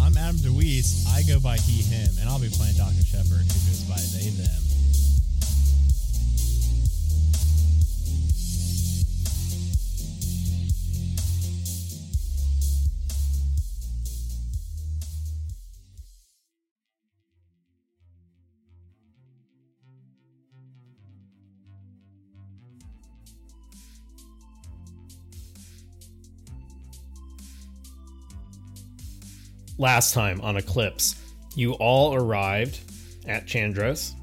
I'm 0.00 0.16
Adam 0.16 0.36
DeWeese. 0.36 1.06
I 1.08 1.22
go 1.22 1.40
by 1.40 1.56
he, 1.58 1.82
him, 1.82 2.10
and 2.20 2.28
I'll 2.28 2.40
be 2.40 2.48
playing 2.48 2.76
Dr. 2.76 3.04
Shepard, 3.04 3.46
who 3.46 3.58
goes 3.66 3.82
by 3.88 3.98
they, 4.16 4.30
them. 4.30 4.65
Last 29.86 30.14
time 30.14 30.40
on 30.40 30.56
Eclipse, 30.56 31.14
you 31.54 31.74
all 31.74 32.12
arrived 32.12 32.80
at 33.28 33.46
Chandros, 33.46 34.14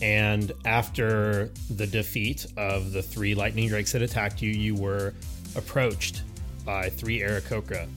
and 0.00 0.52
after 0.64 1.50
the 1.68 1.84
defeat 1.84 2.46
of 2.56 2.92
the 2.92 3.02
three 3.02 3.34
lightning 3.34 3.66
drakes 3.66 3.90
that 3.90 4.02
attacked 4.02 4.40
you, 4.40 4.52
you 4.52 4.76
were 4.76 5.12
approached 5.56 6.22
by 6.64 6.90
three 6.90 7.22
Aarakocra. 7.22 7.88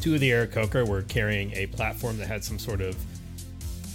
Two 0.00 0.14
of 0.14 0.20
the 0.20 0.30
Aarakocra 0.30 0.88
were 0.88 1.02
carrying 1.02 1.52
a 1.52 1.66
platform 1.66 2.16
that 2.16 2.28
had 2.28 2.42
some 2.42 2.58
sort 2.58 2.80
of 2.80 2.96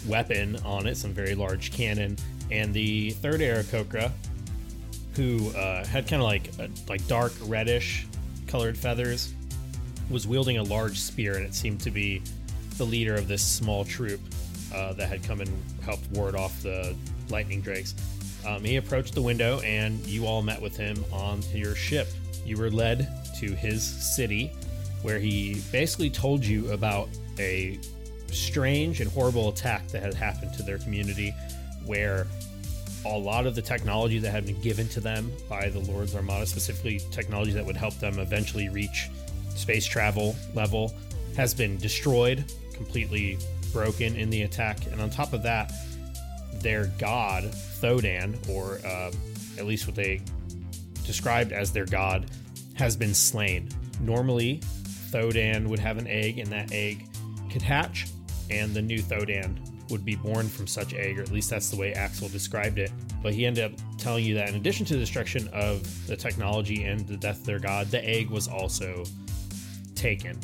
weapon 0.07 0.57
on 0.63 0.85
it, 0.85 0.97
some 0.97 1.13
very 1.13 1.33
large 1.33 1.71
cannon, 1.71 2.15
and 2.51 2.71
the 2.71 3.09
third 3.13 3.41
Aarakocra, 3.41 4.11
who 5.15 5.49
uh, 5.57 5.83
had 5.85 6.07
kind 6.07 6.21
of 6.21 6.27
like 6.27 6.51
a, 6.59 6.69
like 6.87 7.07
dark 7.07 7.33
reddish 7.45 8.05
colored 8.45 8.77
feathers, 8.77 9.33
was 10.11 10.27
wielding 10.27 10.57
a 10.57 10.63
large 10.63 10.99
spear, 10.99 11.35
and 11.35 11.45
it 11.45 11.53
seemed 11.53 11.79
to 11.81 11.91
be 11.91 12.21
the 12.77 12.85
leader 12.85 13.15
of 13.15 13.27
this 13.27 13.43
small 13.43 13.83
troop 13.83 14.19
uh, 14.73 14.93
that 14.93 15.09
had 15.09 15.23
come 15.23 15.41
and 15.41 15.49
helped 15.83 16.09
ward 16.11 16.35
off 16.35 16.61
the 16.61 16.95
lightning 17.29 17.61
drakes. 17.61 17.95
Um, 18.45 18.63
he 18.63 18.77
approached 18.77 19.13
the 19.13 19.21
window, 19.21 19.59
and 19.59 19.99
you 20.07 20.25
all 20.25 20.41
met 20.41 20.61
with 20.61 20.75
him 20.75 21.03
on 21.11 21.41
your 21.53 21.75
ship. 21.75 22.07
You 22.45 22.57
were 22.57 22.71
led 22.71 23.07
to 23.39 23.53
his 23.53 23.83
city, 23.83 24.51
where 25.03 25.19
he 25.19 25.61
basically 25.71 26.09
told 26.09 26.43
you 26.43 26.71
about 26.71 27.09
a 27.39 27.79
strange 28.31 29.01
and 29.01 29.11
horrible 29.11 29.49
attack 29.49 29.87
that 29.89 30.01
had 30.01 30.13
happened 30.13 30.53
to 30.55 30.63
their 30.63 30.79
community, 30.79 31.33
where 31.85 32.27
a 33.05 33.17
lot 33.17 33.45
of 33.45 33.55
the 33.55 33.61
technology 33.61 34.19
that 34.19 34.31
had 34.31 34.45
been 34.45 34.59
given 34.61 34.87
to 34.89 34.99
them 34.99 35.31
by 35.49 35.69
the 35.69 35.79
Lord's 35.79 36.15
Armada, 36.15 36.45
specifically 36.45 37.01
technology 37.11 37.51
that 37.51 37.65
would 37.65 37.75
help 37.75 37.95
them 37.95 38.19
eventually 38.19 38.69
reach 38.69 39.09
space 39.55 39.85
travel 39.85 40.35
level, 40.53 40.93
has 41.35 41.53
been 41.53 41.77
destroyed, 41.77 42.43
completely 42.73 43.37
broken 43.71 44.15
in 44.15 44.29
the 44.29 44.43
attack. 44.43 44.85
And 44.91 45.01
on 45.01 45.09
top 45.09 45.33
of 45.33 45.43
that, 45.43 45.71
their 46.55 46.87
god, 46.99 47.45
Thodan, 47.81 48.37
or 48.49 48.79
uh, 48.85 49.11
at 49.57 49.65
least 49.65 49.87
what 49.87 49.95
they 49.95 50.21
described 51.05 51.51
as 51.51 51.71
their 51.71 51.85
god, 51.85 52.29
has 52.75 52.95
been 52.95 53.13
slain. 53.13 53.69
Normally, 53.99 54.61
Thodan 55.11 55.67
would 55.67 55.79
have 55.79 55.97
an 55.97 56.07
egg, 56.07 56.39
and 56.39 56.49
that 56.49 56.71
egg 56.71 57.05
could 57.51 57.61
hatch, 57.61 58.07
and 58.49 58.73
the 58.73 58.81
new 58.81 58.99
Thodan 58.99 59.59
would 59.89 60.05
be 60.05 60.15
born 60.15 60.47
from 60.47 60.67
such 60.67 60.93
egg, 60.93 61.19
or 61.19 61.21
at 61.21 61.31
least 61.31 61.49
that's 61.49 61.69
the 61.69 61.75
way 61.75 61.93
Axel 61.93 62.29
described 62.29 62.79
it. 62.79 62.91
But 63.21 63.33
he 63.33 63.45
ended 63.45 63.65
up 63.65 63.71
telling 63.97 64.23
you 64.23 64.35
that 64.35 64.49
in 64.49 64.55
addition 64.55 64.85
to 64.87 64.93
the 64.93 64.99
destruction 64.99 65.47
of 65.49 66.07
the 66.07 66.15
technology 66.15 66.85
and 66.85 67.05
the 67.07 67.17
death 67.17 67.41
of 67.41 67.45
their 67.45 67.59
god, 67.59 67.87
the 67.87 68.03
egg 68.03 68.29
was 68.29 68.47
also 68.47 69.03
taken. 70.01 70.37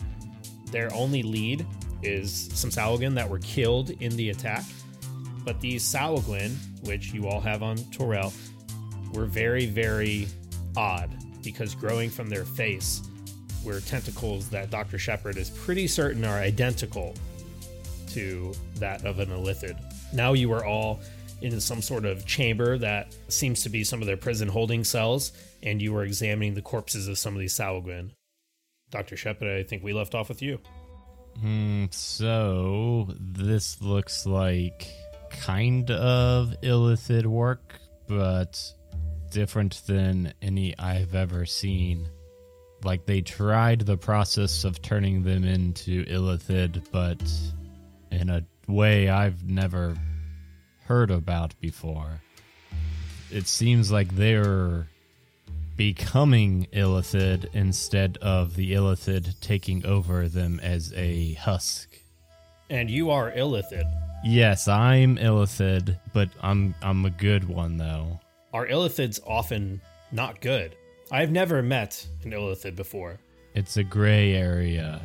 Their 0.72 0.94
only 0.94 1.24
lead 1.24 1.66
is 2.04 2.50
some 2.54 2.70
Sahuagin 2.70 3.16
that 3.16 3.28
were 3.28 3.40
killed 3.40 3.90
in 4.02 4.16
the 4.16 4.30
attack. 4.30 4.64
But 5.44 5.60
these 5.60 5.84
Sahuagin, 5.84 6.56
which 6.86 7.12
you 7.14 7.28
all 7.28 7.42
have 7.42 7.64
on 7.64 7.78
Torel, 7.92 8.34
were 9.14 9.26
very, 9.26 9.66
very 9.66 10.28
odd 10.76 11.10
because 11.44 11.74
growing 11.74 12.10
from 12.10 12.30
their 12.30 12.46
face 12.46 13.02
were 13.64 13.80
tentacles 13.80 14.50
that 14.50 14.70
Dr. 14.70 15.00
Shepard 15.00 15.38
is 15.38 15.50
pretty 15.50 15.88
certain 15.88 16.24
are 16.24 16.38
identical 16.38 17.16
to 18.10 18.54
that 18.76 19.06
of 19.06 19.20
an 19.20 19.30
Illithid. 19.30 19.78
Now 20.14 20.34
you 20.34 20.52
are 20.54 20.66
all 20.66 21.00
in 21.42 21.60
some 21.60 21.82
sort 21.82 22.06
of 22.06 22.26
chamber 22.26 22.78
that 22.78 23.16
seems 23.28 23.64
to 23.64 23.70
be 23.70 23.84
some 23.84 24.02
of 24.02 24.08
their 24.08 24.18
prison 24.18 24.48
holding 24.48 24.84
cells, 24.84 25.32
and 25.64 25.82
you 25.82 25.96
are 25.96 26.04
examining 26.04 26.54
the 26.54 26.62
corpses 26.62 27.08
of 27.08 27.18
some 27.18 27.34
of 27.34 27.40
these 27.40 27.54
Sahuagin. 27.54 28.12
Dr. 28.90 29.18
Shepard, 29.18 29.48
I 29.48 29.64
think 29.64 29.84
we 29.84 29.94
left 29.94 30.16
off 30.16 30.30
with 30.30 30.42
you. 30.42 30.60
Hmm, 31.40 31.86
so 31.92 33.08
this 33.20 33.82
looks 33.82 34.26
like 34.26 34.88
kind 35.30 35.92
of 35.92 36.56
illithid 36.64 37.26
work, 37.26 37.80
but 38.08 38.60
different 39.30 39.82
than 39.88 40.34
any 40.42 40.78
I've 40.80 41.16
ever 41.16 41.46
seen. 41.46 42.08
Like 42.84 43.06
they 43.06 43.22
tried 43.22 43.82
the 43.82 43.98
process 43.98 44.64
of 44.64 44.82
turning 44.82 45.24
them 45.24 45.44
into 45.44 46.06
illithid, 46.06 46.86
but 46.92 47.22
in 48.12 48.30
a 48.30 48.46
way 48.68 49.10
I've 49.10 49.44
never 49.44 49.96
heard 50.86 51.12
about 51.12 51.60
before. 51.60 52.22
It 53.30 53.48
seems 53.48 53.92
like 53.92 54.16
they're 54.16 54.88
becoming 55.78 56.68
illithid 56.74 57.46
instead 57.54 58.18
of 58.22 58.56
the 58.56 58.74
illithid 58.74 59.40
taking 59.40 59.86
over 59.86 60.28
them 60.28 60.60
as 60.62 60.92
a 60.96 61.34
husk. 61.34 61.88
And 62.70 62.90
you 62.90 63.12
are 63.12 63.32
illithid. 63.32 63.86
Yes, 64.26 64.68
I'm 64.68 65.18
illithid, 65.18 65.98
but 66.12 66.30
I'm 66.42 66.76
I'm 66.82 67.06
a 67.06 67.12
good 67.12 67.48
one 67.48 67.78
though. 67.78 68.20
Are 68.54 68.68
illithids 68.68 69.20
often 69.26 69.80
not 70.12 70.42
good? 70.42 70.76
I've 71.12 71.32
never 71.32 71.62
met 71.62 72.06
an 72.24 72.32
illithid 72.32 72.76
before. 72.76 73.20
It's 73.54 73.78
a 73.78 73.84
gray 73.84 74.34
area. 74.34 75.02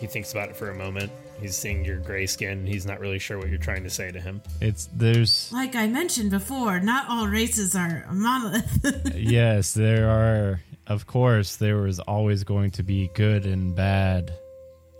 He 0.00 0.06
thinks 0.06 0.32
about 0.32 0.48
it 0.48 0.56
for 0.56 0.70
a 0.70 0.74
moment. 0.74 1.12
He's 1.42 1.56
seeing 1.56 1.84
your 1.84 1.98
gray 1.98 2.26
skin. 2.26 2.64
He's 2.64 2.86
not 2.86 3.00
really 3.00 3.18
sure 3.18 3.36
what 3.36 3.48
you're 3.48 3.58
trying 3.58 3.82
to 3.82 3.90
say 3.90 4.12
to 4.12 4.20
him. 4.20 4.40
It's 4.60 4.88
there's 4.94 5.50
Like 5.52 5.74
I 5.74 5.88
mentioned 5.88 6.30
before, 6.30 6.78
not 6.78 7.08
all 7.08 7.26
races 7.26 7.74
are 7.74 8.06
a 8.08 8.14
monolith. 8.14 9.12
yes, 9.14 9.74
there 9.74 10.08
are 10.08 10.60
of 10.86 11.06
course 11.06 11.56
there 11.56 11.78
was 11.78 11.98
always 11.98 12.44
going 12.44 12.70
to 12.72 12.82
be 12.84 13.10
good 13.14 13.44
and 13.44 13.74
bad 13.74 14.32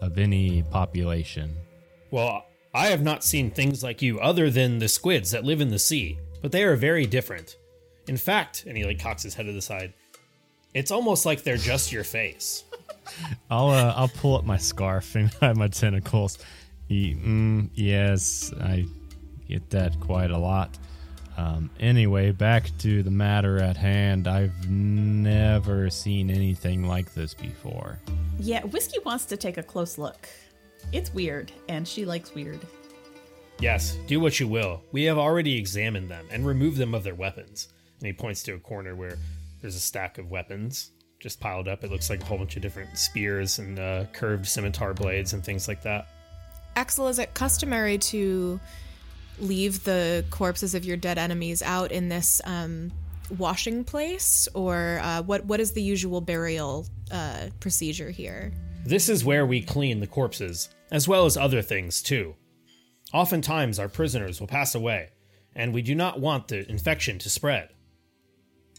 of 0.00 0.18
any 0.18 0.62
population. 0.64 1.54
Well, 2.10 2.44
I 2.74 2.86
have 2.86 3.02
not 3.02 3.22
seen 3.22 3.50
things 3.50 3.84
like 3.84 4.02
you 4.02 4.18
other 4.18 4.50
than 4.50 4.78
the 4.78 4.88
squids 4.88 5.30
that 5.30 5.44
live 5.44 5.60
in 5.60 5.68
the 5.68 5.78
sea, 5.78 6.18
but 6.40 6.50
they 6.50 6.64
are 6.64 6.74
very 6.74 7.06
different. 7.06 7.56
In 8.08 8.16
fact, 8.16 8.64
and 8.66 8.76
he 8.76 8.84
like 8.84 8.98
cocks 8.98 9.22
his 9.22 9.34
head 9.34 9.46
to 9.46 9.52
the 9.52 9.62
side, 9.62 9.94
it's 10.74 10.90
almost 10.90 11.24
like 11.24 11.44
they're 11.44 11.56
just 11.56 11.92
your 11.92 12.04
face. 12.04 12.64
I'll 13.50 13.70
uh, 13.70 13.94
I'll 13.96 14.08
pull 14.08 14.36
up 14.36 14.44
my 14.44 14.56
scarf 14.56 15.14
and 15.14 15.32
hide 15.40 15.56
my 15.56 15.68
tentacles. 15.68 16.38
He, 16.88 17.14
mm, 17.14 17.70
yes, 17.74 18.52
I 18.60 18.86
get 19.48 19.70
that 19.70 19.98
quite 20.00 20.30
a 20.30 20.38
lot. 20.38 20.78
Um, 21.36 21.70
anyway, 21.80 22.30
back 22.30 22.70
to 22.78 23.02
the 23.02 23.10
matter 23.10 23.58
at 23.58 23.76
hand. 23.76 24.28
I've 24.28 24.68
never 24.68 25.88
seen 25.88 26.30
anything 26.30 26.86
like 26.86 27.14
this 27.14 27.32
before. 27.32 27.98
Yeah, 28.38 28.64
Whiskey 28.64 28.98
wants 29.04 29.24
to 29.26 29.36
take 29.36 29.56
a 29.56 29.62
close 29.62 29.96
look. 29.96 30.28
It's 30.92 31.14
weird, 31.14 31.52
and 31.68 31.86
she 31.88 32.04
likes 32.04 32.34
weird. 32.34 32.60
Yes, 33.60 33.96
do 34.06 34.20
what 34.20 34.40
you 34.40 34.48
will. 34.48 34.82
We 34.92 35.04
have 35.04 35.18
already 35.18 35.56
examined 35.56 36.10
them 36.10 36.26
and 36.30 36.44
removed 36.44 36.76
them 36.76 36.94
of 36.94 37.04
their 37.04 37.14
weapons. 37.14 37.68
And 38.00 38.06
he 38.06 38.12
points 38.12 38.42
to 38.44 38.54
a 38.54 38.58
corner 38.58 38.94
where 38.94 39.16
there's 39.60 39.76
a 39.76 39.80
stack 39.80 40.18
of 40.18 40.30
weapons 40.30 40.90
just 41.22 41.38
piled 41.38 41.68
up. 41.68 41.84
It 41.84 41.90
looks 41.90 42.10
like 42.10 42.20
a 42.20 42.24
whole 42.24 42.38
bunch 42.38 42.56
of 42.56 42.62
different 42.62 42.98
spears 42.98 43.60
and 43.60 43.78
uh, 43.78 44.04
curved 44.12 44.44
scimitar 44.44 44.92
blades 44.92 45.32
and 45.32 45.44
things 45.44 45.68
like 45.68 45.82
that. 45.82 46.08
Axel, 46.74 47.06
is 47.06 47.20
it 47.20 47.32
customary 47.32 47.96
to 47.98 48.58
leave 49.38 49.84
the 49.84 50.24
corpses 50.30 50.74
of 50.74 50.84
your 50.84 50.96
dead 50.96 51.18
enemies 51.18 51.62
out 51.62 51.92
in 51.92 52.08
this 52.08 52.42
um, 52.44 52.90
washing 53.38 53.84
place, 53.84 54.48
or 54.54 55.00
uh, 55.02 55.22
what? 55.22 55.44
What 55.44 55.60
is 55.60 55.72
the 55.72 55.82
usual 55.82 56.20
burial 56.20 56.86
uh, 57.12 57.48
procedure 57.60 58.10
here? 58.10 58.52
This 58.84 59.08
is 59.08 59.24
where 59.24 59.46
we 59.46 59.62
clean 59.62 60.00
the 60.00 60.08
corpses, 60.08 60.70
as 60.90 61.06
well 61.06 61.24
as 61.24 61.36
other 61.36 61.62
things 61.62 62.02
too. 62.02 62.34
Oftentimes, 63.12 63.78
our 63.78 63.88
prisoners 63.88 64.40
will 64.40 64.48
pass 64.48 64.74
away, 64.74 65.10
and 65.54 65.72
we 65.72 65.82
do 65.82 65.94
not 65.94 66.18
want 66.18 66.48
the 66.48 66.68
infection 66.68 67.18
to 67.20 67.30
spread. 67.30 67.68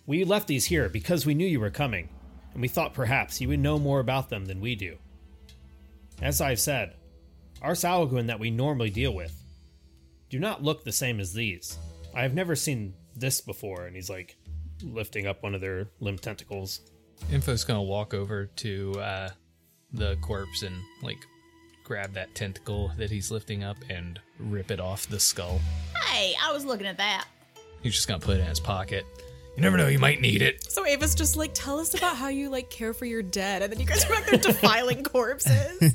We 0.05 0.25
left 0.25 0.47
these 0.47 0.65
here 0.65 0.89
because 0.89 1.25
we 1.25 1.35
knew 1.35 1.47
you 1.47 1.61
were 1.61 1.69
coming, 1.69 2.09
and 2.53 2.61
we 2.61 2.67
thought 2.67 2.93
perhaps 2.93 3.41
you 3.41 3.47
would 3.49 3.59
know 3.59 3.79
more 3.79 3.99
about 3.99 4.29
them 4.29 4.45
than 4.45 4.61
we 4.61 4.75
do. 4.75 4.97
As 6.21 6.41
I've 6.41 6.59
said, 6.59 6.95
our 7.61 7.73
Sahuagin 7.73 8.27
that 8.27 8.39
we 8.39 8.51
normally 8.51 8.89
deal 8.89 9.13
with 9.13 9.33
do 10.29 10.39
not 10.39 10.63
look 10.63 10.83
the 10.83 10.91
same 10.91 11.19
as 11.19 11.33
these. 11.33 11.77
I 12.15 12.21
have 12.21 12.33
never 12.33 12.55
seen 12.55 12.93
this 13.15 13.41
before, 13.41 13.85
and 13.85 13.95
he's 13.95 14.09
like 14.09 14.35
lifting 14.83 15.27
up 15.27 15.43
one 15.43 15.55
of 15.55 15.61
their 15.61 15.87
limb 15.99 16.17
tentacles. 16.17 16.81
Info's 17.31 17.63
gonna 17.63 17.83
walk 17.83 18.13
over 18.13 18.47
to 18.47 18.93
uh, 18.99 19.29
the 19.91 20.15
corpse 20.21 20.63
and 20.63 20.75
like 21.01 21.19
grab 21.83 22.13
that 22.13 22.33
tentacle 22.35 22.91
that 22.97 23.11
he's 23.11 23.31
lifting 23.31 23.63
up 23.63 23.77
and 23.89 24.19
rip 24.39 24.71
it 24.71 24.79
off 24.79 25.07
the 25.07 25.19
skull. 25.19 25.59
Hey, 26.05 26.33
I 26.41 26.51
was 26.51 26.65
looking 26.65 26.87
at 26.87 26.97
that. 26.97 27.25
He's 27.81 27.93
just 27.93 28.07
gonna 28.07 28.19
put 28.19 28.37
it 28.37 28.41
in 28.41 28.47
his 28.47 28.59
pocket. 28.59 29.05
You 29.55 29.61
never 29.61 29.77
know, 29.77 29.87
you 29.87 29.99
might 29.99 30.19
need 30.19 30.41
it. 30.41 30.63
So 30.71 30.85
Ava's 30.85 31.13
just 31.13 31.37
like, 31.37 31.51
tell 31.53 31.79
us 31.79 31.93
about 31.93 32.15
how 32.15 32.29
you 32.29 32.49
like 32.49 32.69
care 32.71 32.93
for 32.93 33.05
your 33.05 33.21
dead, 33.21 33.61
and 33.61 33.71
then 33.71 33.79
you 33.79 33.85
guys 33.85 34.03
are 34.05 34.09
back 34.09 34.25
there 34.25 34.39
defiling 34.39 35.03
corpses. 35.03 35.79
I'm 35.81 35.93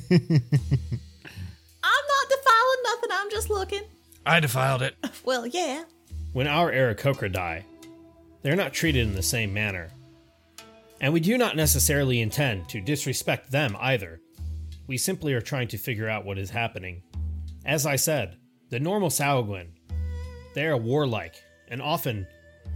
not 2.05 2.29
defiling 2.29 2.83
nothing. 2.83 3.09
I'm 3.11 3.29
just 3.29 3.49
looking. 3.49 3.81
I 4.25 4.39
defiled 4.39 4.81
it. 4.81 4.95
Well, 5.25 5.45
yeah. 5.45 5.83
When 6.33 6.47
our 6.47 6.71
Aarakocra 6.71 7.31
die, 7.31 7.65
they're 8.41 8.55
not 8.55 8.73
treated 8.73 9.05
in 9.05 9.13
the 9.13 9.21
same 9.21 9.53
manner. 9.53 9.89
And 11.01 11.13
we 11.13 11.19
do 11.19 11.37
not 11.37 11.55
necessarily 11.55 12.21
intend 12.21 12.67
to 12.69 12.81
disrespect 12.81 13.51
them 13.51 13.75
either. 13.79 14.21
We 14.87 14.97
simply 14.97 15.33
are 15.33 15.41
trying 15.41 15.67
to 15.69 15.77
figure 15.77 16.09
out 16.09 16.25
what 16.25 16.39
is 16.39 16.49
happening. 16.49 17.03
As 17.65 17.85
I 17.85 17.95
said, 17.95 18.37
the 18.69 18.79
normal 18.79 19.09
Sahuagin, 19.09 19.67
they 20.55 20.65
are 20.65 20.77
warlike 20.77 21.35
and 21.67 21.81
often 21.81 22.25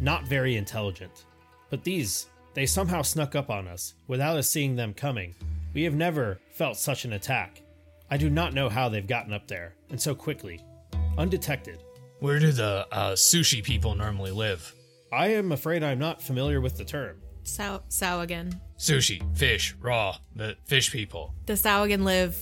not 0.01 0.25
very 0.27 0.55
intelligent. 0.55 1.25
But 1.69 1.83
these, 1.83 2.27
they 2.53 2.65
somehow 2.65 3.01
snuck 3.01 3.35
up 3.35 3.49
on 3.49 3.67
us 3.67 3.93
without 4.07 4.37
us 4.37 4.49
seeing 4.49 4.75
them 4.75 4.93
coming. 4.93 5.35
We 5.73 5.83
have 5.83 5.95
never 5.95 6.39
felt 6.51 6.77
such 6.77 7.05
an 7.05 7.13
attack. 7.13 7.61
I 8.11 8.17
do 8.17 8.29
not 8.29 8.53
know 8.53 8.69
how 8.69 8.89
they've 8.89 9.07
gotten 9.07 9.33
up 9.33 9.47
there, 9.47 9.73
and 9.89 9.99
so 9.99 10.13
quickly, 10.13 10.61
undetected. 11.17 11.79
Where 12.19 12.39
do 12.39 12.51
the 12.51 12.85
uh, 12.91 13.11
sushi 13.13 13.63
people 13.63 13.95
normally 13.95 14.31
live? 14.31 14.73
I 15.11 15.27
am 15.29 15.51
afraid 15.51 15.83
I'm 15.83 15.99
not 15.99 16.21
familiar 16.21 16.61
with 16.61 16.77
the 16.77 16.85
term. 16.85 17.17
Sow 17.43 17.81
Sahuagin. 17.89 18.59
Sushi, 18.77 19.21
fish, 19.35 19.75
raw, 19.81 20.15
the 20.35 20.55
fish 20.65 20.91
people. 20.91 21.33
The 21.45 21.53
Sahuagin 21.53 22.03
live 22.03 22.37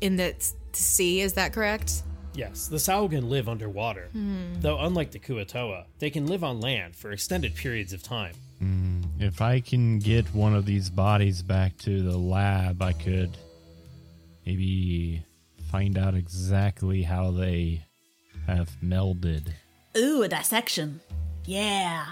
in 0.00 0.16
the 0.16 0.34
s- 0.34 0.54
sea, 0.72 1.20
is 1.20 1.34
that 1.34 1.52
correct? 1.52 2.02
Yes, 2.34 2.68
the 2.68 2.76
Sahuagin 2.76 3.28
live 3.28 3.48
underwater, 3.48 4.08
hmm. 4.12 4.60
though 4.60 4.78
unlike 4.78 5.10
the 5.10 5.18
Kuo-toa, 5.18 5.86
they 5.98 6.10
can 6.10 6.26
live 6.26 6.44
on 6.44 6.60
land 6.60 6.94
for 6.94 7.10
extended 7.10 7.54
periods 7.54 7.92
of 7.92 8.02
time. 8.02 8.34
Hmm. 8.58 9.00
If 9.18 9.40
I 9.40 9.60
can 9.60 9.98
get 9.98 10.26
one 10.34 10.54
of 10.54 10.64
these 10.64 10.90
bodies 10.90 11.42
back 11.42 11.76
to 11.78 12.02
the 12.02 12.16
lab, 12.16 12.80
I 12.82 12.92
could 12.92 13.36
maybe 14.46 15.24
find 15.70 15.98
out 15.98 16.14
exactly 16.14 17.02
how 17.02 17.30
they 17.30 17.84
have 18.46 18.70
melded. 18.82 19.48
Ooh, 19.96 20.22
a 20.22 20.28
dissection. 20.28 21.00
Yeah. 21.44 22.06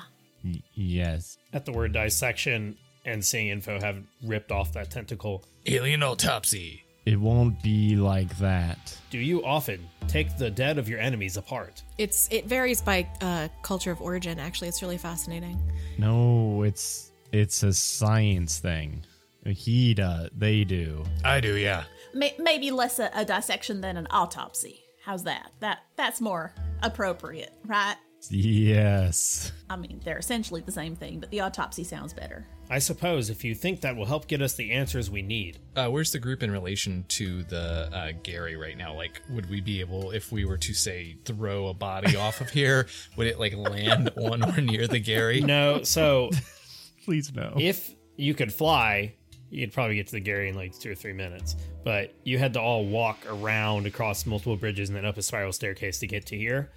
Y- 0.45 0.63
yes. 0.75 1.39
At 1.53 1.65
the 1.65 1.73
word 1.73 1.93
dissection 1.93 2.77
and 3.05 3.25
seeing 3.25 3.49
info 3.49 3.81
have 3.81 4.03
ripped 4.23 4.53
off 4.53 4.73
that 4.73 4.91
tentacle, 4.91 5.45
Alien 5.67 6.03
autopsy. 6.03 6.85
It 7.09 7.19
won't 7.19 7.63
be 7.63 7.97
like 7.97 8.37
that. 8.37 8.95
do 9.09 9.17
you 9.19 9.43
often 9.43 9.89
take 10.09 10.37
the 10.37 10.51
dead 10.51 10.77
of 10.77 10.91
your 10.91 11.01
enemies 11.01 11.39
apart? 11.39 11.83
It's 11.97 12.29
it 12.31 12.45
varies 12.45 12.83
by 12.83 13.09
uh, 13.23 13.49
culture 13.63 13.91
of 13.91 14.03
origin. 14.03 14.39
Actually, 14.39 14.69
it's 14.69 14.83
really 14.83 14.99
fascinating. 14.99 15.59
No, 15.97 16.65
it's 16.65 17.13
it's 17.33 17.63
a 17.63 17.73
science 17.73 18.59
thing. 18.59 19.07
He 19.47 19.95
does. 19.95 20.29
They 20.37 20.65
do. 20.65 21.03
I 21.25 21.41
do, 21.41 21.57
yeah. 21.57 21.85
May- 22.13 22.37
maybe 22.39 22.71
less 22.71 22.99
a, 22.99 23.11
a 23.15 23.25
dissection 23.25 23.81
than 23.81 23.97
an 23.97 24.07
autopsy. 24.11 24.85
How's 25.03 25.25
that? 25.25 25.53
That 25.61 25.79
that's 25.97 26.21
more 26.21 26.53
appropriate, 26.83 27.55
right? 27.65 27.97
Yes. 28.29 29.51
I 29.71 29.77
mean, 29.77 30.03
they're 30.05 30.19
essentially 30.19 30.61
the 30.61 30.73
same 30.73 30.95
thing, 30.95 31.21
but 31.21 31.31
the 31.31 31.41
autopsy 31.41 31.85
sounds 31.85 32.13
better. 32.13 32.47
I 32.71 32.79
suppose 32.81 33.31
if 33.31 33.45
you 33.45 33.55
think 33.55 33.81
that 33.81 33.97
will 33.97 34.05
help 34.05 34.27
get 34.27 34.43
us 34.43 34.55
the 34.55 34.73
answers 34.73 35.11
we 35.11 35.23
need. 35.23 35.59
Uh, 35.75 35.89
where's 35.89 36.13
the 36.13 36.19
group 36.19 36.43
in 36.43 36.51
relation 36.51 37.05
to 37.09 37.43
the 37.45 37.89
uh, 37.93 38.13
Gary 38.23 38.57
right 38.57 38.77
now? 38.77 38.95
Like, 38.95 39.23
would 39.31 39.49
we 39.49 39.61
be 39.61 39.81
able, 39.81 40.11
if 40.11 40.31
we 40.31 40.45
were 40.45 40.59
to 40.59 40.75
say 40.75 41.17
throw 41.25 41.69
a 41.69 41.75
body 41.75 42.17
off 42.17 42.41
of 42.43 42.51
here, 42.51 42.87
would 43.17 43.27
it 43.27 43.41
like 43.41 43.57
land 43.57 44.11
on 44.17 44.45
or 44.45 44.61
near 44.61 44.87
the 44.87 45.01
Gary? 45.01 45.41
No, 45.41 45.83
so 45.83 46.31
Please 47.05 47.33
no. 47.35 47.55
if 47.59 47.95
you 48.17 48.35
could 48.35 48.53
fly, 48.53 49.15
you'd 49.49 49.73
probably 49.73 49.97
get 49.97 50.07
to 50.09 50.13
the 50.13 50.21
Gary 50.21 50.51
in 50.51 50.55
like 50.55 50.79
two 50.79 50.93
or 50.93 50.95
three 50.95 51.15
minutes. 51.15 51.57
But 51.85 52.15
you 52.25 52.37
had 52.39 52.53
to 52.53 52.61
all 52.61 52.85
walk 52.85 53.19
around 53.27 53.87
across 53.87 54.27
multiple 54.27 54.57
bridges 54.57 54.91
and 54.91 54.97
then 54.97 55.07
up 55.07 55.17
a 55.17 55.23
spiral 55.23 55.53
staircase 55.53 56.01
to 56.01 56.07
get 56.07 56.27
to 56.27 56.37
here. 56.37 56.71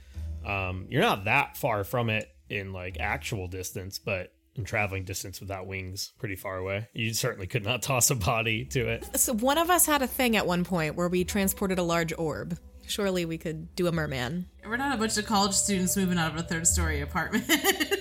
Um, 0.45 0.87
you're 0.89 1.01
not 1.01 1.25
that 1.25 1.57
far 1.57 1.83
from 1.83 2.09
it 2.09 2.33
in 2.49 2.71
like 2.71 2.97
actual 2.99 3.47
distance, 3.47 3.99
but 3.99 4.33
in 4.55 4.63
traveling 4.65 5.03
distance 5.05 5.39
without 5.39 5.65
wings, 5.67 6.11
pretty 6.19 6.35
far 6.35 6.57
away. 6.57 6.87
You 6.93 7.13
certainly 7.13 7.47
could 7.47 7.63
not 7.63 7.81
toss 7.83 8.09
a 8.11 8.15
body 8.15 8.65
to 8.65 8.87
it. 8.87 9.17
So 9.19 9.33
one 9.33 9.57
of 9.57 9.69
us 9.69 9.85
had 9.85 10.01
a 10.01 10.07
thing 10.07 10.35
at 10.35 10.45
one 10.45 10.63
point 10.63 10.95
where 10.95 11.07
we 11.07 11.23
transported 11.23 11.79
a 11.79 11.83
large 11.83 12.13
orb. 12.17 12.57
Surely 12.87 13.23
we 13.25 13.37
could 13.37 13.73
do 13.75 13.87
a 13.87 13.91
merman. 13.91 14.47
We're 14.65 14.75
not 14.75 14.93
a 14.93 14.97
bunch 14.97 15.17
of 15.17 15.25
college 15.25 15.53
students 15.53 15.95
moving 15.95 16.17
out 16.17 16.33
of 16.33 16.37
a 16.37 16.43
third 16.43 16.67
story 16.67 16.99
apartment. 17.01 17.45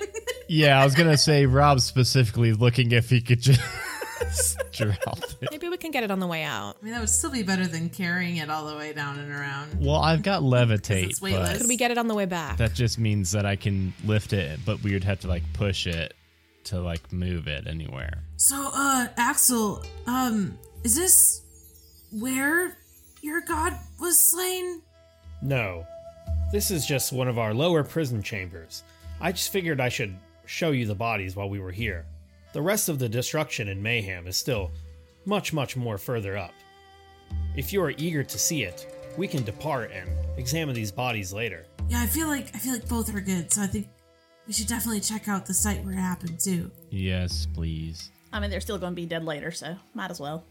yeah, 0.48 0.80
I 0.80 0.84
was 0.84 0.94
gonna 0.96 1.16
say 1.18 1.46
Rob 1.46 1.80
specifically 1.80 2.52
looking 2.52 2.90
if 2.90 3.08
he 3.08 3.20
could 3.20 3.40
just 3.40 3.60
drop 4.72 5.18
it. 5.40 5.48
Maybe 5.50 5.68
we 5.68 5.76
can 5.76 5.92
get 5.92 6.02
it 6.02 6.10
on 6.10 6.18
the 6.18 6.26
way 6.26 6.42
out. 6.42 6.76
I 6.80 6.84
mean, 6.84 6.92
that 6.94 7.00
would 7.00 7.08
still 7.08 7.30
be 7.30 7.42
better 7.44 7.66
than 7.68 7.88
carrying 7.90 8.38
it 8.38 8.50
all 8.50 8.66
the 8.66 8.76
way 8.76 8.92
down 8.92 9.18
and 9.20 9.30
around. 9.30 9.78
Well, 9.80 9.96
I've 9.96 10.22
got 10.22 10.42
levitate, 10.42 11.10
it's 11.10 11.22
weightless. 11.22 11.50
but 11.50 11.58
Could 11.60 11.68
we 11.68 11.76
get 11.76 11.90
it 11.92 11.98
on 11.98 12.08
the 12.08 12.14
way 12.14 12.24
back? 12.26 12.56
that 12.56 12.74
just 12.74 12.98
means 12.98 13.30
that 13.32 13.46
I 13.46 13.54
can 13.56 13.92
lift 14.04 14.32
it, 14.32 14.58
but 14.66 14.82
we 14.82 14.92
would 14.92 15.04
have 15.04 15.20
to 15.20 15.28
like 15.28 15.44
push 15.52 15.86
it 15.86 16.14
to 16.64 16.80
like 16.80 17.12
move 17.12 17.48
it 17.48 17.66
anywhere. 17.66 18.24
So, 18.36 18.70
uh, 18.74 19.08
Axel, 19.16 19.84
um, 20.06 20.58
is 20.84 20.94
this 20.96 21.42
where 22.12 22.76
your 23.22 23.40
god 23.42 23.74
was 24.00 24.20
slain? 24.20 24.82
No, 25.42 25.84
this 26.52 26.70
is 26.70 26.86
just 26.86 27.12
one 27.12 27.28
of 27.28 27.38
our 27.38 27.54
lower 27.54 27.84
prison 27.84 28.22
chambers. 28.22 28.82
I 29.20 29.32
just 29.32 29.52
figured 29.52 29.80
I 29.80 29.88
should 29.88 30.16
show 30.46 30.70
you 30.70 30.86
the 30.86 30.94
bodies 30.94 31.36
while 31.36 31.48
we 31.48 31.60
were 31.60 31.70
here. 31.70 32.06
The 32.52 32.62
rest 32.62 32.88
of 32.88 32.98
the 32.98 33.08
destruction 33.08 33.68
and 33.68 33.82
mayhem 33.82 34.26
is 34.26 34.36
still 34.36 34.72
much, 35.24 35.52
much 35.52 35.76
more 35.76 35.98
further 35.98 36.36
up. 36.36 36.52
If 37.56 37.72
you 37.72 37.82
are 37.82 37.92
eager 37.96 38.24
to 38.24 38.38
see 38.38 38.64
it, 38.64 38.86
we 39.16 39.28
can 39.28 39.44
depart 39.44 39.92
and 39.92 40.08
examine 40.36 40.74
these 40.74 40.90
bodies 40.90 41.32
later. 41.32 41.66
Yeah, 41.88 42.02
I 42.02 42.06
feel 42.06 42.28
like 42.28 42.54
I 42.54 42.58
feel 42.58 42.72
like 42.72 42.88
both 42.88 43.14
are 43.14 43.20
good, 43.20 43.52
so 43.52 43.62
I 43.62 43.66
think 43.66 43.88
we 44.50 44.54
should 44.54 44.66
definitely 44.66 44.98
check 44.98 45.28
out 45.28 45.46
the 45.46 45.54
site 45.54 45.84
where 45.84 45.94
it 45.94 45.98
happened 45.98 46.40
too. 46.40 46.72
Yes, 46.90 47.46
please. 47.54 48.10
I 48.32 48.40
mean, 48.40 48.50
they're 48.50 48.60
still 48.60 48.78
going 48.78 48.90
to 48.90 48.96
be 48.96 49.06
dead 49.06 49.24
later, 49.24 49.52
so 49.52 49.76
might 49.94 50.10
as 50.10 50.18
well. 50.18 50.44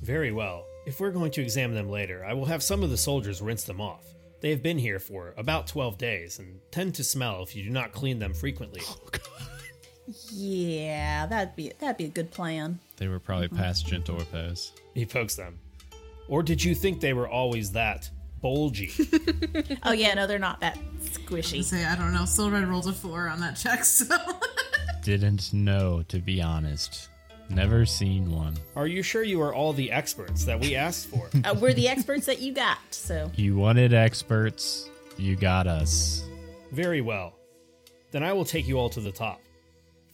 Very 0.00 0.30
well. 0.30 0.64
If 0.86 1.00
we're 1.00 1.10
going 1.10 1.32
to 1.32 1.42
examine 1.42 1.74
them 1.74 1.88
later, 1.88 2.24
I 2.24 2.32
will 2.32 2.44
have 2.44 2.62
some 2.62 2.84
of 2.84 2.90
the 2.90 2.96
soldiers 2.96 3.42
rinse 3.42 3.64
them 3.64 3.80
off. 3.80 4.04
They 4.40 4.50
have 4.50 4.62
been 4.62 4.78
here 4.78 5.00
for 5.00 5.34
about 5.36 5.66
12 5.66 5.98
days 5.98 6.38
and 6.38 6.60
tend 6.70 6.94
to 6.94 7.02
smell 7.02 7.42
if 7.42 7.56
you 7.56 7.64
do 7.64 7.70
not 7.70 7.90
clean 7.90 8.20
them 8.20 8.34
frequently. 8.34 8.82
Oh, 8.86 9.00
yeah, 10.30 11.26
that'd 11.26 11.56
be 11.56 11.72
that'd 11.80 11.96
be 11.96 12.04
a 12.04 12.10
good 12.10 12.30
plan. 12.30 12.78
They 12.98 13.08
were 13.08 13.18
probably 13.18 13.48
past 13.48 13.88
Gentorpos. 13.88 14.70
He 14.94 15.06
pokes 15.06 15.34
them. 15.34 15.58
Or 16.28 16.44
did 16.44 16.62
you 16.62 16.72
think 16.72 17.00
they 17.00 17.14
were 17.14 17.28
always 17.28 17.72
that 17.72 18.08
bulgy? 18.40 18.92
Oh 19.82 19.92
yeah, 19.92 20.14
no, 20.14 20.26
they're 20.26 20.38
not 20.38 20.60
that 20.60 20.78
squishy. 21.18 21.62
Say 21.64 21.84
I 21.84 21.96
don't 21.96 22.12
know. 22.12 22.24
Soul 22.24 22.50
Red 22.50 22.66
rolled 22.66 22.86
a 22.88 22.92
four 22.92 23.28
on 23.28 23.40
that 23.40 23.56
check, 23.56 23.84
so 23.84 24.16
Didn't 25.02 25.52
know, 25.52 26.02
to 26.08 26.18
be 26.18 26.40
honest. 26.40 27.08
Never 27.50 27.84
seen 27.84 28.30
one. 28.32 28.54
Are 28.74 28.86
you 28.86 29.02
sure 29.02 29.22
you 29.22 29.42
are 29.42 29.54
all 29.54 29.72
the 29.74 29.92
experts 29.92 30.44
that 30.46 30.58
we 30.58 30.76
asked 30.76 31.08
for? 31.08 31.28
Uh, 31.44 31.54
we're 31.60 31.74
the 31.74 31.88
experts 31.88 32.24
that 32.26 32.40
you 32.40 32.54
got, 32.54 32.78
so 32.90 33.30
You 33.36 33.54
wanted 33.56 33.92
experts, 33.92 34.88
you 35.18 35.36
got 35.36 35.66
us. 35.66 36.24
Very 36.72 37.02
well. 37.02 37.34
Then 38.12 38.22
I 38.22 38.32
will 38.32 38.46
take 38.46 38.66
you 38.66 38.78
all 38.78 38.88
to 38.90 39.00
the 39.00 39.12
top. 39.12 39.42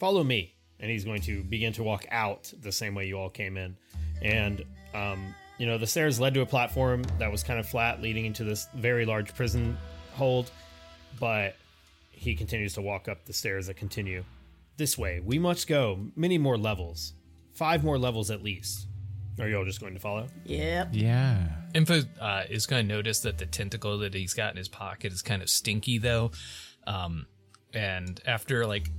Follow 0.00 0.24
me. 0.24 0.54
And 0.80 0.90
he's 0.90 1.04
going 1.04 1.20
to 1.22 1.44
begin 1.44 1.72
to 1.74 1.82
walk 1.84 2.06
out 2.10 2.52
the 2.62 2.72
same 2.72 2.94
way 2.94 3.06
you 3.06 3.16
all 3.18 3.28
came 3.30 3.56
in. 3.58 3.76
And, 4.22 4.64
um, 4.94 5.34
you 5.58 5.66
know, 5.66 5.76
the 5.78 5.86
stairs 5.86 6.18
led 6.18 6.32
to 6.34 6.40
a 6.40 6.46
platform 6.46 7.02
that 7.18 7.30
was 7.30 7.44
kind 7.44 7.60
of 7.60 7.68
flat, 7.68 8.00
leading 8.00 8.24
into 8.24 8.42
this 8.42 8.66
very 8.74 9.04
large 9.04 9.34
prison 9.34 9.76
hold. 10.14 10.50
But 11.20 11.54
he 12.10 12.34
continues 12.34 12.74
to 12.74 12.82
walk 12.82 13.06
up 13.06 13.26
the 13.26 13.32
stairs 13.32 13.68
that 13.68 13.76
continue. 13.76 14.24
This 14.76 14.98
way, 14.98 15.20
we 15.20 15.38
must 15.38 15.68
go 15.68 16.06
many 16.16 16.38
more 16.38 16.58
levels. 16.58 17.12
Five 17.54 17.84
more 17.84 17.98
levels 17.98 18.30
at 18.30 18.42
least. 18.42 18.88
Are 19.38 19.48
you 19.48 19.58
all 19.58 19.64
just 19.64 19.80
going 19.80 19.94
to 19.94 20.00
follow? 20.00 20.26
Yep. 20.44 20.88
Yeah. 20.92 21.48
Info 21.74 22.02
uh, 22.20 22.42
is 22.50 22.66
going 22.66 22.86
to 22.86 22.94
notice 22.94 23.20
that 23.20 23.38
the 23.38 23.46
tentacle 23.46 23.98
that 23.98 24.14
he's 24.14 24.34
got 24.34 24.50
in 24.50 24.56
his 24.56 24.68
pocket 24.68 25.12
is 25.12 25.22
kind 25.22 25.42
of 25.42 25.48
stinky, 25.48 25.98
though. 25.98 26.32
Um, 26.86 27.26
and 27.72 28.20
after 28.26 28.66
like 28.66 28.90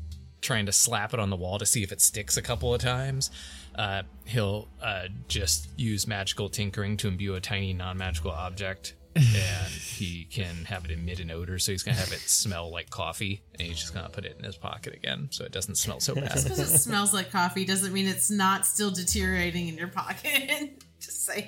trying 0.42 0.66
to 0.66 0.72
slap 0.72 1.14
it 1.14 1.20
on 1.20 1.30
the 1.30 1.36
wall 1.36 1.60
to 1.60 1.66
see 1.66 1.84
if 1.84 1.92
it 1.92 2.02
sticks 2.02 2.38
a 2.38 2.42
couple 2.42 2.74
of 2.74 2.82
times, 2.82 3.30
uh, 3.76 4.04
he'll 4.26 4.68
uh, 4.82 5.08
just 5.28 5.68
use 5.78 6.08
magical 6.08 6.50
tinkering 6.50 6.98
to 6.98 7.08
imbue 7.08 7.36
a 7.36 7.42
tiny 7.42 7.74
non-magical 7.74 8.32
object, 8.32 8.96
and 9.16 9.72
he 9.72 10.26
can 10.26 10.66
have 10.66 10.86
it 10.86 10.92
emit 10.92 11.20
an 11.20 11.32
odor. 11.32 11.60
So 11.60 11.72
he's 11.72 11.84
going 11.84 11.96
to 11.96 12.02
have 12.02 12.12
it 12.12 12.20
smell 12.20 12.72
like 12.72 12.90
coffee, 12.90 13.42
and 13.54 13.62
he's 13.62 13.80
just 13.80 13.94
going 13.94 14.06
to 14.06 14.12
put 14.12 14.26
it 14.26 14.36
in 14.38 14.44
his 14.44 14.58
pocket 14.58 14.94
again, 14.94 15.28
so 15.32 15.44
it 15.46 15.52
doesn't 15.52 15.76
smell 15.76 16.00
so 16.00 16.16
bad. 16.16 16.32
Because 16.44 16.60
it 16.60 16.78
smells 16.80 17.14
like 17.14 17.32
coffee 17.32 17.66
doesn't 17.66 17.94
mean 17.94 18.08
it's 18.08 18.32
not 18.32 18.66
still 18.66 18.92
deteriorating 18.92 19.68
in 19.68 19.78
your 19.78 19.90
pocket. 19.90 20.84
Just 21.00 21.26
saying. 21.26 21.48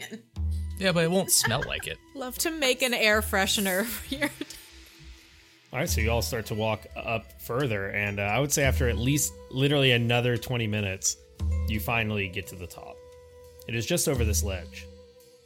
yeah, 0.80 0.92
but 0.92 1.04
it 1.04 1.12
won't 1.12 1.32
smell 1.32 1.64
like 1.68 1.86
it. 1.88 1.98
Love 2.16 2.38
to 2.40 2.50
make 2.50 2.82
an 2.82 2.94
air 2.94 3.22
freshener 3.22 3.86
for 3.86 4.16
your 4.16 4.30
All 5.72 5.80
right, 5.80 5.90
so 5.90 6.02
you 6.02 6.12
all 6.12 6.22
start 6.22 6.46
to 6.48 6.54
walk 6.54 6.86
up 6.96 7.42
further, 7.42 7.90
and 7.90 8.20
uh, 8.20 8.24
I 8.24 8.40
would 8.40 8.52
say 8.52 8.64
after 8.64 8.88
at 8.90 8.98
least 8.98 9.34
literally 9.50 9.92
another 9.92 10.38
20 10.38 10.68
minutes, 10.68 11.18
you 11.68 11.80
finally 11.80 12.28
get 12.28 12.46
to 12.48 12.56
the 12.56 12.68
top. 12.68 12.96
It 13.68 13.74
is 13.74 13.88
just 13.88 14.08
over 14.08 14.24
this 14.24 14.44
ledge, 14.44 14.86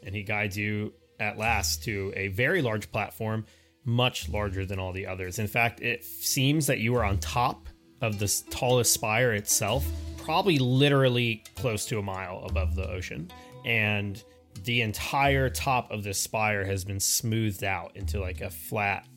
and 0.05 0.13
he 0.13 0.23
guides 0.23 0.57
you 0.57 0.91
at 1.19 1.37
last 1.37 1.83
to 1.83 2.13
a 2.15 2.27
very 2.29 2.61
large 2.61 2.91
platform, 2.91 3.45
much 3.85 4.29
larger 4.29 4.65
than 4.65 4.79
all 4.79 4.91
the 4.91 5.07
others. 5.07 5.39
In 5.39 5.47
fact, 5.47 5.81
it 5.81 6.03
seems 6.03 6.67
that 6.67 6.79
you 6.79 6.95
are 6.95 7.03
on 7.03 7.17
top 7.19 7.67
of 8.01 8.19
the 8.19 8.43
tallest 8.49 8.93
spire 8.93 9.33
itself, 9.33 9.85
probably 10.17 10.59
literally 10.59 11.43
close 11.55 11.85
to 11.85 11.99
a 11.99 12.03
mile 12.03 12.43
above 12.45 12.75
the 12.75 12.87
ocean. 12.89 13.31
And 13.65 14.21
the 14.63 14.81
entire 14.81 15.49
top 15.49 15.91
of 15.91 16.03
this 16.03 16.19
spire 16.19 16.65
has 16.65 16.83
been 16.83 16.99
smoothed 16.99 17.63
out 17.63 17.95
into 17.95 18.19
like 18.19 18.41
a 18.41 18.49
flat 18.49 19.07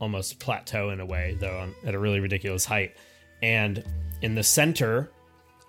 almost 0.00 0.38
plateau 0.40 0.90
in 0.90 1.00
a 1.00 1.06
way, 1.06 1.36
though 1.40 1.58
on, 1.58 1.74
at 1.84 1.94
a 1.94 1.98
really 1.98 2.20
ridiculous 2.20 2.64
height. 2.64 2.96
And 3.42 3.84
in 4.22 4.34
the 4.34 4.42
center, 4.42 5.10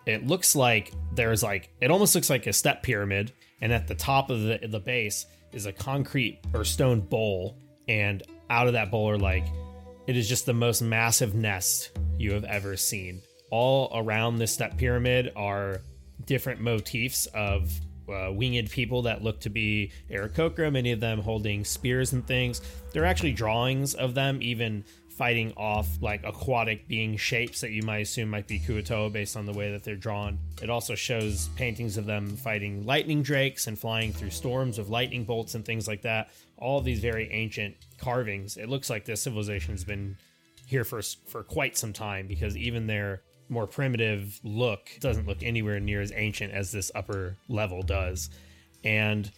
it 0.05 0.25
looks 0.25 0.55
like 0.55 0.91
there's 1.13 1.43
like 1.43 1.69
it 1.81 1.91
almost 1.91 2.15
looks 2.15 2.29
like 2.29 2.47
a 2.47 2.53
step 2.53 2.83
pyramid, 2.83 3.31
and 3.61 3.71
at 3.71 3.87
the 3.87 3.95
top 3.95 4.29
of 4.29 4.41
the 4.41 4.59
the 4.67 4.79
base 4.79 5.25
is 5.53 5.65
a 5.65 5.73
concrete 5.73 6.39
or 6.53 6.63
stone 6.63 7.01
bowl, 7.01 7.57
and 7.87 8.23
out 8.49 8.67
of 8.67 8.73
that 8.73 8.91
bowl 8.91 9.09
are 9.09 9.17
like 9.17 9.45
it 10.07 10.17
is 10.17 10.27
just 10.27 10.45
the 10.45 10.53
most 10.53 10.81
massive 10.81 11.35
nest 11.35 11.91
you 12.17 12.33
have 12.33 12.43
ever 12.45 12.75
seen. 12.75 13.21
All 13.49 13.91
around 13.93 14.37
this 14.37 14.51
step 14.51 14.77
pyramid 14.77 15.31
are 15.35 15.81
different 16.25 16.61
motifs 16.61 17.27
of 17.27 17.71
uh, 18.09 18.31
winged 18.31 18.69
people 18.69 19.03
that 19.03 19.23
look 19.23 19.39
to 19.41 19.49
be 19.49 19.91
Aarakocra, 20.09 20.71
many 20.71 20.91
of 20.91 20.99
them 20.99 21.21
holding 21.21 21.63
spears 21.63 22.13
and 22.13 22.25
things. 22.25 22.61
There 22.93 23.03
are 23.03 23.07
actually 23.07 23.33
drawings 23.33 23.93
of 23.93 24.13
them 24.13 24.41
even 24.41 24.83
fighting 25.21 25.53
off 25.55 25.87
like 26.01 26.23
aquatic 26.23 26.87
being 26.87 27.15
shapes 27.15 27.61
that 27.61 27.69
you 27.69 27.83
might 27.83 27.99
assume 27.99 28.27
might 28.27 28.47
be 28.47 28.59
Kuo-toa 28.59 29.07
based 29.11 29.37
on 29.37 29.45
the 29.45 29.53
way 29.53 29.71
that 29.71 29.83
they're 29.83 29.95
drawn. 29.95 30.39
It 30.63 30.69
also 30.71 30.95
shows 30.95 31.49
paintings 31.49 31.95
of 31.95 32.07
them 32.07 32.35
fighting 32.35 32.87
lightning 32.87 33.21
drakes 33.21 33.67
and 33.67 33.77
flying 33.77 34.13
through 34.13 34.31
storms 34.31 34.79
of 34.79 34.89
lightning 34.89 35.23
bolts 35.23 35.53
and 35.53 35.63
things 35.63 35.87
like 35.87 36.01
that. 36.01 36.31
All 36.57 36.81
these 36.81 37.01
very 37.01 37.31
ancient 37.31 37.75
carvings. 37.99 38.57
It 38.57 38.67
looks 38.67 38.89
like 38.89 39.05
this 39.05 39.21
civilization 39.21 39.75
has 39.75 39.83
been 39.83 40.17
here 40.65 40.83
for 40.83 41.03
for 41.27 41.43
quite 41.43 41.77
some 41.77 41.93
time 41.93 42.25
because 42.25 42.57
even 42.57 42.87
their 42.87 43.21
more 43.47 43.67
primitive 43.67 44.39
look 44.43 44.89
doesn't 45.01 45.27
look 45.27 45.43
anywhere 45.43 45.79
near 45.79 46.01
as 46.01 46.11
ancient 46.15 46.51
as 46.51 46.71
this 46.71 46.91
upper 46.95 47.37
level 47.47 47.83
does. 47.83 48.31
And 48.83 49.29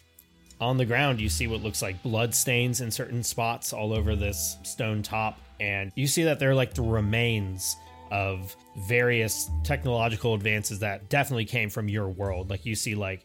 on 0.61 0.77
the 0.77 0.85
ground, 0.85 1.19
you 1.19 1.27
see 1.27 1.47
what 1.47 1.61
looks 1.61 1.81
like 1.81 2.01
blood 2.03 2.33
stains 2.33 2.79
in 2.79 2.89
certain 2.89 3.21
spots 3.21 3.73
all 3.73 3.91
over 3.91 4.15
this 4.15 4.55
stone 4.63 5.03
top. 5.03 5.37
And 5.63 5.93
you 5.96 6.08
see 6.08 6.24
that 6.24 6.39
they're 6.39 6.53
like 6.53 6.74
the 6.74 6.82
remains 6.82 7.77
of 8.12 8.53
various 8.75 9.50
technological 9.63 10.34
advances 10.34 10.79
that 10.79 11.10
definitely 11.10 11.46
came 11.46 11.70
from 11.70 11.88
your 11.88 12.10
world. 12.10 12.50
Like 12.50 12.65
you 12.65 12.75
see, 12.75 12.96
like 12.96 13.24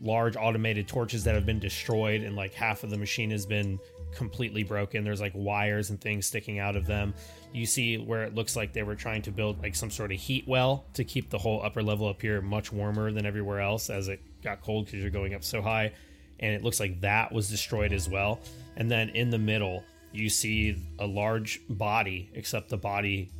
large 0.00 0.36
automated 0.36 0.88
torches 0.88 1.22
that 1.24 1.36
have 1.36 1.46
been 1.46 1.60
destroyed, 1.60 2.22
and 2.22 2.34
like 2.34 2.52
half 2.54 2.82
of 2.82 2.90
the 2.90 2.98
machine 2.98 3.30
has 3.30 3.46
been 3.46 3.78
completely 4.16 4.64
broken. 4.64 5.04
There's 5.04 5.20
like 5.20 5.30
wires 5.36 5.90
and 5.90 6.00
things 6.00 6.26
sticking 6.26 6.58
out 6.58 6.74
of 6.74 6.86
them. 6.86 7.14
You 7.52 7.66
see 7.66 7.98
where 7.98 8.24
it 8.24 8.34
looks 8.34 8.56
like 8.56 8.72
they 8.72 8.82
were 8.82 8.96
trying 8.96 9.22
to 9.22 9.30
build 9.30 9.62
like 9.62 9.76
some 9.76 9.90
sort 9.90 10.10
of 10.10 10.18
heat 10.18 10.42
well 10.48 10.86
to 10.94 11.04
keep 11.04 11.30
the 11.30 11.38
whole 11.38 11.62
upper 11.62 11.84
level 11.84 12.08
up 12.08 12.20
here 12.20 12.40
much 12.40 12.72
warmer 12.72 13.12
than 13.12 13.26
everywhere 13.26 13.60
else 13.60 13.90
as 13.90 14.08
it 14.08 14.20
got 14.42 14.60
cold 14.60 14.86
because 14.86 15.02
you're 15.02 15.10
going 15.10 15.34
up 15.34 15.44
so 15.44 15.62
high. 15.62 15.92
And 16.40 16.52
it 16.52 16.64
looks 16.64 16.80
like 16.80 17.00
that 17.02 17.30
was 17.30 17.48
destroyed 17.48 17.92
as 17.92 18.08
well. 18.08 18.40
And 18.76 18.90
then 18.90 19.10
in 19.10 19.30
the 19.30 19.38
middle, 19.38 19.84
you 20.12 20.28
see 20.28 20.76
a 20.98 21.06
large 21.06 21.60
body, 21.68 22.30
except 22.34 22.68
the 22.68 22.76
body 22.76 23.30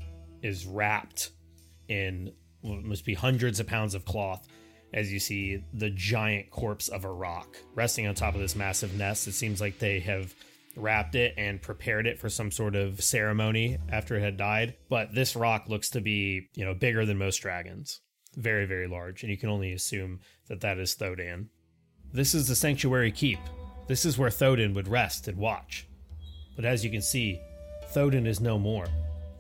is 0.43 0.67
wrapped 0.67 1.31
in 1.89 2.33
what 2.61 2.83
must 2.83 3.05
be 3.05 3.15
hundreds 3.15 3.61
of 3.61 3.67
pounds 3.67 3.95
of 3.95 4.05
cloth 4.05 4.47
as 4.93 5.13
you 5.13 5.19
see 5.19 5.63
the 5.75 5.91
giant 5.91 6.51
corpse 6.51 6.89
of 6.89 7.05
a 7.05 7.13
rock 7.13 7.57
resting 7.75 8.07
on 8.07 8.15
top 8.15 8.35
of 8.35 8.41
this 8.41 8.57
massive 8.57 8.97
nest. 8.97 9.27
It 9.29 9.33
seems 9.33 9.61
like 9.61 9.79
they 9.79 10.01
have 10.01 10.35
wrapped 10.77 11.15
it 11.15 11.35
and 11.37 11.61
prepared 11.61 12.07
it 12.07 12.19
for 12.19 12.29
some 12.29 12.51
sort 12.51 12.77
of 12.77 13.03
ceremony 13.03 13.79
after 13.91 14.17
it 14.17 14.23
had 14.23 14.37
died. 14.37 14.75
But 14.89 15.15
this 15.15 15.37
rock 15.37 15.69
looks 15.69 15.91
to 15.91 16.01
be, 16.01 16.49
you 16.55 16.65
know, 16.65 16.75
bigger 16.75 17.07
than 17.07 17.19
most 17.19 17.39
dragons. 17.39 18.01
Very, 18.37 18.67
very 18.67 18.87
large. 18.87 19.23
And 19.23 19.31
you 19.31 19.39
can 19.39 19.49
only 19.49 19.73
assume 19.73 20.21
that 20.49 20.61
that 20.61 20.79
is 20.79 20.95
Thodan. 20.95 21.49
This 22.13 22.35
is 22.35 22.49
the 22.49 22.55
Sanctuary 22.55 23.11
Keep. 23.11 23.41
This 23.89 24.05
is 24.05 24.19
where 24.19 24.31
Thodan 24.31 24.75
would 24.75 24.89
rest 24.89 25.29
and 25.29 25.39
watch. 25.39 25.89
But 26.57 26.65
as 26.65 26.85
you 26.85 26.91
can 26.91 27.03
see, 27.03 27.41
Thodan 27.93 28.27
is 28.27 28.41
no 28.41 28.59
more. 28.59 28.87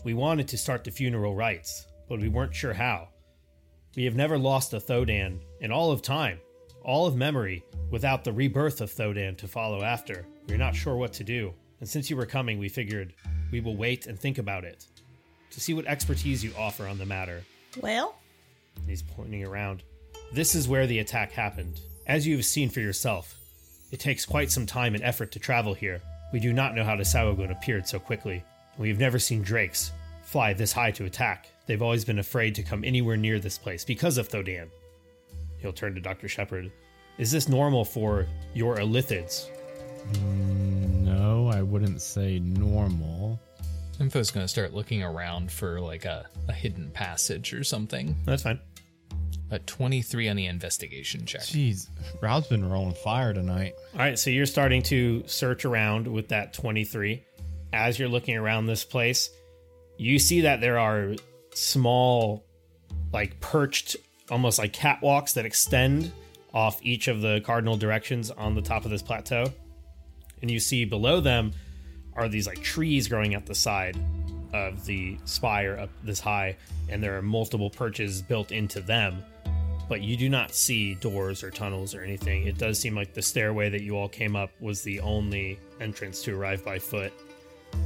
We 0.04 0.14
wanted 0.14 0.46
to 0.48 0.58
start 0.58 0.84
the 0.84 0.90
funeral 0.90 1.34
rites, 1.34 1.86
but 2.08 2.20
we 2.20 2.28
weren't 2.28 2.54
sure 2.54 2.74
how. 2.74 3.08
We 3.96 4.04
have 4.04 4.14
never 4.14 4.38
lost 4.38 4.74
a 4.74 4.76
Thodan 4.76 5.40
in 5.60 5.72
all 5.72 5.90
of 5.90 6.02
time, 6.02 6.38
all 6.82 7.06
of 7.06 7.16
memory, 7.16 7.64
without 7.90 8.22
the 8.22 8.32
rebirth 8.32 8.80
of 8.80 8.92
Thodan 8.92 9.36
to 9.38 9.48
follow 9.48 9.82
after. 9.82 10.26
We're 10.48 10.58
not 10.58 10.76
sure 10.76 10.96
what 10.96 11.14
to 11.14 11.24
do, 11.24 11.52
and 11.80 11.88
since 11.88 12.08
you 12.08 12.16
were 12.16 12.26
coming, 12.26 12.58
we 12.58 12.68
figured 12.68 13.14
we 13.50 13.60
will 13.60 13.76
wait 13.76 14.06
and 14.06 14.18
think 14.18 14.38
about 14.38 14.64
it 14.64 14.86
to 15.50 15.60
see 15.60 15.72
what 15.74 15.86
expertise 15.86 16.44
you 16.44 16.52
offer 16.58 16.86
on 16.86 16.98
the 16.98 17.06
matter. 17.06 17.42
Well, 17.80 18.16
He's 18.86 19.02
pointing 19.02 19.44
around. 19.44 19.82
This 20.32 20.54
is 20.54 20.68
where 20.68 20.86
the 20.86 20.98
attack 20.98 21.32
happened. 21.32 21.80
As 22.06 22.26
you 22.26 22.36
have 22.36 22.44
seen 22.44 22.68
for 22.68 22.80
yourself, 22.80 23.34
it 23.90 24.00
takes 24.00 24.26
quite 24.26 24.50
some 24.50 24.66
time 24.66 24.94
and 24.94 25.02
effort 25.02 25.32
to 25.32 25.38
travel 25.38 25.74
here. 25.74 26.02
We 26.36 26.40
do 26.40 26.52
not 26.52 26.74
know 26.74 26.84
how 26.84 26.96
the 26.96 27.02
Sahuagin 27.02 27.50
appeared 27.50 27.88
so 27.88 27.98
quickly. 27.98 28.44
We 28.76 28.90
have 28.90 28.98
never 28.98 29.18
seen 29.18 29.40
drakes 29.40 29.92
fly 30.22 30.52
this 30.52 30.70
high 30.70 30.90
to 30.90 31.06
attack. 31.06 31.48
They've 31.64 31.80
always 31.80 32.04
been 32.04 32.18
afraid 32.18 32.54
to 32.56 32.62
come 32.62 32.84
anywhere 32.84 33.16
near 33.16 33.38
this 33.38 33.56
place 33.56 33.86
because 33.86 34.18
of 34.18 34.28
Thodan. 34.28 34.68
He'll 35.60 35.72
turn 35.72 35.94
to 35.94 36.00
Dr. 36.02 36.28
Shepard. 36.28 36.70
Is 37.16 37.32
this 37.32 37.48
normal 37.48 37.86
for 37.86 38.26
your 38.52 38.76
Illithids? 38.76 39.48
No, 41.06 41.48
I 41.48 41.62
wouldn't 41.62 42.02
say 42.02 42.38
normal. 42.38 43.40
Info's 43.98 44.30
going 44.30 44.44
to 44.44 44.48
start 44.48 44.74
looking 44.74 45.02
around 45.02 45.50
for 45.50 45.80
like 45.80 46.04
a, 46.04 46.26
a 46.48 46.52
hidden 46.52 46.90
passage 46.90 47.54
or 47.54 47.64
something. 47.64 48.14
That's 48.26 48.42
fine. 48.42 48.60
A 49.50 49.58
23 49.60 50.28
on 50.28 50.36
the 50.36 50.46
investigation 50.46 51.24
check. 51.24 51.42
Jeez, 51.42 51.88
Raul's 52.20 52.48
been 52.48 52.68
rolling 52.68 52.94
fire 52.94 53.32
tonight. 53.32 53.74
All 53.94 54.00
right, 54.00 54.18
so 54.18 54.30
you're 54.30 54.46
starting 54.46 54.82
to 54.84 55.22
search 55.26 55.64
around 55.64 56.08
with 56.08 56.28
that 56.28 56.52
23. 56.52 57.22
As 57.72 57.98
you're 57.98 58.08
looking 58.08 58.36
around 58.36 58.66
this 58.66 58.84
place, 58.84 59.30
you 59.98 60.18
see 60.18 60.42
that 60.42 60.60
there 60.60 60.78
are 60.78 61.14
small, 61.54 62.44
like 63.12 63.38
perched, 63.40 63.96
almost 64.30 64.58
like 64.58 64.72
catwalks 64.72 65.34
that 65.34 65.46
extend 65.46 66.10
off 66.52 66.80
each 66.82 67.06
of 67.06 67.20
the 67.20 67.40
cardinal 67.44 67.76
directions 67.76 68.30
on 68.30 68.54
the 68.54 68.62
top 68.62 68.84
of 68.84 68.90
this 68.90 69.02
plateau. 69.02 69.46
And 70.42 70.50
you 70.50 70.58
see 70.58 70.84
below 70.84 71.20
them 71.20 71.52
are 72.14 72.28
these 72.28 72.46
like 72.46 72.62
trees 72.62 73.08
growing 73.08 73.34
at 73.34 73.46
the 73.46 73.54
side 73.54 73.96
of 74.52 74.86
the 74.86 75.18
spire 75.24 75.78
up 75.78 75.90
this 76.02 76.18
high, 76.18 76.56
and 76.88 77.02
there 77.02 77.16
are 77.16 77.22
multiple 77.22 77.70
perches 77.70 78.22
built 78.22 78.52
into 78.52 78.80
them 78.80 79.22
but 79.88 80.02
you 80.02 80.16
do 80.16 80.28
not 80.28 80.54
see 80.54 80.94
doors 80.96 81.42
or 81.42 81.50
tunnels 81.50 81.94
or 81.94 82.02
anything. 82.02 82.46
It 82.46 82.58
does 82.58 82.78
seem 82.78 82.94
like 82.94 83.14
the 83.14 83.22
stairway 83.22 83.70
that 83.70 83.82
you 83.82 83.96
all 83.96 84.08
came 84.08 84.34
up 84.34 84.50
was 84.60 84.82
the 84.82 85.00
only 85.00 85.58
entrance 85.80 86.22
to 86.22 86.36
arrive 86.36 86.64
by 86.64 86.78
foot, 86.78 87.12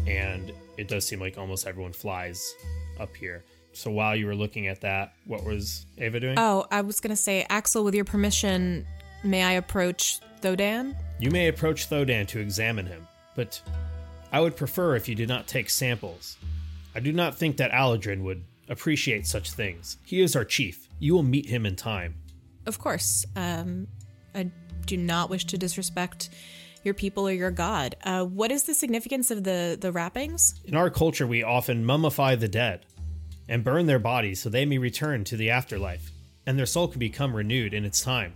and 0.06 0.52
it 0.78 0.88
does 0.88 1.06
seem 1.06 1.20
like 1.20 1.36
almost 1.36 1.66
everyone 1.66 1.92
flies 1.92 2.54
up 2.98 3.14
here. 3.14 3.44
So 3.72 3.90
while 3.90 4.16
you 4.16 4.26
were 4.26 4.34
looking 4.34 4.66
at 4.66 4.80
that, 4.80 5.12
what 5.26 5.44
was 5.44 5.86
Ava 5.98 6.20
doing? 6.20 6.38
Oh, 6.38 6.66
I 6.70 6.80
was 6.80 7.00
gonna 7.00 7.16
say, 7.16 7.46
Axel, 7.50 7.84
with 7.84 7.94
your 7.94 8.04
permission, 8.04 8.86
may 9.22 9.42
I 9.42 9.52
approach 9.52 10.20
Thodan? 10.40 10.96
You 11.18 11.30
may 11.30 11.48
approach 11.48 11.88
Thodan 11.88 12.26
to 12.28 12.40
examine 12.40 12.86
him, 12.86 13.06
but 13.36 13.60
I 14.32 14.40
would 14.40 14.56
prefer 14.56 14.96
if 14.96 15.08
you 15.08 15.14
did 15.14 15.28
not 15.28 15.46
take 15.46 15.68
samples. 15.70 16.38
I 16.94 17.00
do 17.00 17.12
not 17.12 17.36
think 17.36 17.58
that 17.58 17.70
Aladrin 17.70 18.22
would 18.22 18.42
appreciate 18.70 19.26
such 19.26 19.52
things. 19.52 19.98
He 20.04 20.22
is 20.22 20.34
our 20.34 20.44
chief. 20.44 20.88
You 20.98 21.14
will 21.14 21.22
meet 21.22 21.46
him 21.46 21.66
in 21.66 21.76
time. 21.76 22.14
Of 22.66 22.78
course. 22.78 23.26
Um, 23.36 23.88
I 24.34 24.50
do 24.86 24.96
not 24.96 25.28
wish 25.28 25.44
to 25.46 25.58
disrespect 25.58 26.30
your 26.82 26.94
people 26.94 27.28
or 27.28 27.32
your 27.32 27.50
god. 27.50 27.96
Uh, 28.04 28.24
what 28.24 28.50
is 28.50 28.62
the 28.62 28.74
significance 28.74 29.30
of 29.30 29.44
the 29.44 29.76
the 29.78 29.92
wrappings? 29.92 30.54
In 30.64 30.74
our 30.74 30.88
culture, 30.88 31.26
we 31.26 31.42
often 31.42 31.84
mummify 31.84 32.38
the 32.38 32.48
dead 32.48 32.86
and 33.48 33.64
burn 33.64 33.86
their 33.86 33.98
bodies 33.98 34.40
so 34.40 34.48
they 34.48 34.64
may 34.64 34.78
return 34.78 35.24
to 35.24 35.36
the 35.36 35.50
afterlife, 35.50 36.10
and 36.46 36.58
their 36.58 36.66
soul 36.66 36.88
can 36.88 36.98
become 36.98 37.34
renewed 37.34 37.74
in 37.74 37.84
its 37.84 38.00
time. 38.00 38.32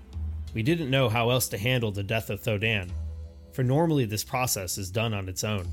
We 0.52 0.62
didn't 0.62 0.90
know 0.90 1.08
how 1.08 1.30
else 1.30 1.48
to 1.48 1.58
handle 1.58 1.90
the 1.90 2.02
death 2.02 2.28
of 2.30 2.42
Thodan, 2.42 2.90
for 3.52 3.62
normally 3.62 4.04
this 4.04 4.24
process 4.24 4.76
is 4.76 4.90
done 4.90 5.14
on 5.14 5.28
its 5.28 5.44
own. 5.44 5.66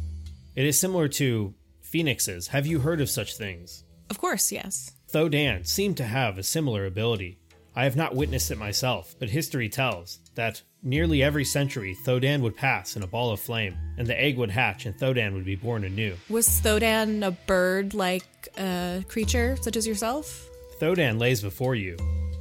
It 0.56 0.66
is 0.66 0.80
similar 0.80 1.08
to 1.10 1.54
phoenixes. 1.82 2.48
Have 2.48 2.68
you 2.68 2.80
heard 2.80 3.02
of 3.02 3.10
such 3.10 3.36
things? 3.36 3.84
Of 4.12 4.18
course, 4.18 4.52
yes. 4.52 4.92
Thodan 5.10 5.66
seemed 5.66 5.96
to 5.96 6.04
have 6.04 6.38
a 6.38 6.44
similar 6.44 6.86
ability. 6.86 7.40
I 7.74 7.86
have 7.86 7.96
not 7.96 8.14
witnessed 8.14 8.52
it 8.52 8.58
myself, 8.58 9.16
but 9.20 9.30
history 9.30 9.70
tells 9.70 10.20
that 10.36 10.62
nearly 10.84 11.24
every 11.24 11.46
century 11.46 11.96
Thodan 12.06 12.42
would 12.42 12.58
pass 12.58 12.98
in 12.98 13.04
a 13.04 13.08
ball 13.08 13.32
of 13.32 13.40
flame, 13.40 13.78
and 13.98 14.06
the 14.06 14.22
egg 14.22 14.38
would 14.38 14.52
hatch 14.52 14.86
and 14.86 14.94
Thodan 14.94 15.34
would 15.34 15.46
be 15.46 15.56
born 15.56 15.86
anew. 15.86 16.18
Was 16.28 16.46
Thodan 16.60 17.26
a 17.26 17.32
bird 17.32 17.94
like 17.94 18.50
uh, 18.58 19.00
creature, 19.08 19.56
such 19.62 19.78
as 19.78 19.88
yourself? 19.88 20.46
Thodan 20.82 21.18
lays 21.18 21.42
before 21.42 21.76
you. 21.76 21.96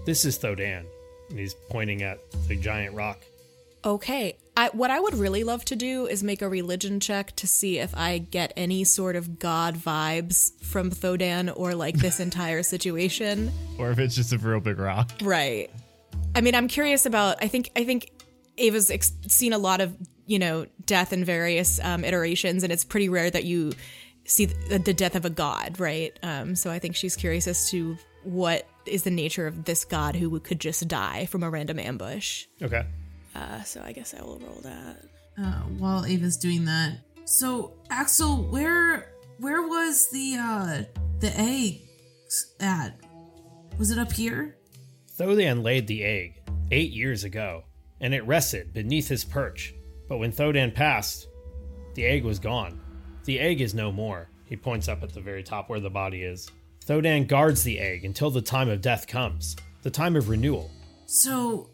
This 0.04 0.24
is 0.24 0.36
Thodan. 0.40 0.86
And 1.28 1.38
he's 1.38 1.54
pointing 1.54 2.02
at 2.02 2.18
the 2.48 2.56
giant 2.56 2.96
rock. 2.96 3.20
Okay. 3.84 4.36
I, 4.60 4.68
what 4.74 4.90
I 4.90 5.00
would 5.00 5.14
really 5.14 5.42
love 5.42 5.64
to 5.66 5.76
do 5.76 6.06
is 6.06 6.22
make 6.22 6.42
a 6.42 6.48
religion 6.48 7.00
check 7.00 7.34
to 7.36 7.46
see 7.46 7.78
if 7.78 7.96
I 7.96 8.18
get 8.18 8.52
any 8.58 8.84
sort 8.84 9.16
of 9.16 9.38
god 9.38 9.74
vibes 9.74 10.52
from 10.62 10.90
Thodan 10.90 11.50
or 11.56 11.74
like 11.74 11.96
this 11.96 12.20
entire 12.28 12.62
situation. 12.62 13.50
Or 13.78 13.90
if 13.90 13.98
it's 13.98 14.14
just 14.14 14.34
a 14.34 14.38
real 14.38 14.60
big 14.60 14.78
rock. 14.78 15.12
Right. 15.22 15.70
I 16.34 16.42
mean, 16.42 16.54
I'm 16.54 16.68
curious 16.68 17.06
about. 17.06 17.42
I 17.42 17.48
think. 17.48 17.70
I 17.74 17.84
think 17.84 18.12
Ava's 18.58 18.90
ex- 18.90 19.14
seen 19.28 19.54
a 19.54 19.58
lot 19.58 19.80
of 19.80 19.96
you 20.26 20.38
know 20.38 20.66
death 20.84 21.14
in 21.14 21.24
various 21.24 21.80
um, 21.82 22.04
iterations, 22.04 22.62
and 22.62 22.70
it's 22.70 22.84
pretty 22.84 23.08
rare 23.08 23.30
that 23.30 23.44
you 23.44 23.72
see 24.26 24.44
the, 24.44 24.78
the 24.78 24.92
death 24.92 25.16
of 25.16 25.24
a 25.24 25.30
god, 25.30 25.80
right? 25.80 26.12
Um, 26.22 26.54
so 26.54 26.70
I 26.70 26.78
think 26.78 26.96
she's 26.96 27.16
curious 27.16 27.48
as 27.48 27.70
to 27.70 27.96
what 28.24 28.68
is 28.84 29.04
the 29.04 29.10
nature 29.10 29.46
of 29.46 29.64
this 29.64 29.86
god 29.86 30.16
who 30.16 30.38
could 30.40 30.60
just 30.60 30.86
die 30.86 31.24
from 31.24 31.42
a 31.42 31.48
random 31.48 31.78
ambush. 31.78 32.44
Okay. 32.60 32.84
Uh, 33.34 33.62
so 33.62 33.82
I 33.84 33.92
guess 33.92 34.14
I 34.18 34.22
will 34.22 34.38
roll 34.40 34.60
that. 34.62 35.04
uh, 35.38 35.60
while 35.78 36.04
Ava's 36.04 36.36
doing 36.36 36.64
that. 36.66 36.98
So 37.24 37.74
Axel, 37.90 38.36
where 38.50 39.12
where 39.38 39.62
was 39.62 40.08
the 40.10 40.36
uh 40.38 40.82
the 41.20 41.32
egg 41.38 41.80
at? 42.60 42.98
Was 43.78 43.90
it 43.90 43.98
up 43.98 44.12
here? 44.12 44.56
Thodan 45.18 45.62
laid 45.62 45.86
the 45.86 46.02
egg 46.02 46.42
eight 46.70 46.90
years 46.92 47.24
ago, 47.24 47.64
and 48.00 48.12
it 48.14 48.26
rested 48.26 48.72
beneath 48.72 49.08
his 49.08 49.24
perch. 49.24 49.74
But 50.08 50.18
when 50.18 50.32
Thodan 50.32 50.74
passed, 50.74 51.28
the 51.94 52.04
egg 52.04 52.24
was 52.24 52.38
gone. 52.38 52.80
The 53.24 53.38
egg 53.38 53.60
is 53.60 53.74
no 53.74 53.92
more. 53.92 54.28
He 54.46 54.56
points 54.56 54.88
up 54.88 55.02
at 55.02 55.12
the 55.12 55.20
very 55.20 55.42
top 55.44 55.68
where 55.70 55.78
the 55.80 55.90
body 55.90 56.22
is. 56.22 56.50
Thodan 56.86 57.28
guards 57.28 57.62
the 57.62 57.78
egg 57.78 58.04
until 58.04 58.30
the 58.30 58.42
time 58.42 58.68
of 58.68 58.80
death 58.80 59.06
comes, 59.06 59.54
the 59.82 59.90
time 59.90 60.16
of 60.16 60.28
renewal. 60.28 60.70
So 61.06 61.70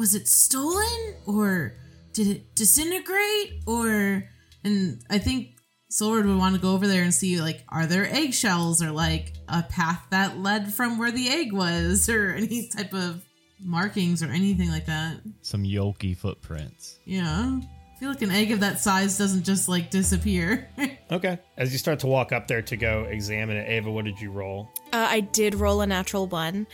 was 0.00 0.14
it 0.14 0.26
stolen 0.26 1.14
or 1.26 1.76
did 2.14 2.26
it 2.26 2.54
disintegrate 2.54 3.62
or 3.66 4.24
and 4.64 5.02
I 5.10 5.18
think 5.18 5.56
Solward 5.92 6.24
would 6.24 6.38
want 6.38 6.54
to 6.54 6.60
go 6.60 6.72
over 6.72 6.88
there 6.88 7.02
and 7.02 7.12
see 7.12 7.38
like 7.38 7.62
are 7.68 7.84
there 7.84 8.06
eggshells 8.10 8.82
or 8.82 8.92
like 8.92 9.34
a 9.46 9.62
path 9.62 10.06
that 10.10 10.38
led 10.38 10.72
from 10.72 10.96
where 10.96 11.10
the 11.10 11.28
egg 11.28 11.52
was 11.52 12.08
or 12.08 12.30
any 12.36 12.70
type 12.70 12.94
of 12.94 13.22
markings 13.62 14.22
or 14.22 14.30
anything 14.30 14.70
like 14.70 14.86
that. 14.86 15.20
Some 15.42 15.64
yolky 15.64 16.16
footprints. 16.16 16.98
Yeah. 17.04 17.60
I 17.60 17.98
feel 18.00 18.08
like 18.08 18.22
an 18.22 18.30
egg 18.30 18.52
of 18.52 18.60
that 18.60 18.80
size 18.80 19.18
doesn't 19.18 19.44
just 19.44 19.68
like 19.68 19.90
disappear. 19.90 20.68
Okay. 21.12 21.40
As 21.56 21.72
you 21.72 21.78
start 21.78 21.98
to 21.98 22.06
walk 22.06 22.30
up 22.30 22.46
there 22.46 22.62
to 22.62 22.76
go 22.76 23.02
examine 23.10 23.56
it, 23.56 23.68
Ava, 23.68 23.90
what 23.90 24.04
did 24.04 24.20
you 24.20 24.30
roll? 24.30 24.68
Uh, 24.92 25.08
I 25.10 25.18
did 25.18 25.56
roll 25.56 25.80
a 25.80 25.86
natural 25.88 26.28
one. 26.28 26.68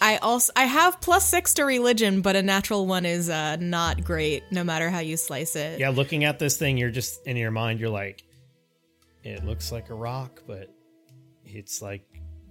I 0.00 0.18
also 0.18 0.52
I 0.56 0.64
have 0.64 1.00
plus 1.00 1.28
six 1.28 1.54
to 1.54 1.64
religion, 1.64 2.20
but 2.20 2.36
a 2.36 2.42
natural 2.42 2.86
one 2.86 3.04
is 3.04 3.28
uh, 3.28 3.56
not 3.56 4.04
great, 4.04 4.42
no 4.50 4.64
matter 4.64 4.90
how 4.90 5.00
you 5.00 5.16
slice 5.16 5.56
it. 5.56 5.80
Yeah, 5.80 5.90
looking 5.90 6.24
at 6.24 6.38
this 6.38 6.56
thing, 6.56 6.76
you're 6.76 6.90
just 6.90 7.26
in 7.26 7.36
your 7.36 7.50
mind, 7.50 7.80
you're 7.80 7.88
like, 7.88 8.22
it 9.24 9.44
looks 9.44 9.72
like 9.72 9.90
a 9.90 9.94
rock, 9.94 10.42
but 10.46 10.72
it's 11.44 11.82
like 11.82 12.02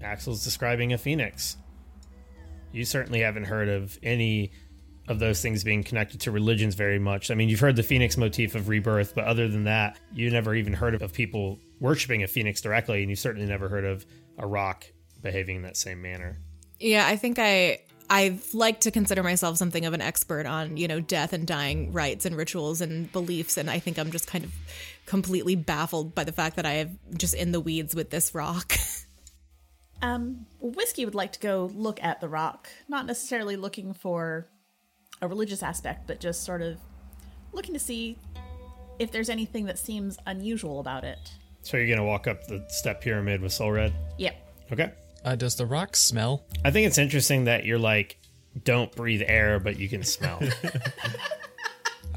Axel's 0.02 0.44
describing 0.44 0.94
a 0.94 0.98
phoenix. 0.98 1.58
You 2.72 2.86
certainly 2.86 3.22
haven't 3.22 3.46
heard 3.46 3.70
of 3.70 3.98
any 4.04 4.52
of 5.08 5.20
those 5.20 5.42
things 5.42 5.64
being 5.64 5.84
connected 5.84 6.20
to 6.22 6.32
religions 6.32 6.76
very 6.76 7.00
much. 7.00 7.32
I 7.32 7.36
mean, 7.36 7.48
you've 7.48 7.62
heard 7.62 7.78
the 7.78 7.84
phoenix 7.84 8.18
motif 8.18 8.56
of 8.56 8.68
rebirth, 8.68 9.16
but 9.16 9.24
other 9.24 9.48
than 9.48 9.64
that, 9.64 9.98
you 10.14 10.30
never 10.30 10.54
even 10.54 10.74
heard 10.74 10.94
of, 10.94 11.02
of 11.02 11.14
people 11.14 11.60
worshiping 11.80 12.24
a 12.24 12.28
phoenix 12.28 12.60
directly, 12.60 13.02
and 13.02 13.10
you 13.10 13.16
certainly 13.16 13.48
never 13.48 13.70
heard 13.70 13.86
of 13.86 14.06
a 14.38 14.46
rock 14.46 14.86
behaving 15.22 15.58
in 15.58 15.62
that 15.62 15.78
same 15.78 16.02
manner. 16.02 16.42
Yeah, 16.80 17.06
I 17.08 17.16
think 17.16 17.38
I 17.40 17.80
I 18.10 18.40
like 18.54 18.82
to 18.82 18.92
consider 18.92 19.24
myself 19.24 19.58
something 19.58 19.86
of 19.86 19.94
an 19.94 20.02
expert 20.02 20.46
on, 20.46 20.78
you 20.78 20.88
know, 20.88 21.00
death 21.00 21.34
and 21.34 21.46
dying 21.46 21.92
rites 21.92 22.26
and 22.26 22.36
rituals 22.36 22.82
and 22.82 23.12
beliefs 23.12 23.58
and 23.58 23.70
I 23.70 23.80
think 23.80 24.00
I'm 24.00 24.12
just 24.12 24.28
kind 24.28 24.44
of 24.44 24.54
completely 25.06 25.56
baffled 25.56 26.16
by 26.16 26.24
the 26.24 26.32
fact 26.32 26.56
that 26.56 26.66
I 26.66 26.74
have 26.74 26.92
just 27.18 27.34
in 27.34 27.52
the 27.52 27.60
weeds 27.60 27.96
with 27.96 28.10
this 28.10 28.34
rock. 28.34 28.74
Um, 30.02 30.46
Whiskey 30.60 31.06
would 31.06 31.16
like 31.16 31.32
to 31.34 31.40
go 31.40 31.72
look 31.74 32.04
at 32.04 32.22
the 32.22 32.30
rock, 32.30 32.70
not 32.88 33.06
necessarily 33.06 33.56
looking 33.56 33.94
for 33.94 34.48
a 35.22 35.28
religious 35.28 35.64
aspect, 35.64 36.06
but 36.08 36.20
just 36.20 36.44
sort 36.44 36.62
of 36.62 36.78
looking 37.52 37.74
to 37.74 37.80
see 37.80 38.18
if 39.00 39.12
there's 39.12 39.30
anything 39.30 39.66
that 39.66 39.80
seems 39.80 40.18
unusual 40.26 40.80
about 40.80 41.04
it. 41.04 41.32
So 41.62 41.78
you're 41.78 41.88
going 41.88 41.98
to 41.98 42.04
walk 42.04 42.28
up 42.28 42.46
the 42.48 42.64
step 42.70 43.02
pyramid 43.02 43.42
with 43.42 43.52
Soul 43.52 43.72
Red? 43.72 43.94
Yep. 44.18 44.36
Okay. 44.72 44.92
Uh, 45.24 45.36
does 45.36 45.56
the 45.56 45.66
rock 45.66 45.96
smell? 45.96 46.46
I 46.64 46.72
think 46.72 46.88
it's 46.88 46.98
interesting 46.98 47.46
that 47.46 47.66
you're 47.66 47.80
like, 47.80 48.18
don't 48.64 48.94
breathe 48.96 49.22
air, 49.26 49.60
but 49.60 49.78
you 49.80 49.90
can 49.90 50.04
smell. 50.04 50.40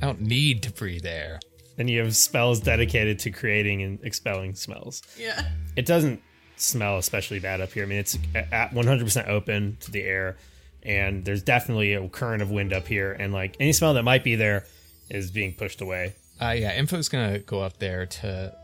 I 0.03 0.07
don't 0.07 0.21
need 0.21 0.63
to 0.65 0.73
breathe 0.73 1.05
air. 1.07 1.41
and 1.79 1.89
you 1.91 2.01
have 2.03 2.15
spells 2.17 2.61
dedicated 2.61 3.19
to 3.21 3.31
creating 3.31 3.83
and 3.83 3.99
expelling 4.03 4.55
smells. 4.55 5.03
yeah. 5.19 5.49
It 5.77 5.87
doesn't 5.87 6.23
smell 6.57 6.99
especially 6.99 7.39
bad 7.41 7.61
up 7.61 7.73
here. 7.73 7.85
I 7.85 7.87
mean, 7.87 7.99
it's 7.99 8.19
at 8.35 8.73
100% 8.73 9.29
open 9.29 9.77
to 9.81 9.91
the 9.91 10.03
air, 10.03 10.37
and 10.83 11.25
there's 11.25 11.43
definitely 11.43 11.95
a 11.95 12.09
current 12.09 12.43
of 12.43 12.51
wind 12.51 12.73
up 12.73 12.87
here, 12.87 13.13
and 13.13 13.33
like 13.33 13.57
any 13.61 13.73
smell 13.73 13.95
that 13.95 14.03
might 14.03 14.25
be 14.25 14.35
there 14.37 14.65
is 15.09 15.31
being 15.31 15.55
pushed 15.55 15.81
away. 15.81 16.15
Uh, 16.41 16.51
yeah, 16.51 16.79
Info's 16.79 17.09
gonna 17.09 17.39
go 17.39 17.61
up 17.61 17.79
there 17.79 18.07
to 18.07 18.55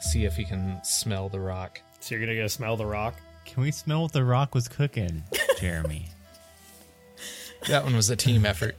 see 0.00 0.24
if 0.24 0.36
he 0.36 0.44
can 0.44 0.80
smell 0.84 1.28
the 1.28 1.40
rock. 1.40 1.80
So 2.00 2.14
you're 2.14 2.24
gonna 2.24 2.38
go 2.38 2.46
smell 2.48 2.76
the 2.76 2.86
rock. 2.86 3.14
Can 3.48 3.62
we 3.62 3.70
smell 3.70 4.02
what 4.02 4.12
the 4.12 4.24
rock 4.24 4.54
was 4.54 4.68
cooking, 4.68 5.24
Jeremy? 5.58 6.06
That 7.66 7.82
one 7.82 7.96
was 7.96 8.08
a 8.08 8.14
team 8.14 8.46
effort. 8.46 8.76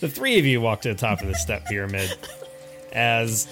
The 0.00 0.08
three 0.08 0.40
of 0.40 0.44
you 0.44 0.60
walk 0.60 0.80
to 0.80 0.88
the 0.88 0.96
top 0.96 1.22
of 1.22 1.28
the 1.28 1.36
step 1.36 1.66
pyramid 1.66 2.12
as 2.92 3.46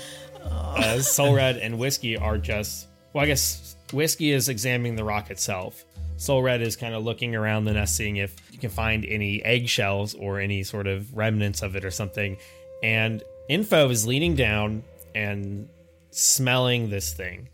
as 0.77 1.09
Soul 1.09 1.35
Red 1.35 1.57
and 1.57 1.79
Whiskey 1.79 2.16
are 2.16 2.37
just 2.37 2.88
well, 3.12 3.23
I 3.23 3.29
guess 3.29 3.77
Whiskey 3.92 4.33
is 4.33 4.49
examining 4.49 4.97
the 4.97 5.05
rock 5.05 5.31
itself. 5.31 5.85
Soul 6.16 6.42
Red 6.42 6.62
is 6.62 6.75
kind 6.75 6.94
of 6.94 7.05
looking 7.05 7.37
around 7.37 7.64
the 7.64 7.75
nest, 7.75 7.97
seeing 7.97 8.16
if 8.16 8.35
you 8.51 8.59
can 8.59 8.71
find 8.71 9.05
any 9.05 9.40
eggshells 9.44 10.14
or 10.14 10.40
any 10.40 10.64
sort 10.64 10.88
of 10.88 11.16
remnants 11.16 11.62
of 11.62 11.77
it 11.77 11.85
or 11.85 11.92
something. 11.92 12.38
And 12.83 13.23
Info 13.49 13.88
is 13.88 14.05
leaning 14.05 14.35
down 14.35 14.83
and 15.14 15.68
smelling 16.11 16.90
this 16.90 17.12
thing. 17.14 17.49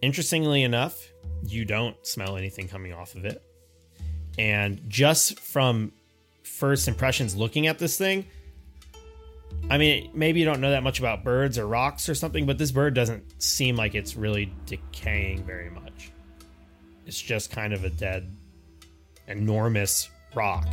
Interestingly 0.00 0.62
enough, 0.62 1.08
you 1.42 1.64
don't 1.64 1.96
smell 2.06 2.36
anything 2.36 2.68
coming 2.68 2.92
off 2.92 3.14
of 3.14 3.24
it. 3.24 3.42
And 4.38 4.80
just 4.88 5.40
from 5.40 5.92
first 6.42 6.88
impressions 6.88 7.34
looking 7.36 7.66
at 7.66 7.78
this 7.78 7.96
thing, 7.96 8.26
I 9.70 9.78
mean, 9.78 10.10
maybe 10.14 10.40
you 10.40 10.46
don't 10.46 10.60
know 10.60 10.70
that 10.70 10.82
much 10.82 10.98
about 10.98 11.24
birds 11.24 11.58
or 11.58 11.66
rocks 11.66 12.08
or 12.08 12.14
something, 12.14 12.46
but 12.46 12.58
this 12.58 12.70
bird 12.70 12.94
doesn't 12.94 13.42
seem 13.42 13.76
like 13.76 13.94
it's 13.94 14.16
really 14.16 14.52
decaying 14.66 15.44
very 15.44 15.70
much. 15.70 16.10
It's 17.06 17.20
just 17.20 17.50
kind 17.50 17.72
of 17.72 17.84
a 17.84 17.90
dead, 17.90 18.30
enormous 19.26 20.08
rock. 20.34 20.66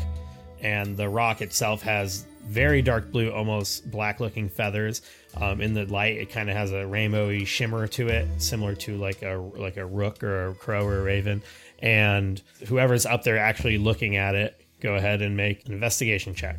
And 0.62 0.96
the 0.96 1.10
rock 1.10 1.42
itself 1.42 1.82
has 1.84 2.26
very 2.46 2.82
dark 2.82 3.12
blue, 3.12 3.32
almost 3.32 3.90
black 3.90 4.20
looking 4.20 4.50
feathers. 4.50 5.02
Um, 5.36 5.62
in 5.62 5.74
the 5.74 5.86
light, 5.86 6.18
it 6.18 6.30
kind 6.30 6.50
of 6.50 6.56
has 6.56 6.72
a 6.72 6.84
rainbowy 6.84 7.48
shimmer 7.48 7.88
to 7.88 8.10
it, 8.10 8.28
similar 8.42 8.76
to 8.76 8.98
like 8.98 9.22
a 9.22 9.36
like 9.36 9.78
a 9.78 9.86
rook 9.86 10.24
or 10.24 10.50
a 10.50 10.56
crow 10.56 10.86
or 10.86 11.00
a 11.00 11.04
raven. 11.04 11.42
And 11.80 12.42
whoever's 12.68 13.06
up 13.06 13.24
there 13.24 13.38
actually 13.38 13.78
looking 13.78 14.16
at 14.18 14.36
it, 14.36 14.60
go 14.80 14.96
ahead 14.96 15.22
and 15.22 15.36
make 15.36 15.66
an 15.66 15.74
investigation 15.74 16.34
check. 16.34 16.58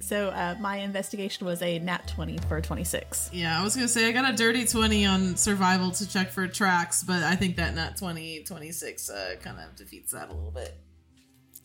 So 0.00 0.28
uh, 0.28 0.54
my 0.60 0.78
investigation 0.78 1.46
was 1.46 1.62
a 1.62 1.78
nat 1.78 2.08
20 2.08 2.36
for 2.46 2.60
26. 2.60 3.30
Yeah, 3.32 3.58
I 3.58 3.64
was 3.64 3.74
gonna 3.74 3.88
say 3.88 4.06
I 4.06 4.12
got 4.12 4.32
a 4.32 4.36
dirty 4.36 4.66
20 4.66 5.06
on 5.06 5.36
survival 5.36 5.90
to 5.92 6.08
check 6.08 6.30
for 6.30 6.46
tracks, 6.46 7.02
but 7.02 7.22
I 7.22 7.36
think 7.36 7.56
that 7.56 7.74
nat 7.74 7.96
20, 7.96 8.44
26 8.44 9.10
uh, 9.10 9.36
kind 9.42 9.58
of 9.58 9.74
defeats 9.76 10.12
that 10.12 10.28
a 10.28 10.34
little 10.34 10.50
bit. 10.50 10.76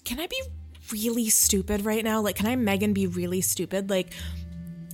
Can 0.06 0.20
I 0.22 0.28
be 0.28 0.42
really 0.92 1.30
stupid 1.30 1.86
right 1.86 2.04
now? 2.04 2.22
Like, 2.22 2.36
can 2.36 2.48
I 2.48 2.56
Megan 2.56 2.94
be 2.94 3.08
really 3.08 3.42
stupid? 3.42 3.90
Like, 3.90 4.14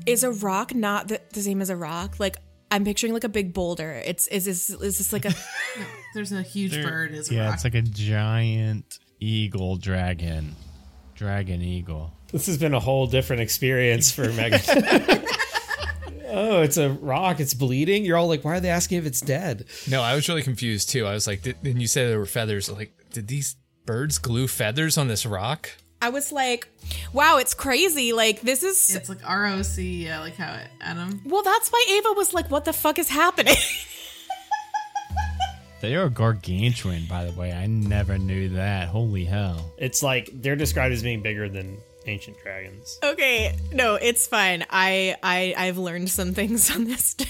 is 0.05 0.23
a 0.23 0.31
rock 0.31 0.73
not 0.75 1.07
the, 1.07 1.21
the 1.33 1.41
same 1.41 1.61
as 1.61 1.69
a 1.69 1.75
rock? 1.75 2.19
Like, 2.19 2.37
I'm 2.71 2.83
picturing 2.83 3.13
like 3.13 3.23
a 3.23 3.29
big 3.29 3.53
boulder. 3.53 4.01
It's 4.05 4.27
is 4.27 4.45
this 4.45 4.69
is 4.69 4.97
this 4.97 5.13
like 5.13 5.25
a 5.25 5.33
There's 6.13 6.31
a 6.31 6.41
huge 6.41 6.73
bird 6.81 7.13
as 7.13 7.31
Yeah, 7.31 7.45
rock. 7.45 7.53
it's 7.55 7.63
like 7.63 7.75
a 7.75 7.81
giant 7.81 8.99
eagle 9.19 9.75
dragon. 9.77 10.55
Dragon 11.15 11.61
eagle. 11.61 12.11
This 12.31 12.47
has 12.47 12.57
been 12.57 12.73
a 12.73 12.79
whole 12.79 13.07
different 13.07 13.41
experience 13.41 14.11
for 14.11 14.29
Megan. 14.33 14.59
oh, 16.27 16.61
it's 16.61 16.77
a 16.77 16.89
rock. 16.89 17.39
It's 17.39 17.53
bleeding. 17.53 18.03
You're 18.03 18.17
all 18.17 18.27
like, 18.27 18.43
why 18.43 18.57
are 18.57 18.59
they 18.59 18.69
asking 18.69 18.97
if 18.97 19.05
it's 19.05 19.21
dead? 19.21 19.65
No, 19.89 20.01
I 20.01 20.15
was 20.15 20.27
really 20.27 20.41
confused 20.43 20.89
too. 20.89 21.05
I 21.05 21.13
was 21.13 21.27
like, 21.27 21.43
did, 21.43 21.55
and 21.63 21.79
you 21.81 21.87
said 21.87 22.09
there 22.09 22.19
were 22.19 22.25
feathers. 22.25 22.69
Like, 22.69 22.93
did 23.11 23.27
these 23.27 23.55
birds 23.85 24.17
glue 24.17 24.47
feathers 24.47 24.97
on 24.97 25.07
this 25.07 25.25
rock? 25.25 25.69
I 26.05 26.09
was 26.09 26.31
like, 26.31 26.67
wow, 27.13 27.37
it's 27.37 27.55
crazy. 27.55 28.13
Like 28.13 28.41
this 28.41 28.61
is 28.61 28.95
It's 28.95 29.09
like 29.09 29.23
ROC, 29.27 29.77
yeah, 29.77 30.19
like 30.19 30.35
how 30.35 30.53
it, 30.53 30.67
Adam. 30.81 31.21
well, 31.25 31.41
that's 31.41 31.69
why 31.69 31.83
Ava 31.89 32.13
was 32.15 32.31
like, 32.31 32.51
what 32.51 32.63
the 32.65 32.73
fuck 32.73 32.99
is 32.99 33.09
happening? 33.09 33.55
They 35.81 35.93
are 35.95 36.09
gargantuan, 36.09 37.05
by 37.07 37.25
the 37.25 37.33
way. 37.33 37.51
I 37.51 37.67
never 37.67 38.17
knew 38.17 38.49
that. 38.49 38.87
Holy 38.87 39.23
hell. 39.25 39.71
It's 39.77 40.01
like 40.01 40.29
they're 40.33 40.55
described 40.55 40.93
as 40.93 41.03
being 41.03 41.21
bigger 41.21 41.47
than 41.47 41.77
ancient 42.07 42.37
dragons. 42.41 42.97
okay, 43.03 43.55
no, 43.71 43.95
it's 43.95 44.25
fine. 44.25 44.65
I 44.69 45.15
I 45.21 45.53
I've 45.55 45.77
learned 45.77 46.09
some 46.09 46.33
things 46.33 46.71
on 46.75 46.85
this 46.85 47.13
day, 47.13 47.25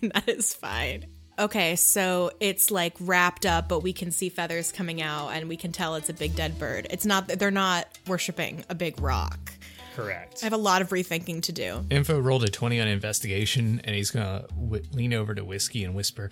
and 0.00 0.12
that 0.14 0.28
is 0.28 0.54
fine. 0.54 1.06
Okay, 1.38 1.76
so 1.76 2.30
it's 2.40 2.70
like 2.70 2.94
wrapped 2.98 3.44
up, 3.44 3.68
but 3.68 3.80
we 3.82 3.92
can 3.92 4.10
see 4.10 4.28
feathers 4.30 4.72
coming 4.72 5.02
out, 5.02 5.28
and 5.30 5.48
we 5.48 5.56
can 5.56 5.70
tell 5.70 5.94
it's 5.96 6.08
a 6.08 6.14
big 6.14 6.34
dead 6.34 6.58
bird. 6.58 6.86
It's 6.90 7.04
not 7.04 7.28
they're 7.28 7.50
not 7.50 7.86
worshiping 8.06 8.64
a 8.70 8.74
big 8.74 9.00
rock. 9.00 9.52
Correct. 9.94 10.40
I 10.42 10.46
have 10.46 10.52
a 10.52 10.58
lot 10.58 10.82
of 10.82 10.90
rethinking 10.90 11.42
to 11.42 11.52
do. 11.52 11.84
Info 11.90 12.18
rolled 12.20 12.44
a 12.44 12.48
20 12.48 12.80
on 12.80 12.88
investigation, 12.88 13.80
and 13.84 13.94
he's 13.96 14.10
gonna 14.10 14.44
w- 14.54 14.84
lean 14.92 15.12
over 15.14 15.34
to 15.34 15.44
Whiskey 15.44 15.84
and 15.84 15.94
whisper, 15.94 16.30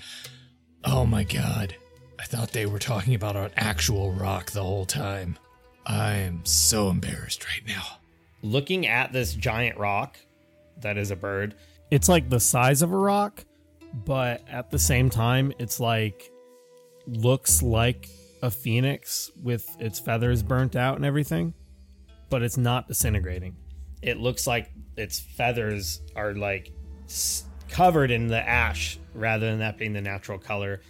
Oh 0.85 1.05
my 1.07 1.25
god, 1.25 1.77
I 2.19 2.25
thought 2.25 2.53
they 2.53 2.67
were 2.67 2.79
talking 2.79 3.15
about 3.15 3.37
an 3.37 3.51
actual 3.57 4.13
rock 4.13 4.51
the 4.53 4.63
whole 4.63 4.85
time. 4.87 5.39
I'm 5.87 6.45
so 6.45 6.89
embarrassed 6.89 7.45
right 7.47 7.67
now. 7.67 7.85
Looking 8.43 8.87
at 8.87 9.13
this 9.13 9.35
giant 9.35 9.79
rock 9.79 10.19
that 10.81 10.97
is 10.99 11.11
a 11.11 11.17
bird, 11.17 11.55
It's 11.91 12.09
like 12.09 12.29
the 12.31 12.41
size 12.41 12.83
of 12.83 12.93
a 12.93 12.97
rock, 12.99 13.45
but 14.05 14.43
at 14.49 14.71
the 14.71 14.79
same 14.79 15.09
time, 15.11 15.53
it's 15.59 15.79
like 15.79 16.31
looks 17.07 17.63
like 17.63 18.09
a 18.43 18.51
phoenix 18.51 19.31
with 19.43 19.77
its 19.81 19.99
feathers 19.99 20.43
burnt 20.43 20.77
out 20.77 20.97
and 20.97 21.05
everything, 21.05 21.55
but 22.31 22.43
it's 22.43 22.57
not 22.57 22.89
disintegrating. 22.89 23.57
it 24.03 24.19
looks 24.19 24.47
like 24.47 24.71
its 24.97 25.19
feathers 25.19 26.03
are 26.15 26.35
like 26.35 26.73
covered 27.69 28.11
in 28.11 28.29
the 28.29 28.39
ash 28.39 28.99
rather 29.15 29.47
than 29.47 29.61
that 29.61 29.79
being 29.79 29.93
the 29.95 30.01
natural 30.01 30.39
color. 30.39 30.81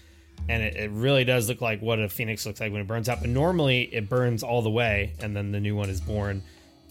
And 0.49 0.63
it, 0.63 0.77
it 0.77 0.91
really 0.91 1.25
does 1.25 1.49
look 1.49 1.61
like 1.61 1.81
what 1.81 2.01
a 2.01 2.09
phoenix 2.09 2.45
looks 2.45 2.61
like 2.61 2.73
when 2.73 2.81
it 2.81 2.87
burns 2.89 3.09
out. 3.09 3.21
But 3.21 3.31
normally 3.31 3.83
it 3.83 4.09
burns 4.09 4.43
all 4.43 4.63
the 4.63 4.71
way 4.71 5.15
and 5.21 5.35
then 5.35 5.53
the 5.53 5.61
new 5.61 5.77
one 5.77 5.89
is 5.89 6.01
born. 6.01 6.43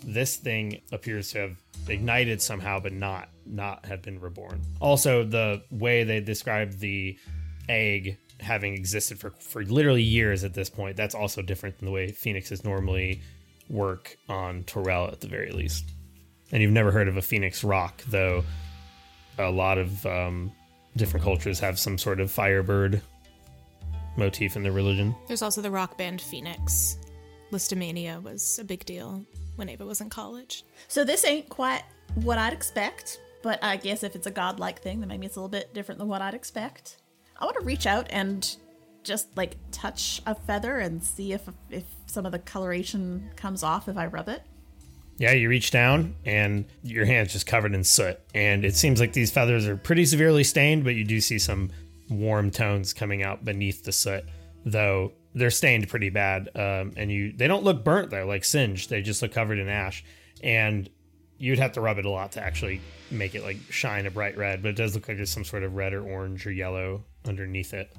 This 0.04 0.38
thing 0.38 0.82
appears 0.92 1.32
to 1.34 1.40
have 1.40 1.58
ignited 1.88 2.42
somehow, 2.42 2.80
but 2.80 2.94
not 2.94 3.30
not 3.46 3.86
have 3.86 4.02
been 4.02 4.20
reborn. 4.20 4.62
Also, 4.80 5.24
the 5.24 5.64
way 5.72 6.04
they 6.04 6.20
describe 6.20 6.74
the 6.74 7.18
egg 7.70 8.18
having 8.40 8.74
existed 8.74 9.20
for, 9.20 9.32
for 9.32 9.64
literally 9.64 10.02
years 10.02 10.44
at 10.44 10.54
this 10.54 10.70
point, 10.70 10.98
that's 10.98 11.16
also 11.16 11.42
different 11.42 11.78
than 11.80 11.86
the 11.86 11.92
way 11.92 12.12
phoenixes 12.12 12.64
normally 12.64 13.22
work 13.70 14.18
on 14.28 14.64
Torel 14.64 15.12
at 15.12 15.22
the 15.22 15.28
very 15.28 15.52
least. 15.52 15.86
And 16.52 16.62
you've 16.62 16.72
never 16.72 16.92
heard 16.92 17.08
of 17.08 17.18
a 17.18 17.22
phoenix 17.22 17.64
rock, 17.64 18.02
though 18.08 18.44
a 19.40 19.50
lot 19.50 19.78
of 19.78 20.06
um, 20.06 20.52
different 20.96 21.24
cultures 21.24 21.60
have 21.60 21.80
some 21.80 21.98
sort 21.98 22.20
of 22.20 22.30
firebird 22.30 23.02
motif 24.18 24.56
in 24.56 24.64
their 24.64 24.72
religion. 24.72 25.16
There's 25.28 25.42
also 25.42 25.62
the 25.62 25.72
rock 25.72 25.98
band 25.98 26.22
Phoenix. 26.22 26.98
Lisztomania 27.52 28.22
was 28.22 28.60
a 28.60 28.64
big 28.64 28.86
deal 28.86 29.26
when 29.56 29.70
Ava 29.70 29.86
was 29.86 30.02
in 30.02 30.10
college. 30.10 30.64
So 30.88 31.04
this 31.04 31.26
ain't 31.26 31.50
quite 31.50 31.84
what 32.16 32.38
I'd 32.38 32.54
expect, 32.54 33.20
but 33.44 33.64
I 33.64 33.76
guess 33.78 34.02
if 34.02 34.16
it's 34.16 34.26
a 34.26 34.32
godlike 34.32 34.82
thing, 34.82 35.02
then 35.02 35.10
maybe 35.10 35.28
it's 35.28 35.36
a 35.36 35.40
little 35.40 35.50
bit 35.50 35.74
different 35.74 36.00
than 36.00 36.08
what 36.08 36.22
I'd 36.22 36.34
expect. 36.34 36.98
I 37.38 37.46
want 37.46 37.58
to 37.60 37.66
reach 37.66 37.86
out 37.86 38.08
and 38.10 38.56
just 39.04 39.36
like 39.38 39.58
touch 39.72 40.22
a 40.26 40.34
feather 40.34 40.80
and 40.80 41.04
see 41.04 41.34
if 41.34 41.48
if 41.70 41.84
some 42.08 42.26
of 42.26 42.32
the 42.32 42.40
coloration 42.40 43.30
comes 43.36 43.62
off 43.62 43.88
if 43.88 43.98
I 43.98 44.08
rub 44.08 44.30
it. 44.30 44.42
Yeah, 45.18 45.34
you 45.34 45.50
reach 45.50 45.70
down 45.70 46.16
and 46.26 46.66
your 46.82 47.06
hand's 47.06 47.34
just 47.34 47.46
covered 47.46 47.76
in 47.76 47.84
soot. 47.84 48.20
And 48.34 48.66
it 48.66 48.76
seems 48.76 49.00
like 49.00 49.14
these 49.14 49.30
feathers 49.30 49.68
are 49.68 49.78
pretty 49.78 50.06
severely 50.06 50.44
stained, 50.44 50.84
but 50.84 50.96
you 50.96 51.04
do 51.04 51.22
see 51.22 51.38
some 51.38 51.70
warm 52.10 52.50
tones 52.50 52.94
coming 52.94 53.24
out 53.24 53.46
beneath 53.46 53.84
the 53.84 53.92
soot, 53.92 54.24
though 54.66 55.12
they're 55.36 55.52
stained 55.52 55.88
pretty 55.90 56.10
bad. 56.10 56.50
Um, 56.56 56.94
and 56.96 57.12
you 57.12 57.34
they 57.34 57.48
don't 57.48 57.64
look 57.64 57.84
burnt 57.84 58.10
though, 58.10 58.26
like 58.26 58.46
singed. 58.46 58.90
They 58.90 59.02
just 59.02 59.22
look 59.22 59.34
covered 59.34 59.60
in 59.60 59.68
ash. 59.68 60.04
And 60.42 60.90
you'd 61.38 61.60
have 61.60 61.74
to 61.74 61.82
rub 61.82 61.98
it 61.98 62.06
a 62.06 62.10
lot 62.10 62.32
to 62.34 62.42
actually 62.42 62.82
make 63.12 63.36
it 63.36 63.44
like 63.44 63.58
shine 63.70 64.06
a 64.06 64.12
bright 64.12 64.38
red, 64.38 64.62
but 64.62 64.70
it 64.70 64.76
does 64.76 64.96
look 64.96 65.08
like 65.08 65.18
there's 65.18 65.30
some 65.30 65.44
sort 65.44 65.64
of 65.64 65.74
red 65.76 65.94
or 65.94 66.04
orange 66.04 66.46
or 66.48 66.52
yellow 66.52 67.04
underneath 67.26 67.74
it. 67.74 67.92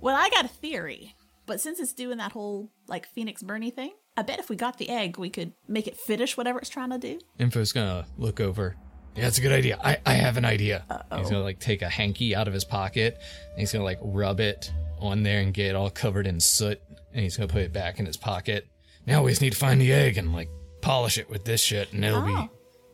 Well, 0.00 0.16
I 0.16 0.28
got 0.30 0.44
a 0.44 0.48
theory, 0.48 1.14
but 1.46 1.60
since 1.60 1.80
it's 1.80 1.92
doing 1.92 2.18
that 2.18 2.32
whole 2.32 2.70
like 2.86 3.06
Phoenix 3.08 3.42
Bernie 3.42 3.70
thing, 3.70 3.92
I 4.16 4.22
bet 4.22 4.38
if 4.38 4.48
we 4.48 4.56
got 4.56 4.78
the 4.78 4.88
egg, 4.88 5.16
we 5.18 5.30
could 5.30 5.52
make 5.68 5.86
it 5.86 5.96
finish 5.96 6.36
whatever 6.36 6.58
it's 6.58 6.68
trying 6.68 6.90
to 6.90 6.98
do. 6.98 7.18
Info's 7.38 7.72
gonna 7.72 8.06
look 8.16 8.40
over. 8.40 8.76
Yeah, 9.16 9.24
that's 9.24 9.38
a 9.38 9.40
good 9.40 9.52
idea. 9.52 9.78
I, 9.82 9.98
I 10.06 10.12
have 10.14 10.36
an 10.36 10.44
idea. 10.44 10.84
Uh-oh. 10.90 11.18
He's 11.18 11.30
gonna 11.30 11.42
like 11.42 11.58
take 11.60 11.82
a 11.82 11.88
hanky 11.88 12.34
out 12.36 12.46
of 12.48 12.54
his 12.54 12.64
pocket 12.64 13.18
and 13.50 13.60
he's 13.60 13.72
gonna 13.72 13.84
like 13.84 13.98
rub 14.02 14.40
it 14.40 14.72
on 15.00 15.22
there 15.22 15.40
and 15.40 15.52
get 15.54 15.66
it 15.66 15.74
all 15.76 15.90
covered 15.90 16.26
in 16.26 16.38
soot 16.40 16.80
and 17.12 17.22
he's 17.22 17.36
gonna 17.36 17.48
put 17.48 17.62
it 17.62 17.72
back 17.72 17.98
in 17.98 18.06
his 18.06 18.16
pocket. 18.16 18.68
Now 19.06 19.22
we 19.24 19.30
just 19.32 19.40
need 19.42 19.52
to 19.52 19.58
find 19.58 19.80
the 19.80 19.92
egg 19.92 20.18
and 20.18 20.32
like 20.32 20.48
polish 20.82 21.18
it 21.18 21.28
with 21.30 21.44
this 21.44 21.60
shit 21.60 21.92
and 21.92 22.04
it'll 22.04 22.22
Oh. 22.22 22.26
be 22.26 22.48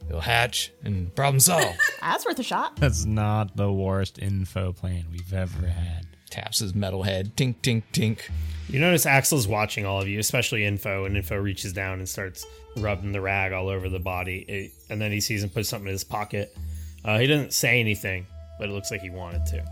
it'll 0.08 0.20
hatch 0.20 0.72
and 0.82 1.14
problem 1.14 1.40
solved. 1.40 1.78
That's 2.00 2.24
worth 2.24 2.38
a 2.38 2.42
shot. 2.42 2.76
That's 2.76 3.04
not 3.04 3.56
the 3.56 3.72
worst 3.72 4.18
info 4.18 4.72
plan 4.72 5.06
we've 5.10 5.32
ever 5.32 5.66
had. 5.66 6.06
Taps 6.30 6.58
his 6.58 6.74
metal 6.74 7.02
head. 7.02 7.36
Tink 7.36 7.56
tink 7.62 7.84
tink. 7.92 8.20
You 8.68 8.80
notice 8.80 9.06
Axel's 9.06 9.46
watching 9.46 9.86
all 9.86 10.00
of 10.00 10.08
you, 10.08 10.18
especially 10.18 10.64
Info, 10.64 11.04
and 11.04 11.16
Info 11.16 11.36
reaches 11.36 11.72
down 11.72 11.98
and 11.98 12.08
starts 12.08 12.46
rubbing 12.76 13.12
the 13.12 13.20
rag 13.20 13.52
all 13.52 13.68
over 13.68 13.88
the 13.88 13.98
body. 13.98 14.38
It, 14.48 14.72
and 14.90 15.00
then 15.00 15.12
he 15.12 15.20
sees 15.20 15.44
him 15.44 15.50
put 15.50 15.66
something 15.66 15.86
in 15.86 15.92
his 15.92 16.02
pocket. 16.04 16.56
Uh, 17.04 17.18
he 17.18 17.26
doesn't 17.26 17.52
say 17.52 17.78
anything, 17.78 18.26
but 18.58 18.68
it 18.68 18.72
looks 18.72 18.90
like 18.90 19.02
he 19.02 19.10
wanted 19.10 19.44
to. 19.46 19.64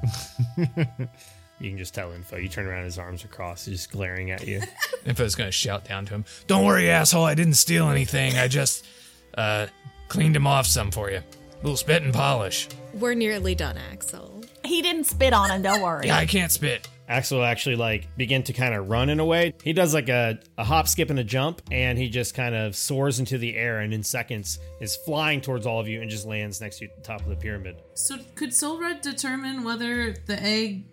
you 1.59 1.71
can 1.71 1.79
just 1.79 1.95
tell 1.95 2.13
Info. 2.13 2.37
You 2.37 2.49
turn 2.49 2.67
around, 2.67 2.85
his 2.85 2.99
arms 2.99 3.25
are 3.25 3.29
crossed, 3.29 3.67
he's 3.67 3.79
just 3.79 3.91
glaring 3.91 4.31
at 4.31 4.47
you. 4.47 4.61
Info's 5.07 5.35
gonna 5.35 5.51
shout 5.51 5.87
down 5.87 6.05
to 6.07 6.15
him. 6.15 6.25
Don't 6.47 6.67
worry, 6.67 6.91
asshole, 6.91 7.25
I 7.25 7.35
didn't 7.35 7.55
steal 7.55 7.89
anything. 7.89 8.37
I 8.37 8.49
just 8.49 8.87
uh 9.37 9.67
cleaned 10.13 10.37
him 10.37 10.47
off 10.47 10.67
some 10.67 10.91
for 10.91 11.11
you. 11.11 11.17
A 11.17 11.57
little 11.63 11.77
spit 11.77 12.03
and 12.03 12.13
polish. 12.13 12.69
We're 12.93 13.15
nearly 13.15 13.55
done, 13.55 13.79
Axel. 13.79 14.45
He 14.63 14.83
didn't 14.83 15.05
spit 15.05 15.33
on 15.33 15.51
him, 15.51 15.63
don't 15.63 15.81
worry. 15.81 16.09
Yeah, 16.09 16.19
I 16.19 16.27
can't 16.27 16.53
spit. 16.53 16.87
Axel 17.09 17.43
actually 17.43 17.77
like 17.77 18.15
begin 18.17 18.43
to 18.45 18.53
kind 18.53 18.75
of 18.75 18.91
run 18.91 19.09
in 19.09 19.21
a 19.21 19.25
way. 19.25 19.55
He 19.65 19.73
does 19.73 19.95
like 19.95 20.11
a, 20.11 20.39
a 20.59 20.65
hop, 20.65 20.87
skip, 20.87 21.09
and 21.09 21.19
a 21.19 21.25
jump, 21.25 21.63
and 21.71 21.99
he 21.99 22.11
just 22.11 22.35
kind 22.35 22.55
of 22.55 22.77
soars 22.77 23.21
into 23.21 23.39
the 23.39 23.57
air 23.57 23.81
and 23.81 23.95
in 23.95 24.03
seconds 24.03 24.59
is 24.83 24.97
flying 24.97 25.41
towards 25.41 25.67
all 25.67 25.81
of 25.81 25.89
you 25.89 26.03
and 26.03 26.11
just 26.11 26.27
lands 26.27 26.61
next 26.61 26.79
to 26.79 26.85
you 26.85 26.91
at 26.91 26.97
the 26.97 27.03
top 27.03 27.23
of 27.23 27.29
the 27.29 27.37
pyramid. 27.37 27.77
So 27.95 28.19
could 28.35 28.53
Solred 28.53 29.01
determine 29.01 29.65
whether 29.65 30.13
the 30.13 30.41
egg 30.43 30.85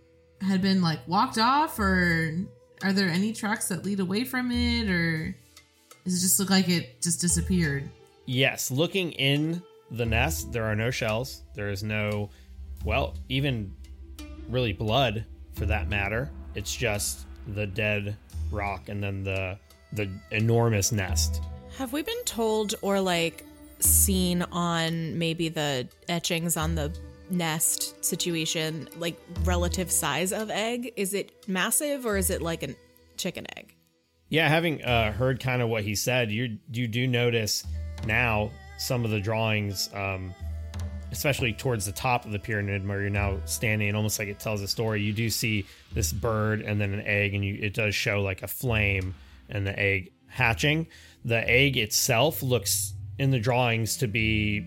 had 0.41 0.61
been 0.61 0.81
like 0.81 1.05
walked 1.07 1.37
off, 1.37 1.77
or 1.77 2.37
are 2.83 2.93
there 2.93 3.09
any 3.09 3.33
tracks 3.33 3.67
that 3.67 3.83
lead 3.83 3.99
away 3.99 4.23
from 4.23 4.49
it, 4.51 4.89
or 4.89 5.35
does 6.05 6.17
it 6.17 6.21
just 6.21 6.39
look 6.39 6.49
like 6.49 6.69
it 6.69 7.01
just 7.01 7.19
disappeared? 7.19 7.89
Yes, 8.31 8.69
looking 8.69 9.13
in 9.13 9.63
the 9.89 10.05
nest, 10.05 10.51
there 10.51 10.63
are 10.65 10.75
no 10.75 10.91
shells. 10.91 11.41
There 11.55 11.69
is 11.69 11.81
no, 11.81 12.29
well, 12.85 13.15
even 13.27 13.73
really 14.47 14.71
blood 14.71 15.25
for 15.55 15.65
that 15.65 15.89
matter. 15.89 16.29
It's 16.53 16.75
just 16.75 17.25
the 17.47 17.65
dead 17.65 18.15
rock 18.51 18.87
and 18.87 19.01
then 19.01 19.23
the 19.23 19.57
the 19.93 20.07
enormous 20.29 20.91
nest. 20.91 21.41
Have 21.79 21.91
we 21.91 22.03
been 22.03 22.23
told 22.25 22.75
or 22.83 23.01
like 23.01 23.43
seen 23.79 24.43
on 24.51 25.17
maybe 25.17 25.49
the 25.49 25.87
etchings 26.07 26.55
on 26.55 26.75
the 26.75 26.95
nest 27.31 28.05
situation, 28.05 28.89
like 28.99 29.19
relative 29.43 29.91
size 29.91 30.31
of 30.31 30.51
egg? 30.51 30.93
Is 30.95 31.15
it 31.15 31.31
massive 31.47 32.05
or 32.05 32.15
is 32.15 32.29
it 32.29 32.43
like 32.43 32.61
a 32.61 32.75
chicken 33.17 33.47
egg? 33.57 33.73
Yeah, 34.29 34.47
having 34.47 34.83
uh, 34.83 35.13
heard 35.13 35.39
kind 35.39 35.63
of 35.63 35.69
what 35.69 35.83
he 35.83 35.95
said, 35.95 36.29
you 36.31 36.59
you 36.71 36.87
do 36.87 37.07
notice 37.07 37.65
now 38.05 38.51
some 38.77 39.05
of 39.05 39.11
the 39.11 39.19
drawings, 39.19 39.89
um, 39.93 40.33
especially 41.11 41.53
towards 41.53 41.85
the 41.85 41.91
top 41.91 42.25
of 42.25 42.31
the 42.31 42.39
pyramid 42.39 42.87
where 42.87 43.01
you're 43.01 43.09
now 43.09 43.39
standing, 43.45 43.93
almost 43.95 44.19
like 44.19 44.27
it 44.27 44.39
tells 44.39 44.61
a 44.61 44.67
story. 44.67 45.01
You 45.01 45.13
do 45.13 45.29
see 45.29 45.65
this 45.93 46.13
bird 46.13 46.61
and 46.61 46.79
then 46.79 46.93
an 46.93 47.01
egg, 47.01 47.33
and 47.33 47.43
you 47.43 47.57
it 47.61 47.73
does 47.73 47.95
show 47.95 48.21
like 48.21 48.43
a 48.43 48.47
flame, 48.47 49.15
and 49.49 49.65
the 49.65 49.77
egg 49.77 50.11
hatching. 50.27 50.87
The 51.25 51.47
egg 51.49 51.77
itself 51.77 52.41
looks 52.41 52.93
in 53.17 53.31
the 53.31 53.39
drawings 53.39 53.97
to 53.97 54.07
be, 54.07 54.65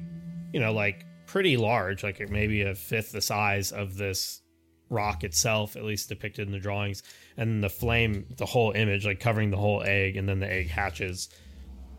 you 0.52 0.60
know, 0.60 0.72
like 0.72 1.06
pretty 1.26 1.56
large, 1.56 2.02
like 2.02 2.28
maybe 2.28 2.62
a 2.62 2.74
fifth 2.74 3.12
the 3.12 3.22
size 3.22 3.72
of 3.72 3.96
this 3.96 4.42
rock 4.90 5.24
itself, 5.24 5.76
at 5.76 5.84
least 5.84 6.10
depicted 6.10 6.46
in 6.46 6.52
the 6.52 6.58
drawings. 6.58 7.02
And 7.36 7.64
the 7.64 7.70
flame, 7.70 8.26
the 8.36 8.44
whole 8.44 8.72
image, 8.72 9.06
like 9.06 9.20
covering 9.20 9.50
the 9.50 9.56
whole 9.56 9.82
egg, 9.82 10.16
and 10.16 10.28
then 10.28 10.40
the 10.40 10.52
egg 10.52 10.68
hatches. 10.68 11.30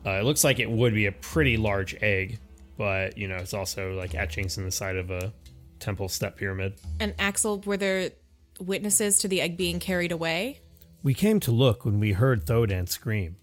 Uh, 0.05 0.11
it 0.11 0.23
looks 0.23 0.43
like 0.43 0.59
it 0.59 0.69
would 0.69 0.93
be 0.93 1.05
a 1.05 1.11
pretty 1.11 1.57
large 1.57 1.95
egg, 2.01 2.39
but 2.77 3.17
you 3.17 3.27
know, 3.27 3.37
it's 3.37 3.53
also 3.53 3.93
like 3.93 4.15
etchings 4.15 4.57
in 4.57 4.65
the 4.65 4.71
side 4.71 4.97
of 4.97 5.11
a 5.11 5.33
temple 5.79 6.09
step 6.09 6.37
pyramid. 6.37 6.73
And 6.99 7.13
Axel, 7.19 7.59
were 7.61 7.77
there 7.77 8.11
witnesses 8.59 9.19
to 9.19 9.27
the 9.27 9.41
egg 9.41 9.57
being 9.57 9.79
carried 9.79 10.11
away? 10.11 10.59
We 11.01 11.13
came 11.13 11.39
to 11.41 11.51
look 11.51 11.85
when 11.85 11.99
we 11.99 12.13
heard 12.13 12.45
Thodan 12.45 12.87
scream. 12.87 13.37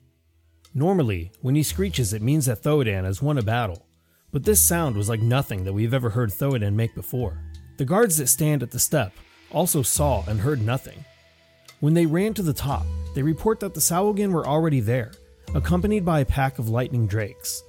Normally, 0.75 1.33
when 1.41 1.55
he 1.55 1.63
screeches, 1.63 2.13
it 2.13 2.23
means 2.23 2.47
that 2.47 2.63
Thodan 2.63 3.05
has 3.05 3.21
won 3.21 3.39
a 3.39 3.43
battle, 3.43 3.87
but 4.31 4.45
this 4.45 4.61
sound 4.61 4.97
was 4.97 5.09
like 5.09 5.21
nothing 5.21 5.65
that 5.65 5.73
we've 5.73 5.93
ever 5.93 6.11
heard 6.11 6.31
Thodan 6.31 6.75
make 6.75 6.95
before. 6.95 7.43
The 7.77 7.85
guards 7.85 8.17
that 8.19 8.29
stand 8.29 8.63
at 8.63 8.71
the 8.71 8.79
step 8.79 9.13
also 9.51 9.83
saw 9.83 10.25
and 10.29 10.41
heard 10.41 10.63
nothing. 10.65 11.05
When 11.81 11.95
they 11.95 12.07
ran 12.07 12.35
to 12.35 12.43
the 12.43 12.53
top, 12.53 12.87
they 13.15 13.23
report 13.23 13.61
that 13.61 13.75
the 13.75 13.81
Sahuagin 13.81 14.33
were 14.33 14.47
already 14.47 14.81
there, 14.81 15.13
accompanied 15.55 16.05
by 16.05 16.21
a 16.21 16.25
pack 16.25 16.59
of 16.59 16.69
lightning 16.69 17.07
drakes. 17.07 17.63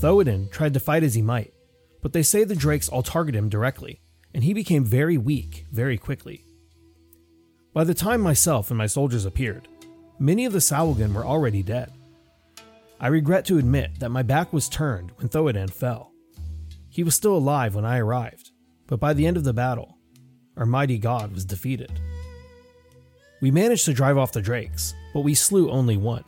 Thodan 0.00 0.50
tried 0.50 0.74
to 0.74 0.80
fight 0.80 1.02
as 1.02 1.14
he 1.14 1.22
might, 1.22 1.54
but 2.02 2.12
they 2.12 2.22
say 2.22 2.44
the 2.44 2.54
drakes 2.54 2.88
all 2.88 3.02
target 3.02 3.34
him 3.34 3.48
directly, 3.48 4.00
and 4.34 4.44
he 4.44 4.52
became 4.52 4.84
very 4.84 5.16
weak 5.16 5.64
very 5.72 5.96
quickly. 5.96 6.44
By 7.72 7.84
the 7.84 7.94
time 7.94 8.20
myself 8.20 8.70
and 8.70 8.78
my 8.78 8.86
soldiers 8.86 9.24
appeared, 9.24 9.68
many 10.18 10.44
of 10.44 10.52
the 10.52 10.58
Sahuagin 10.58 11.14
were 11.14 11.24
already 11.24 11.62
dead. 11.62 11.92
I 13.00 13.06
regret 13.06 13.44
to 13.46 13.58
admit 13.58 14.00
that 14.00 14.10
my 14.10 14.22
back 14.22 14.52
was 14.52 14.68
turned 14.68 15.12
when 15.16 15.28
Thodan 15.28 15.70
fell. 15.70 16.12
He 16.90 17.04
was 17.04 17.14
still 17.14 17.36
alive 17.36 17.74
when 17.74 17.84
I 17.84 17.98
arrived, 17.98 18.50
but 18.86 19.00
by 19.00 19.14
the 19.14 19.26
end 19.26 19.36
of 19.36 19.44
the 19.44 19.52
battle, 19.52 19.96
our 20.56 20.66
mighty 20.66 20.98
god 20.98 21.32
was 21.32 21.44
defeated. 21.44 21.92
We 23.40 23.52
managed 23.52 23.84
to 23.84 23.92
drive 23.92 24.18
off 24.18 24.32
the 24.32 24.42
drakes, 24.42 24.94
but 25.14 25.20
we 25.20 25.34
slew 25.34 25.70
only 25.70 25.96
one. 25.96 26.24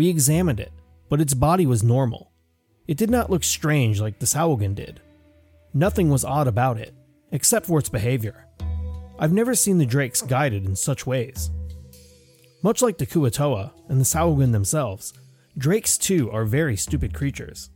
We 0.00 0.08
examined 0.08 0.60
it, 0.60 0.72
but 1.10 1.20
its 1.20 1.34
body 1.34 1.66
was 1.66 1.82
normal. 1.82 2.32
It 2.88 2.96
did 2.96 3.10
not 3.10 3.28
look 3.28 3.44
strange 3.44 4.00
like 4.00 4.18
the 4.18 4.24
Sahuagin 4.24 4.74
did. 4.74 4.98
Nothing 5.74 6.08
was 6.08 6.24
odd 6.24 6.46
about 6.46 6.78
it, 6.78 6.94
except 7.32 7.66
for 7.66 7.78
its 7.78 7.90
behavior. 7.90 8.46
I've 9.18 9.34
never 9.34 9.54
seen 9.54 9.76
the 9.76 9.84
drakes 9.84 10.22
guided 10.22 10.64
in 10.64 10.74
such 10.74 11.06
ways. 11.06 11.50
Much 12.62 12.80
like 12.80 12.96
the 12.96 13.04
Kuo-toa 13.04 13.74
and 13.88 14.00
the 14.00 14.06
Sahuagin 14.06 14.52
themselves, 14.52 15.12
drakes 15.58 15.98
too 15.98 16.30
are 16.30 16.46
very 16.46 16.78
stupid 16.78 17.12
creatures. 17.12 17.68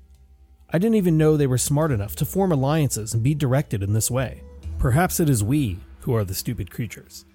I 0.70 0.78
didn't 0.78 0.96
even 0.96 1.18
know 1.18 1.37
they 1.37 1.46
were 1.46 1.58
smart 1.58 1.92
enough 1.92 2.16
to 2.16 2.24
form 2.24 2.52
alliances 2.52 3.12
and 3.12 3.22
be 3.22 3.34
directed 3.34 3.82
in 3.82 3.92
this 3.92 4.10
way. 4.10 4.42
Perhaps 4.78 5.20
it 5.20 5.28
is 5.28 5.44
we 5.44 5.78
who 6.00 6.14
are 6.14 6.24
the 6.24 6.32
stupid 6.32 6.70
creatures. 6.70 7.26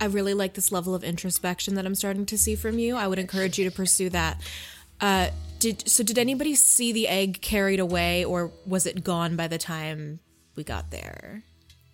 I 0.00 0.06
really 0.06 0.34
like 0.34 0.54
this 0.54 0.70
level 0.70 0.94
of 0.94 1.02
introspection 1.02 1.74
that 1.74 1.86
I'm 1.86 1.94
starting 1.94 2.26
to 2.26 2.38
see 2.38 2.54
from 2.54 2.78
you. 2.78 2.96
I 2.96 3.06
would 3.06 3.18
encourage 3.18 3.58
you 3.58 3.68
to 3.68 3.74
pursue 3.74 4.10
that. 4.10 4.40
Uh, 5.00 5.28
did 5.58 5.88
so? 5.88 6.02
Did 6.02 6.18
anybody 6.18 6.54
see 6.54 6.92
the 6.92 7.08
egg 7.08 7.40
carried 7.40 7.80
away, 7.80 8.24
or 8.24 8.52
was 8.66 8.86
it 8.86 9.02
gone 9.02 9.36
by 9.36 9.48
the 9.48 9.58
time 9.58 10.20
we 10.54 10.64
got 10.64 10.90
there? 10.90 11.42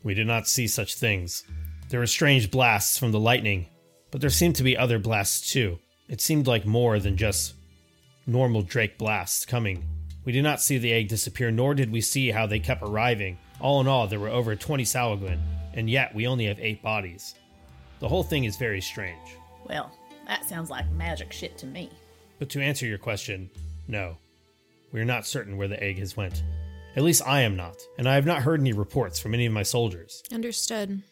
We 0.03 0.15
did 0.15 0.27
not 0.27 0.47
see 0.47 0.67
such 0.67 0.95
things. 0.95 1.45
There 1.89 2.01
were 2.01 2.07
strange 2.07 2.51
blasts 2.51 2.99
from 2.99 3.13
the 3.13 3.21
lightning, 3.21 3.67
but 4.11 4.21
there 4.21 4.31
seemed 4.31 4.57
to 4.57 4.63
be 4.63 4.77
other 4.77 4.99
blasts 4.99 5.51
too. 5.53 5.79
It 6.09 6.21
seemed 6.21 6.47
like 6.47 6.67
more 6.67 6.99
than 6.99 7.17
just 7.17 7.55
normal 8.27 8.63
Drake 8.63 8.99
blasts 8.99 9.47
coming. 9.47 9.85
We 10.25 10.33
did 10.33 10.43
not 10.43 10.61
see 10.61 10.79
the 10.79 10.93
egg 10.93 11.09
disappear, 11.09 11.51
nor 11.51 11.75
did 11.75 11.91
we 11.91 12.01
see 12.01 12.31
how 12.31 12.47
they 12.47 12.59
kept 12.59 12.83
arriving. 12.83 13.39
All 13.61 13.81
in 13.81 13.89
all, 13.89 14.07
there 14.07 14.21
were 14.21 14.29
over 14.29 14.57
20 14.57 14.85
Sahuagin, 14.85 15.41
and 15.75 15.89
yet 15.89 16.15
we 16.15 16.27
only 16.27 16.47
have 16.47 16.59
8 16.59 16.83
bodies. 16.83 17.35
The 18.01 18.09
whole 18.09 18.23
thing 18.23 18.45
is 18.45 18.57
very 18.57 18.81
strange. 18.81 19.37
Well, 19.69 19.91
that 20.27 20.49
sounds 20.49 20.71
like 20.71 20.91
magic 20.93 21.33
shit 21.33 21.57
to 21.59 21.67
me. 21.67 21.91
But 22.39 22.51
to 22.51 22.61
answer 22.61 22.87
your 22.87 22.99
question, 22.99 23.51
no. 23.89 24.17
We 24.93 25.01
are 25.01 25.05
not 25.05 25.27
certain 25.27 25.57
where 25.57 25.69
the 25.69 25.83
egg 25.83 25.99
has 25.99 26.17
went. 26.17 26.43
At 26.97 27.03
least 27.03 27.27
I 27.27 27.41
am 27.41 27.57
not, 27.57 27.77
and 27.99 28.09
I 28.09 28.15
have 28.15 28.27
not 28.27 28.43
heard 28.43 28.61
any 28.61 28.73
reports 28.73 29.19
from 29.19 29.35
any 29.35 29.47
of 29.47 29.53
my 29.53 29.65
soldiers. 29.65 30.23
Understood. 30.33 31.03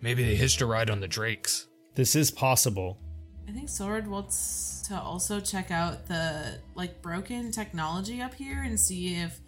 Maybe 0.00 0.22
they 0.22 0.36
hitched 0.36 0.60
a 0.60 0.66
ride 0.66 0.90
on 0.90 1.00
the 1.00 1.08
Drakes. 1.08 1.66
This 1.94 2.14
is 2.14 2.30
possible. 2.30 2.98
I 3.48 3.52
think 3.52 3.68
Sword 3.68 4.06
wants 4.06 4.82
to 4.88 5.00
also 5.00 5.40
check 5.40 5.70
out 5.70 6.06
the 6.06 6.58
like 6.74 7.02
broken 7.02 7.50
technology 7.50 8.20
up 8.20 8.34
here 8.34 8.62
and 8.62 8.78
see 8.78 9.16
if 9.16 9.40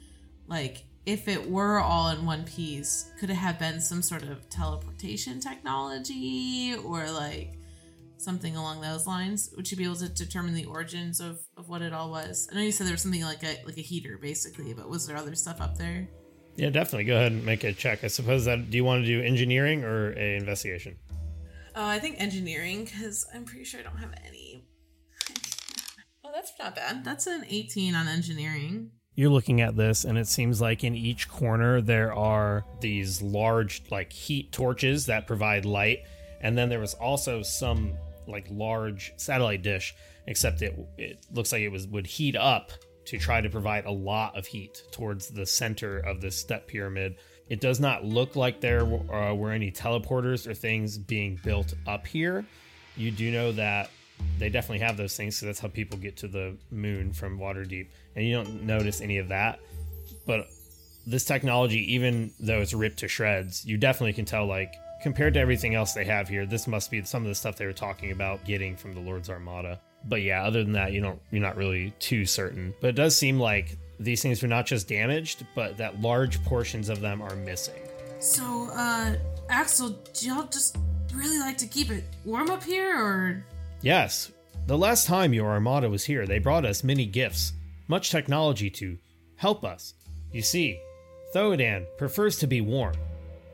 like 0.48 0.84
if 1.06 1.28
it 1.28 1.48
were 1.48 1.78
all 1.78 2.08
in 2.10 2.26
one 2.26 2.44
piece, 2.44 3.10
could 3.18 3.30
it 3.30 3.34
have 3.34 3.60
been 3.60 3.80
some 3.80 4.02
sort 4.02 4.24
of 4.24 4.50
teleportation 4.50 5.40
technology 5.40 6.74
or 6.84 7.08
like 7.08 7.54
something 8.18 8.56
along 8.56 8.80
those 8.80 9.06
lines? 9.06 9.50
Would 9.56 9.70
you 9.70 9.76
be 9.76 9.84
able 9.84 9.96
to 9.96 10.08
determine 10.08 10.54
the 10.54 10.64
origins 10.64 11.20
of, 11.20 11.38
of 11.56 11.68
what 11.68 11.80
it 11.80 11.92
all 11.92 12.10
was? 12.10 12.48
I 12.50 12.56
know 12.56 12.62
you 12.62 12.72
said 12.72 12.86
there 12.86 12.94
was 12.94 13.02
something 13.02 13.22
like 13.22 13.44
a 13.44 13.56
like 13.64 13.78
a 13.78 13.82
heater 13.82 14.18
basically, 14.20 14.74
but 14.74 14.88
was 14.88 15.06
there 15.06 15.16
other 15.16 15.36
stuff 15.36 15.60
up 15.60 15.78
there? 15.78 16.08
Yeah, 16.56 16.70
definitely. 16.70 17.04
Go 17.04 17.16
ahead 17.16 17.32
and 17.32 17.44
make 17.44 17.62
a 17.62 17.72
check. 17.72 18.02
I 18.02 18.08
suppose 18.08 18.46
that. 18.46 18.70
Do 18.70 18.76
you 18.76 18.84
want 18.84 19.04
to 19.04 19.06
do 19.06 19.22
engineering 19.22 19.84
or 19.84 20.12
a 20.12 20.36
investigation? 20.36 20.96
Oh, 21.76 21.86
I 21.86 21.98
think 21.98 22.20
engineering 22.20 22.84
because 22.84 23.26
I'm 23.32 23.44
pretty 23.44 23.64
sure 23.64 23.78
I 23.78 23.82
don't 23.84 23.98
have 23.98 24.14
any. 24.26 24.64
oh, 26.24 26.30
that's 26.34 26.52
not 26.58 26.74
bad. 26.74 27.04
That's 27.04 27.26
an 27.26 27.44
18 27.48 27.94
on 27.94 28.08
engineering. 28.08 28.90
You're 29.16 29.30
looking 29.30 29.62
at 29.62 29.76
this, 29.76 30.04
and 30.04 30.18
it 30.18 30.28
seems 30.28 30.60
like 30.60 30.84
in 30.84 30.94
each 30.94 31.26
corner 31.26 31.80
there 31.80 32.12
are 32.12 32.64
These 32.80 33.22
large, 33.22 33.82
like 33.90 34.12
heat 34.12 34.52
torches 34.52 35.06
that 35.06 35.26
provide 35.26 35.64
light, 35.64 36.00
and 36.42 36.56
then 36.56 36.68
there 36.68 36.80
was 36.80 36.92
also 36.92 37.42
some 37.42 37.94
like 38.28 38.46
large 38.50 39.14
satellite 39.16 39.62
dish, 39.62 39.94
except 40.26 40.60
it 40.60 40.78
it 40.98 41.24
looks 41.32 41.50
like 41.50 41.62
it 41.62 41.70
was 41.70 41.86
would 41.86 42.06
heat 42.06 42.36
up 42.36 42.72
to 43.06 43.16
try 43.16 43.40
to 43.40 43.48
provide 43.48 43.86
a 43.86 43.90
lot 43.90 44.36
of 44.36 44.46
heat 44.46 44.82
towards 44.92 45.28
the 45.28 45.46
center 45.46 45.98
of 45.98 46.20
this 46.20 46.36
step 46.36 46.66
pyramid. 46.66 47.16
It 47.48 47.60
does 47.62 47.80
not 47.80 48.04
look 48.04 48.36
like 48.36 48.60
there 48.60 48.82
uh, 48.82 49.32
were 49.32 49.52
any 49.52 49.70
teleporters 49.70 50.46
or 50.46 50.52
things 50.52 50.98
being 50.98 51.40
built 51.42 51.72
up 51.86 52.06
here. 52.06 52.44
You 52.96 53.12
do 53.12 53.30
know 53.30 53.52
that 53.52 53.90
they 54.38 54.50
definitely 54.50 54.84
have 54.84 54.96
those 54.96 55.16
things, 55.16 55.38
so 55.38 55.46
that's 55.46 55.60
how 55.60 55.68
people 55.68 55.98
get 55.98 56.16
to 56.18 56.28
the 56.28 56.56
moon 56.70 57.12
from 57.12 57.38
Waterdeep, 57.38 57.86
and 58.16 58.26
you 58.26 58.34
don't 58.34 58.62
notice 58.62 59.00
any 59.00 59.18
of 59.18 59.28
that. 59.28 59.60
But 60.26 60.48
this 61.06 61.24
technology, 61.24 61.94
even 61.94 62.32
though 62.40 62.60
it's 62.60 62.74
ripped 62.74 62.98
to 62.98 63.08
shreds, 63.08 63.64
you 63.64 63.76
definitely 63.76 64.14
can 64.14 64.24
tell, 64.24 64.46
like, 64.46 64.74
compared 65.02 65.34
to 65.34 65.40
everything 65.40 65.74
else 65.74 65.92
they 65.92 66.04
have 66.04 66.28
here, 66.28 66.46
this 66.46 66.66
must 66.66 66.90
be 66.90 67.04
some 67.04 67.22
of 67.22 67.28
the 67.28 67.34
stuff 67.34 67.56
they 67.56 67.66
were 67.66 67.72
talking 67.72 68.10
about 68.10 68.44
getting 68.44 68.76
from 68.76 68.94
the 68.94 69.00
Lord's 69.00 69.30
Armada. 69.30 69.80
But 70.04 70.22
yeah, 70.22 70.44
other 70.44 70.62
than 70.64 70.72
that, 70.72 70.92
you 70.92 71.00
don't 71.00 71.20
you're 71.30 71.42
not 71.42 71.56
really 71.56 71.92
too 71.98 72.26
certain. 72.26 72.74
But 72.80 72.88
it 72.88 72.96
does 72.96 73.16
seem 73.16 73.38
like 73.38 73.76
these 73.98 74.22
things 74.22 74.42
are 74.42 74.48
not 74.48 74.66
just 74.66 74.88
damaged, 74.88 75.44
but 75.54 75.76
that 75.76 76.00
large 76.00 76.42
portions 76.44 76.88
of 76.88 77.00
them 77.00 77.22
are 77.22 77.34
missing. 77.36 77.80
So, 78.20 78.68
uh, 78.72 79.16
Axel, 79.48 79.90
do 80.12 80.26
y'all 80.26 80.46
just 80.46 80.76
really 81.14 81.38
like 81.38 81.58
to 81.58 81.66
keep 81.66 81.90
it 81.90 82.04
warm 82.24 82.50
up 82.50 82.62
here, 82.62 82.96
or 82.96 83.44
Yes, 83.82 84.32
the 84.66 84.78
last 84.78 85.06
time 85.06 85.32
your 85.32 85.48
Armada 85.48 85.88
was 85.88 86.04
here, 86.04 86.26
they 86.26 86.38
brought 86.38 86.64
us 86.64 86.82
many 86.82 87.06
gifts, 87.06 87.52
much 87.88 88.10
technology 88.10 88.70
to 88.70 88.98
help 89.36 89.64
us. 89.64 89.94
You 90.32 90.42
see, 90.42 90.80
Thodan 91.34 91.86
prefers 91.98 92.38
to 92.38 92.46
be 92.46 92.60
warm, 92.60 92.94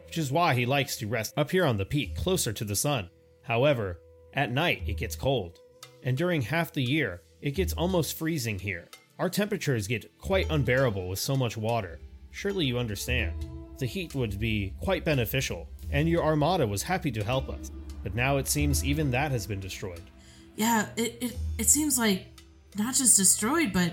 which 0.07 0.19
is 0.19 0.33
why 0.33 0.55
he 0.55 0.67
likes 0.67 0.97
to 0.99 1.07
rest 1.07 1.35
up 1.37 1.51
here 1.51 1.65
on 1.65 1.77
the 1.77 1.85
peak, 1.85 2.17
closer 2.17 2.53
to 2.53 2.65
the 2.65 2.77
sun. 2.77 3.11
However, 3.43 3.99
at 4.35 4.53
night 4.53 4.83
it 4.87 4.97
gets 4.97 5.17
cold, 5.17 5.59
and 6.03 6.17
during 6.17 6.43
half 6.43 6.73
the 6.73 6.83
year, 6.83 7.23
it 7.41 7.53
gets 7.53 7.73
almost 7.73 8.17
freezing 8.19 8.59
here. 8.59 8.89
Our 9.19 9.29
temperatures 9.29 9.87
get 9.87 10.19
quite 10.19 10.51
unbearable 10.51 11.09
with 11.09 11.19
so 11.19 11.37
much 11.37 11.57
water. 11.57 12.01
Surely 12.31 12.65
you 12.65 12.79
understand. 12.79 13.35
The 13.79 13.87
heat 13.87 14.15
would 14.15 14.39
be 14.39 14.75
quite 14.81 15.05
beneficial, 15.05 15.69
and 15.91 16.09
your 16.09 16.25
Armada 16.25 16.67
was 16.67 16.83
happy 16.83 17.11
to 17.13 17.25
help 17.25 17.49
us. 17.49 17.71
But 18.03 18.15
now 18.15 18.39
it 18.39 18.49
seems 18.49 18.85
even 18.85 19.11
that 19.11 19.31
has 19.31 19.47
been 19.47 19.61
destroyed. 19.61 20.03
yeah, 20.57 20.89
it 20.97 21.19
it, 21.21 21.37
it 21.59 21.69
seems 21.69 21.99
like 21.99 22.27
not 22.77 22.95
just 22.95 23.17
destroyed, 23.17 23.73
but 23.73 23.93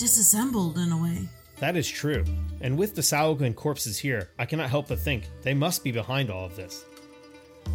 disassembled 0.00 0.78
in 0.78 0.92
a 0.92 1.00
way. 1.00 1.28
That 1.58 1.76
is 1.76 1.86
true. 1.86 2.24
And 2.62 2.78
with 2.78 2.94
the 2.94 3.02
Sahuagin 3.02 3.54
corpses 3.54 3.98
here, 3.98 4.30
I 4.38 4.46
cannot 4.46 4.70
help 4.70 4.88
but 4.88 4.98
think 4.98 5.24
they 5.42 5.52
must 5.52 5.84
be 5.84 5.92
behind 5.92 6.30
all 6.30 6.46
of 6.46 6.56
this. 6.56 6.86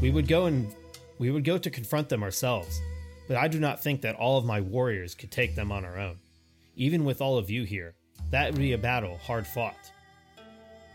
We 0.01 0.09
would 0.09 0.27
go 0.27 0.47
and 0.47 0.73
we 1.19 1.29
would 1.29 1.43
go 1.43 1.59
to 1.59 1.69
confront 1.69 2.09
them 2.09 2.23
ourselves, 2.23 2.81
but 3.27 3.37
I 3.37 3.47
do 3.47 3.59
not 3.59 3.81
think 3.81 4.01
that 4.01 4.15
all 4.15 4.39
of 4.39 4.45
my 4.45 4.59
warriors 4.59 5.13
could 5.13 5.29
take 5.29 5.55
them 5.55 5.71
on 5.71 5.85
our 5.85 5.99
own. 5.99 6.17
Even 6.75 7.05
with 7.05 7.21
all 7.21 7.37
of 7.37 7.51
you 7.51 7.63
here, 7.63 7.93
that 8.31 8.51
would 8.51 8.59
be 8.59 8.73
a 8.73 8.77
battle 8.77 9.17
hard 9.17 9.45
fought. 9.45 9.91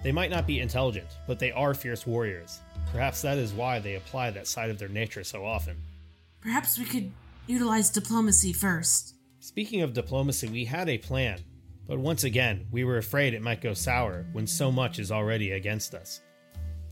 They 0.02 0.10
might 0.10 0.30
not 0.30 0.48
be 0.48 0.58
intelligent, 0.58 1.06
but 1.28 1.38
they 1.38 1.52
are 1.52 1.74
fierce 1.74 2.06
warriors. 2.06 2.58
Perhaps 2.90 3.22
that 3.22 3.38
is 3.38 3.52
why 3.52 3.78
they 3.78 3.94
apply 3.94 4.32
that 4.32 4.48
side 4.48 4.68
of 4.68 4.78
their 4.78 4.88
nature 4.88 5.22
so 5.22 5.46
often. 5.46 5.76
Perhaps 6.40 6.76
we 6.76 6.86
could 6.86 7.12
utilize 7.46 7.88
diplomacy 7.88 8.52
first. 8.52 9.14
Speaking 9.42 9.80
of 9.80 9.94
diplomacy, 9.94 10.48
we 10.48 10.66
had 10.66 10.90
a 10.90 10.98
plan, 10.98 11.40
but 11.86 11.98
once 11.98 12.24
again, 12.24 12.66
we 12.70 12.84
were 12.84 12.98
afraid 12.98 13.32
it 13.32 13.40
might 13.40 13.62
go 13.62 13.72
sour 13.72 14.26
when 14.32 14.46
so 14.46 14.70
much 14.70 14.98
is 14.98 15.10
already 15.10 15.52
against 15.52 15.94
us. 15.94 16.20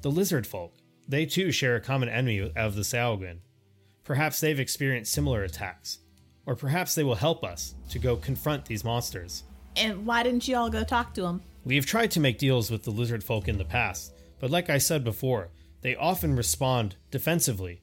The 0.01 0.11
lizard 0.11 0.47
folk, 0.47 0.73
they 1.07 1.27
too 1.27 1.53
share 1.53 1.77
a 1.77 1.81
common 1.81 2.09
enemy 2.09 2.51
of 2.57 2.75
the 2.75 2.81
Sahuagin. 2.81 3.41
Perhaps 4.03 4.41
they've 4.41 4.59
experienced 4.59 5.13
similar 5.13 5.43
attacks, 5.43 5.99
or 6.47 6.57
perhaps 6.57 6.95
they 6.95 7.05
will 7.05 7.17
help 7.17 7.45
us 7.45 7.75
to 7.91 7.99
go 7.99 8.17
confront 8.17 8.65
these 8.65 8.83
monsters. 8.83 9.43
And 9.77 10.07
why 10.07 10.23
didn't 10.23 10.49
you 10.49 10.57
all 10.57 10.71
go 10.71 10.85
talk 10.85 11.13
to 11.15 11.23
them? 11.23 11.43
We 11.67 11.77
have 11.77 11.85
tried 11.85 12.13
to 12.13 12.21
make 12.21 12.39
deals 12.39 12.71
with 12.71 12.83
the 12.83 12.91
lizard 12.91 13.23
folk 13.23 13.47
in 13.47 13.59
the 13.59 13.65
past, 13.67 14.15
but 14.41 14.51
like 14.51 14.71
I 14.71 14.79
said 14.79 15.05
before, 15.05 15.51
they 15.83 15.97
often 15.97 16.35
respond 16.35 16.97
defensively. 17.11 17.83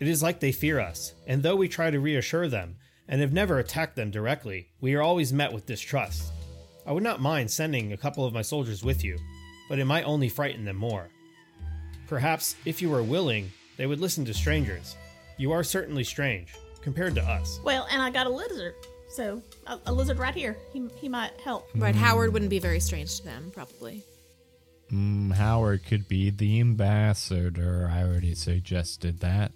It 0.00 0.08
is 0.08 0.20
like 0.20 0.40
they 0.40 0.50
fear 0.50 0.80
us, 0.80 1.14
and 1.28 1.44
though 1.44 1.54
we 1.54 1.68
try 1.68 1.92
to 1.92 2.00
reassure 2.00 2.48
them 2.48 2.76
and 3.10 3.20
have 3.20 3.32
never 3.32 3.58
attacked 3.58 3.96
them 3.96 4.10
directly, 4.10 4.68
we 4.80 4.94
are 4.94 5.02
always 5.02 5.32
met 5.32 5.52
with 5.52 5.66
distrust. 5.66 6.32
I 6.86 6.92
would 6.92 7.02
not 7.02 7.20
mind 7.20 7.50
sending 7.50 7.92
a 7.92 7.96
couple 7.96 8.24
of 8.24 8.32
my 8.32 8.40
soldiers 8.40 8.82
with 8.82 9.04
you, 9.04 9.18
but 9.68 9.80
it 9.80 9.84
might 9.84 10.04
only 10.04 10.28
frighten 10.28 10.64
them 10.64 10.76
more. 10.76 11.08
Perhaps, 12.06 12.54
if 12.64 12.80
you 12.80 12.88
were 12.88 13.02
willing, 13.02 13.50
they 13.76 13.86
would 13.86 14.00
listen 14.00 14.24
to 14.24 14.32
strangers. 14.32 14.96
You 15.36 15.52
are 15.52 15.64
certainly 15.64 16.04
strange, 16.04 16.54
compared 16.82 17.16
to 17.16 17.22
us. 17.22 17.60
Well, 17.64 17.86
and 17.90 18.00
I 18.00 18.10
got 18.10 18.26
a 18.26 18.30
lizard. 18.30 18.74
So, 19.08 19.42
a, 19.66 19.78
a 19.86 19.92
lizard 19.92 20.18
right 20.18 20.34
here. 20.34 20.56
He, 20.72 20.88
he 20.96 21.08
might 21.08 21.32
help. 21.44 21.68
Right, 21.74 21.94
Howard 21.94 22.32
wouldn't 22.32 22.50
be 22.50 22.60
very 22.60 22.78
strange 22.78 23.16
to 23.18 23.24
them, 23.24 23.50
probably. 23.52 24.04
Mm, 24.92 25.32
Howard 25.32 25.84
could 25.84 26.08
be 26.08 26.30
the 26.30 26.60
ambassador. 26.60 27.90
I 27.92 28.04
already 28.04 28.36
suggested 28.36 29.20
that. 29.20 29.52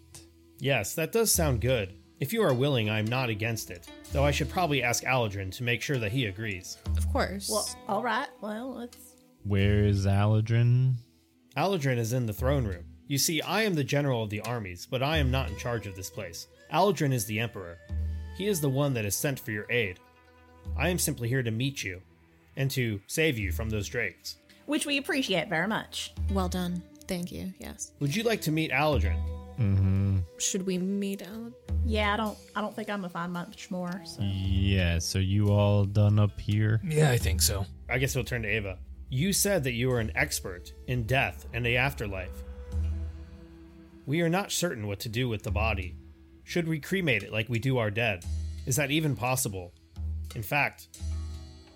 Yes, 0.59 0.95
that 0.95 1.13
does 1.13 1.33
sound 1.33 1.61
good. 1.61 1.95
If 2.21 2.33
you 2.33 2.43
are 2.43 2.55
willing, 2.55 2.89
I 2.89 2.99
am 2.99 3.07
not 3.07 3.29
against 3.29 3.71
it, 3.71 3.89
though 4.13 4.25
I 4.25 4.31
should 4.31 4.49
probably 4.49 4.83
ask 4.83 5.05
Aladrin 5.05 5.51
to 5.57 5.65
make 5.65 5.83
sure 5.83 5.99
that 5.99 6.13
he 6.13 6.27
agrees. 6.27 6.79
Of 6.97 7.11
course. 7.13 7.51
Well, 7.51 7.69
all 7.89 8.03
right. 8.03 8.29
Well, 8.41 8.75
let's. 8.75 8.97
Where 9.45 9.85
is 9.85 10.07
Aladrin? 10.07 10.95
Aladrin 11.57 11.99
is 11.99 12.13
in 12.13 12.27
the 12.27 12.33
throne 12.33 12.65
room. 12.67 12.85
You 13.09 13.19
see, 13.19 13.43
I 13.43 13.63
am 13.63 13.75
the 13.75 13.85
general 13.85 14.23
of 14.23 14.31
the 14.31 14.41
armies, 14.41 14.87
but 14.91 15.03
I 15.03 15.19
am 15.19 15.31
not 15.31 15.51
in 15.51 15.57
charge 15.57 15.87
of 15.87 15.97
this 15.97 16.09
place. 16.09 16.47
Aladrin 16.73 17.13
is 17.13 17.27
the 17.27 17.41
emperor. 17.41 17.79
He 18.37 18.47
is 18.47 18.61
the 18.61 18.71
one 18.71 18.95
that 18.95 19.05
is 19.05 19.15
sent 19.15 19.39
for 19.39 19.51
your 19.51 19.71
aid. 19.71 19.99
I 20.79 20.89
am 20.89 20.99
simply 20.99 21.29
here 21.29 21.43
to 21.43 21.51
meet 21.51 21.85
you 21.85 22.01
and 22.57 22.71
to 22.71 23.01
save 23.07 23.39
you 23.39 23.53
from 23.53 23.69
those 23.71 23.89
drakes. 23.89 24.37
Which 24.67 24.87
we 24.87 24.97
appreciate 24.97 25.49
very 25.49 25.69
much. 25.69 26.15
well 26.33 26.49
done. 26.49 26.83
Thank 27.07 27.31
you. 27.31 27.53
Yes. 27.59 27.93
Would 28.01 28.17
you 28.17 28.23
like 28.23 28.41
to 28.43 28.51
meet 28.53 28.71
Aladrin? 28.71 29.21
Mm-hmm. 29.59 30.19
Should 30.39 30.67
we 30.67 30.79
meet 30.79 31.23
out? 31.23 31.53
Yeah, 31.85 32.15
I 32.15 32.17
don't. 32.17 32.39
I 32.57 32.61
don't 32.61 32.75
think 32.75 32.91
I'm 32.91 33.01
gonna 33.01 33.09
find 33.09 33.33
much 33.33 33.71
more. 33.71 34.03
So. 34.05 34.23
Yeah, 34.23 34.99
so 34.99 35.19
you 35.19 35.49
all 35.49 35.85
done 35.85 36.19
up 36.19 36.41
here? 36.41 36.81
Yeah, 36.85 37.11
I 37.11 37.19
think 37.19 37.43
so. 37.43 37.67
I 37.89 37.99
guess 37.99 38.15
we'll 38.15 38.25
turn 38.25 38.43
to 38.43 38.49
Ava. 38.49 38.79
You 39.11 39.33
said 39.33 39.65
that 39.65 39.73
you 39.73 39.93
are 39.93 40.01
an 40.01 40.13
expert 40.15 40.73
in 40.87 41.05
death 41.05 41.47
and 41.53 41.65
the 41.65 41.77
afterlife. 41.77 42.43
We 44.07 44.21
are 44.23 44.29
not 44.29 44.51
certain 44.51 44.87
what 44.87 45.01
to 45.01 45.09
do 45.09 45.29
with 45.29 45.43
the 45.43 45.51
body. 45.51 45.95
Should 46.43 46.69
we 46.69 46.81
cremate 46.81 47.23
it 47.23 47.33
like 47.33 47.49
we 47.49 47.59
do 47.59 47.79
our 47.79 47.91
dead? 47.91 48.25
Is 48.67 48.77
that 48.77 48.91
even 48.91 49.15
possible? 49.15 49.73
In 50.35 50.43
fact, 50.43 50.89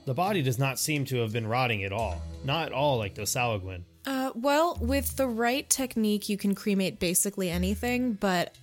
the 0.05 0.14
body 0.14 0.43
does 0.43 0.59
not 0.59 0.79
seem 0.79 1.05
to 1.07 1.19
have 1.19 1.33
been 1.33 1.47
rotting 1.47 1.85
at 1.85 1.93
all. 1.93 2.21
Not 2.45 2.67
at 2.67 2.73
all 2.73 2.99
like 2.99 3.14
the 3.14 3.23
Sahuagin. 3.23 3.85
Uh, 4.07 4.31
well, 4.35 4.79
with 4.81 5.17
the 5.17 5.27
right 5.27 5.69
technique, 5.69 6.29
you 6.29 6.37
can 6.37 6.55
cremate 6.55 6.99
basically 6.99 7.51
anything, 7.51 8.15
but 8.15 8.55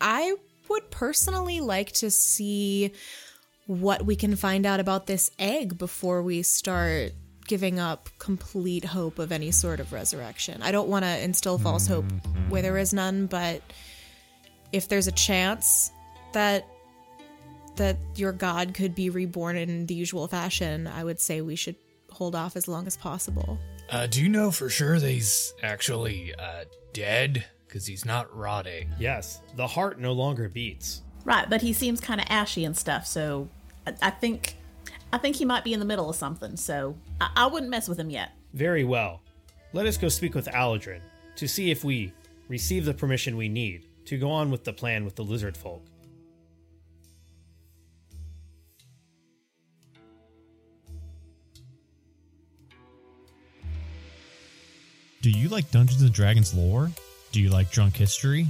I 0.00 0.36
would 0.68 0.90
personally 0.90 1.60
like 1.60 1.92
to 1.92 2.10
see 2.10 2.92
what 3.66 4.04
we 4.04 4.16
can 4.16 4.36
find 4.36 4.66
out 4.66 4.80
about 4.80 5.06
this 5.06 5.30
egg 5.38 5.78
before 5.78 6.22
we 6.22 6.42
start 6.42 7.12
giving 7.46 7.78
up 7.78 8.08
complete 8.18 8.84
hope 8.84 9.18
of 9.18 9.32
any 9.32 9.50
sort 9.50 9.80
of 9.80 9.92
resurrection. 9.92 10.62
I 10.62 10.72
don't 10.72 10.88
want 10.88 11.04
to 11.04 11.22
instill 11.22 11.58
false 11.58 11.86
hope 11.86 12.04
where 12.48 12.62
there 12.62 12.78
is 12.78 12.94
none, 12.94 13.26
but 13.26 13.62
if 14.72 14.88
there's 14.88 15.06
a 15.06 15.12
chance 15.12 15.90
that 16.32 16.66
that 17.76 17.96
your 18.16 18.32
god 18.32 18.74
could 18.74 18.94
be 18.94 19.08
reborn 19.08 19.56
in 19.56 19.86
the 19.86 19.94
usual 19.94 20.28
fashion, 20.28 20.86
I 20.86 21.04
would 21.04 21.20
say 21.20 21.40
we 21.40 21.56
should 21.56 21.76
hold 22.10 22.34
off 22.34 22.54
as 22.54 22.68
long 22.68 22.86
as 22.86 22.96
possible. 22.96 23.58
Uh, 23.90 24.06
do 24.06 24.22
you 24.22 24.28
know 24.28 24.50
for 24.50 24.68
sure 24.68 24.98
that 24.98 25.08
he's 25.08 25.54
actually 25.62 26.34
uh, 26.38 26.64
dead? 26.92 27.44
Because 27.66 27.86
he's 27.86 28.04
not 28.04 28.34
rotting. 28.36 28.90
Yes, 28.98 29.40
the 29.56 29.66
heart 29.66 29.98
no 29.98 30.12
longer 30.12 30.48
beats. 30.48 31.02
Right, 31.24 31.48
but 31.48 31.62
he 31.62 31.72
seems 31.72 32.00
kind 32.00 32.20
of 32.20 32.26
ashy 32.28 32.64
and 32.64 32.76
stuff. 32.76 33.06
So, 33.06 33.48
I, 33.86 33.94
I 34.02 34.10
think, 34.10 34.56
I 35.12 35.18
think 35.18 35.36
he 35.36 35.44
might 35.44 35.64
be 35.64 35.72
in 35.72 35.80
the 35.80 35.86
middle 35.86 36.10
of 36.10 36.16
something. 36.16 36.56
So, 36.56 36.96
I, 37.20 37.30
I 37.36 37.46
wouldn't 37.46 37.70
mess 37.70 37.88
with 37.88 37.98
him 37.98 38.10
yet. 38.10 38.30
Very 38.54 38.84
well. 38.84 39.22
Let 39.72 39.86
us 39.86 39.96
go 39.96 40.08
speak 40.08 40.34
with 40.34 40.46
Aladrin 40.46 41.00
to 41.36 41.48
see 41.48 41.70
if 41.70 41.84
we 41.84 42.12
receive 42.48 42.84
the 42.84 42.92
permission 42.92 43.36
we 43.36 43.48
need 43.48 43.86
to 44.04 44.18
go 44.18 44.30
on 44.30 44.50
with 44.50 44.64
the 44.64 44.72
plan 44.72 45.04
with 45.04 45.14
the 45.14 45.24
lizard 45.24 45.56
folk. 45.56 45.82
Do 55.22 55.30
you 55.30 55.48
like 55.48 55.70
Dungeons 55.70 56.02
and 56.02 56.12
Dragons 56.12 56.52
lore? 56.52 56.90
Do 57.30 57.40
you 57.40 57.48
like 57.48 57.70
drunk 57.70 57.94
history? 57.94 58.48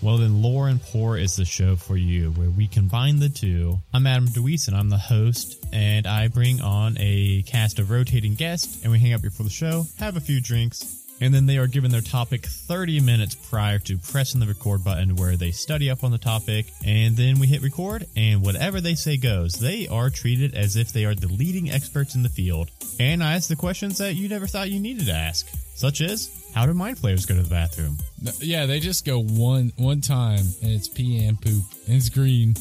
Well, 0.00 0.16
then 0.16 0.40
Lore 0.40 0.68
and 0.68 0.80
Pour 0.80 1.18
is 1.18 1.36
the 1.36 1.44
show 1.44 1.76
for 1.76 1.98
you, 1.98 2.30
where 2.30 2.48
we 2.48 2.66
combine 2.66 3.18
the 3.18 3.28
two. 3.28 3.78
I'm 3.92 4.06
Adam 4.06 4.28
DeWeese, 4.28 4.68
and 4.68 4.74
I'm 4.74 4.88
the 4.88 4.96
host, 4.96 5.62
and 5.70 6.06
I 6.06 6.28
bring 6.28 6.62
on 6.62 6.96
a 6.98 7.42
cast 7.42 7.78
of 7.78 7.90
rotating 7.90 8.36
guests, 8.36 8.82
and 8.82 8.90
we 8.90 8.98
hang 8.98 9.12
out 9.12 9.20
before 9.20 9.44
the 9.44 9.50
show, 9.50 9.84
have 9.98 10.16
a 10.16 10.20
few 10.20 10.40
drinks, 10.40 11.03
and 11.20 11.32
then 11.32 11.46
they 11.46 11.58
are 11.58 11.66
given 11.66 11.90
their 11.90 12.00
topic 12.00 12.44
30 12.46 13.00
minutes 13.00 13.34
prior 13.34 13.78
to 13.80 13.96
pressing 13.98 14.40
the 14.40 14.46
record 14.46 14.82
button 14.84 15.16
where 15.16 15.36
they 15.36 15.50
study 15.50 15.90
up 15.90 16.04
on 16.04 16.10
the 16.10 16.18
topic, 16.18 16.66
and 16.84 17.16
then 17.16 17.38
we 17.38 17.46
hit 17.46 17.62
record, 17.62 18.06
and 18.16 18.42
whatever 18.44 18.80
they 18.80 18.94
say 18.94 19.16
goes. 19.16 19.52
They 19.54 19.86
are 19.88 20.10
treated 20.10 20.54
as 20.54 20.76
if 20.76 20.92
they 20.92 21.04
are 21.04 21.14
the 21.14 21.28
leading 21.28 21.70
experts 21.70 22.14
in 22.14 22.22
the 22.22 22.28
field, 22.28 22.70
and 22.98 23.22
I 23.22 23.34
ask 23.34 23.48
the 23.48 23.56
questions 23.56 23.98
that 23.98 24.14
you 24.14 24.28
never 24.28 24.46
thought 24.46 24.70
you 24.70 24.80
needed 24.80 25.06
to 25.06 25.12
ask, 25.12 25.46
such 25.74 26.00
as, 26.00 26.30
how 26.54 26.66
do 26.66 26.74
mind 26.74 26.98
flayers 26.98 27.26
go 27.26 27.34
to 27.34 27.42
the 27.42 27.50
bathroom? 27.50 27.98
Yeah, 28.38 28.66
they 28.66 28.78
just 28.80 29.04
go 29.04 29.20
one 29.20 29.72
one 29.76 30.00
time 30.00 30.44
and 30.62 30.70
it's 30.70 30.86
pee 30.88 31.26
and 31.26 31.40
poop 31.40 31.64
and 31.86 31.96
it's 31.96 32.08
green. 32.08 32.54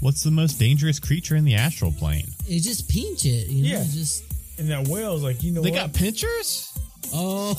What's 0.00 0.22
the 0.24 0.30
most 0.32 0.58
dangerous 0.58 0.98
creature 0.98 1.36
in 1.36 1.44
the 1.44 1.54
astral 1.54 1.92
plane? 1.92 2.26
It 2.48 2.60
just 2.62 2.88
pinch 2.90 3.24
it, 3.24 3.48
you 3.48 3.62
know. 3.62 3.78
Yeah. 3.78 3.84
Just 3.84 4.24
And 4.58 4.70
that 4.70 4.88
whale's 4.88 5.22
like, 5.22 5.42
you 5.44 5.52
know 5.52 5.62
They 5.62 5.70
what? 5.70 5.76
got 5.76 5.92
pinchers? 5.94 6.76
Oh, 7.12 7.54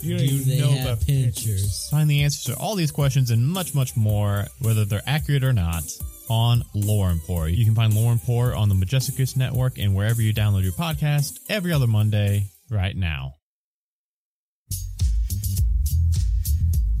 you 0.00 0.16
don't 0.16 0.26
do 0.26 0.34
even 0.34 0.48
they 0.48 0.60
know 0.60 0.70
have 0.70 0.86
about 0.86 1.06
pinchers? 1.06 1.88
Find 1.90 2.08
the 2.08 2.22
answers 2.22 2.54
to 2.54 2.60
all 2.60 2.74
these 2.74 2.90
questions 2.92 3.30
and 3.30 3.46
much, 3.46 3.74
much 3.74 3.96
more, 3.96 4.44
whether 4.60 4.84
they're 4.84 5.02
accurate 5.06 5.44
or 5.44 5.52
not, 5.52 5.84
on 6.28 6.62
Lore 6.74 7.10
and 7.10 7.20
Pour. 7.22 7.48
You 7.48 7.64
can 7.64 7.74
find 7.74 7.92
Lore 7.94 8.12
and 8.12 8.22
Pour 8.22 8.54
on 8.54 8.68
the 8.68 8.74
Majestic 8.74 9.16
Goose 9.16 9.36
Network 9.36 9.78
and 9.78 9.94
wherever 9.94 10.22
you 10.22 10.32
download 10.32 10.62
your 10.62 10.72
podcast 10.72 11.38
every 11.48 11.72
other 11.72 11.86
Monday 11.86 12.46
right 12.70 12.96
now. 12.96 13.34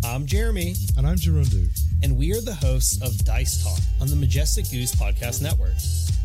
I'm 0.04 0.26
Jeremy, 0.26 0.74
And 0.98 1.06
I'm 1.06 1.16
Gerundu. 1.16 1.68
And 2.04 2.18
we 2.18 2.34
are 2.34 2.40
the 2.42 2.54
hosts 2.54 3.00
of 3.00 3.16
Dice 3.24 3.64
Talk 3.64 3.80
on 3.98 4.08
the 4.08 4.16
Majestic 4.16 4.70
Goose 4.70 4.94
Podcast 4.94 5.40
Network. 5.40 5.72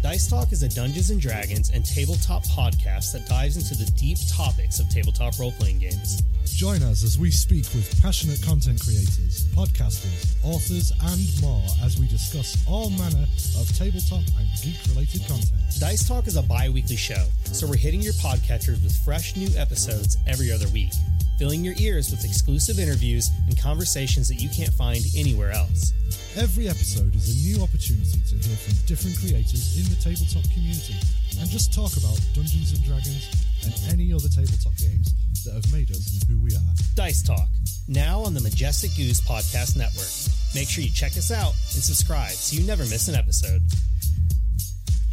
Dice 0.03 0.29
Talk 0.29 0.51
is 0.51 0.61
a 0.61 0.67
Dungeons 0.67 1.09
and 1.09 1.21
Dragons 1.21 1.69
and 1.69 1.85
tabletop 1.85 2.43
podcast 2.47 3.13
that 3.13 3.25
dives 3.29 3.55
into 3.55 3.81
the 3.81 3.89
deep 3.91 4.17
topics 4.29 4.81
of 4.81 4.89
tabletop 4.89 5.39
role 5.39 5.53
playing 5.53 5.79
games. 5.79 6.21
Join 6.43 6.83
us 6.83 7.05
as 7.05 7.17
we 7.17 7.31
speak 7.31 7.63
with 7.73 8.01
passionate 8.01 8.41
content 8.43 8.81
creators, 8.81 9.47
podcasters, 9.55 10.35
authors, 10.43 10.91
and 11.01 11.41
more 11.41 11.63
as 11.81 11.97
we 11.97 12.09
discuss 12.09 12.57
all 12.67 12.89
manner 12.89 13.25
of 13.57 13.77
tabletop 13.77 14.27
and 14.37 14.47
geek 14.61 14.75
related 14.89 15.21
content. 15.29 15.79
Dice 15.79 16.05
Talk 16.05 16.27
is 16.27 16.35
a 16.35 16.43
bi 16.43 16.67
weekly 16.67 16.97
show, 16.97 17.23
so 17.45 17.65
we're 17.65 17.77
hitting 17.77 18.01
your 18.01 18.13
podcatchers 18.19 18.83
with 18.83 18.93
fresh 19.05 19.37
new 19.37 19.47
episodes 19.55 20.17
every 20.27 20.51
other 20.51 20.67
week, 20.73 20.91
filling 21.39 21.63
your 21.63 21.73
ears 21.79 22.11
with 22.11 22.25
exclusive 22.25 22.79
interviews 22.79 23.31
and 23.47 23.57
conversations 23.57 24.27
that 24.27 24.35
you 24.43 24.49
can't 24.49 24.73
find 24.73 24.99
anywhere 25.15 25.51
else. 25.51 25.93
Every 26.35 26.67
episode 26.67 27.15
is 27.15 27.31
a 27.31 27.37
new 27.47 27.63
opportunity 27.63 28.19
to 28.27 28.35
hear 28.35 28.57
from 28.57 28.75
different 28.85 29.17
creators 29.17 29.79
in 29.79 29.87
the 29.87 29.95
tabletop 30.03 30.43
community 30.51 30.99
and 31.39 31.49
just 31.49 31.73
talk 31.73 31.95
about 31.95 32.19
Dungeons 32.35 32.75
and 32.75 32.83
Dragons 32.83 33.23
and 33.63 33.71
any 33.87 34.11
other 34.11 34.27
tabletop 34.27 34.75
games 34.75 35.15
that 35.47 35.55
have 35.55 35.71
made 35.71 35.89
us 35.91 36.21
who 36.27 36.37
we 36.43 36.51
are. 36.51 36.73
Dice 36.95 37.23
Talk, 37.23 37.47
now 37.87 38.19
on 38.19 38.33
the 38.33 38.41
Majestic 38.41 38.91
Goose 38.97 39.21
Podcast 39.21 39.77
Network. 39.77 40.11
Make 40.53 40.67
sure 40.67 40.83
you 40.83 40.91
check 40.91 41.15
us 41.15 41.31
out 41.31 41.55
and 41.71 41.81
subscribe 41.81 42.35
so 42.35 42.59
you 42.59 42.67
never 42.67 42.83
miss 42.91 43.07
an 43.07 43.15
episode. 43.15 43.61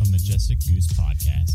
A 0.03 0.11
Majestic 0.11 0.59
Goose 0.66 0.89
podcast. 0.89 1.55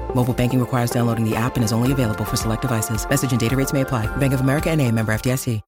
Mobile 0.13 0.33
banking 0.35 0.59
requires 0.59 0.91
downloading 0.91 1.27
the 1.27 1.35
app 1.35 1.55
and 1.55 1.63
is 1.63 1.73
only 1.73 1.91
available 1.91 2.25
for 2.25 2.35
select 2.35 2.61
devices. 2.61 3.09
Message 3.09 3.31
and 3.31 3.39
data 3.39 3.55
rates 3.55 3.73
may 3.73 3.81
apply. 3.81 4.05
Bank 4.17 4.33
of 4.33 4.41
America 4.41 4.69
and 4.69 4.79
a 4.79 4.91
member 4.91 5.11
FDIC. 5.11 5.61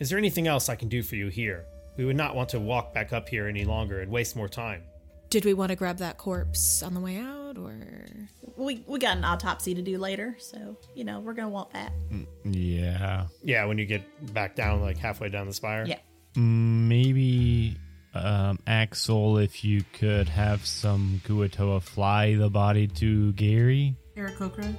Is 0.00 0.10
there 0.10 0.18
anything 0.18 0.46
else 0.46 0.68
I 0.68 0.74
can 0.74 0.88
do 0.88 1.02
for 1.02 1.16
you 1.16 1.28
here? 1.28 1.64
We 1.96 2.04
would 2.04 2.16
not 2.16 2.34
want 2.34 2.48
to 2.50 2.60
walk 2.60 2.92
back 2.92 3.12
up 3.12 3.28
here 3.28 3.46
any 3.46 3.64
longer 3.64 4.00
and 4.00 4.10
waste 4.10 4.34
more 4.36 4.48
time. 4.48 4.82
Did 5.30 5.44
we 5.44 5.54
want 5.54 5.70
to 5.70 5.76
grab 5.76 5.98
that 5.98 6.18
corpse 6.18 6.82
on 6.82 6.94
the 6.94 7.00
way 7.00 7.16
out, 7.18 7.56
or 7.56 8.28
We 8.56 8.84
we 8.86 8.98
got 8.98 9.16
an 9.16 9.24
autopsy 9.24 9.74
to 9.74 9.82
do 9.82 9.98
later, 9.98 10.36
so 10.38 10.76
you 10.94 11.04
know 11.04 11.20
we're 11.20 11.34
gonna 11.34 11.48
want 11.48 11.72
that. 11.72 11.92
Mm, 12.10 12.26
yeah. 12.44 13.26
Yeah, 13.42 13.64
when 13.64 13.78
you 13.78 13.86
get 13.86 14.02
back 14.34 14.54
down, 14.54 14.80
like 14.80 14.98
halfway 14.98 15.28
down 15.28 15.46
the 15.46 15.54
spire. 15.54 15.84
Yeah. 15.86 15.98
Mm, 16.36 16.88
maybe 16.88 17.22
um, 18.14 18.58
Axel, 18.66 19.38
if 19.38 19.64
you 19.64 19.84
could 19.92 20.28
have 20.28 20.64
some 20.64 21.20
Kuo-toa 21.24 21.80
fly 21.80 22.34
the 22.34 22.50
body 22.50 22.86
to 22.88 23.32
Gary. 23.32 23.96
Aarakocra? 24.16 24.74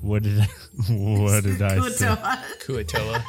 What 0.00 0.22
did 0.22 0.40
I, 0.40 0.44
what 0.90 1.44
did 1.44 1.62
I 1.62 1.88
say? 1.90 2.06
Kuo-toa. 2.06 2.44
Kuo-toa. 2.64 3.24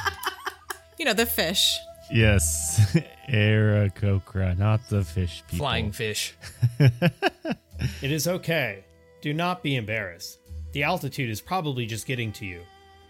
you 1.00 1.06
know 1.06 1.14
the 1.14 1.26
fish? 1.26 1.78
Yes, 2.12 2.96
Aarakocra, 3.30 4.58
not 4.58 4.88
the 4.90 5.04
fish 5.04 5.44
people. 5.48 5.66
Flying 5.66 5.92
fish. 5.92 6.36
It 8.02 8.12
is 8.12 8.28
okay. 8.28 8.86
Do 9.22 9.34
not 9.34 9.64
be 9.64 9.76
embarrassed. 9.76 10.40
The 10.72 10.84
altitude 10.84 11.30
is 11.30 11.42
probably 11.42 11.86
just 11.86 12.06
getting 12.06 12.32
to 12.34 12.46
you. 12.46 12.62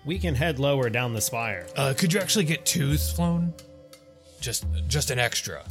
We 0.06 0.20
can 0.20 0.36
head 0.36 0.60
lower 0.60 0.90
down 0.90 1.14
the 1.14 1.22
spire. 1.22 1.68
Uh, 1.76 1.94
could 1.98 2.14
you 2.14 2.20
actually 2.20 2.46
get 2.46 2.66
twos 2.66 3.12
flown? 3.12 3.54
Just, 4.40 4.66
just 4.88 5.12
an 5.12 5.20
extra. 5.20 5.64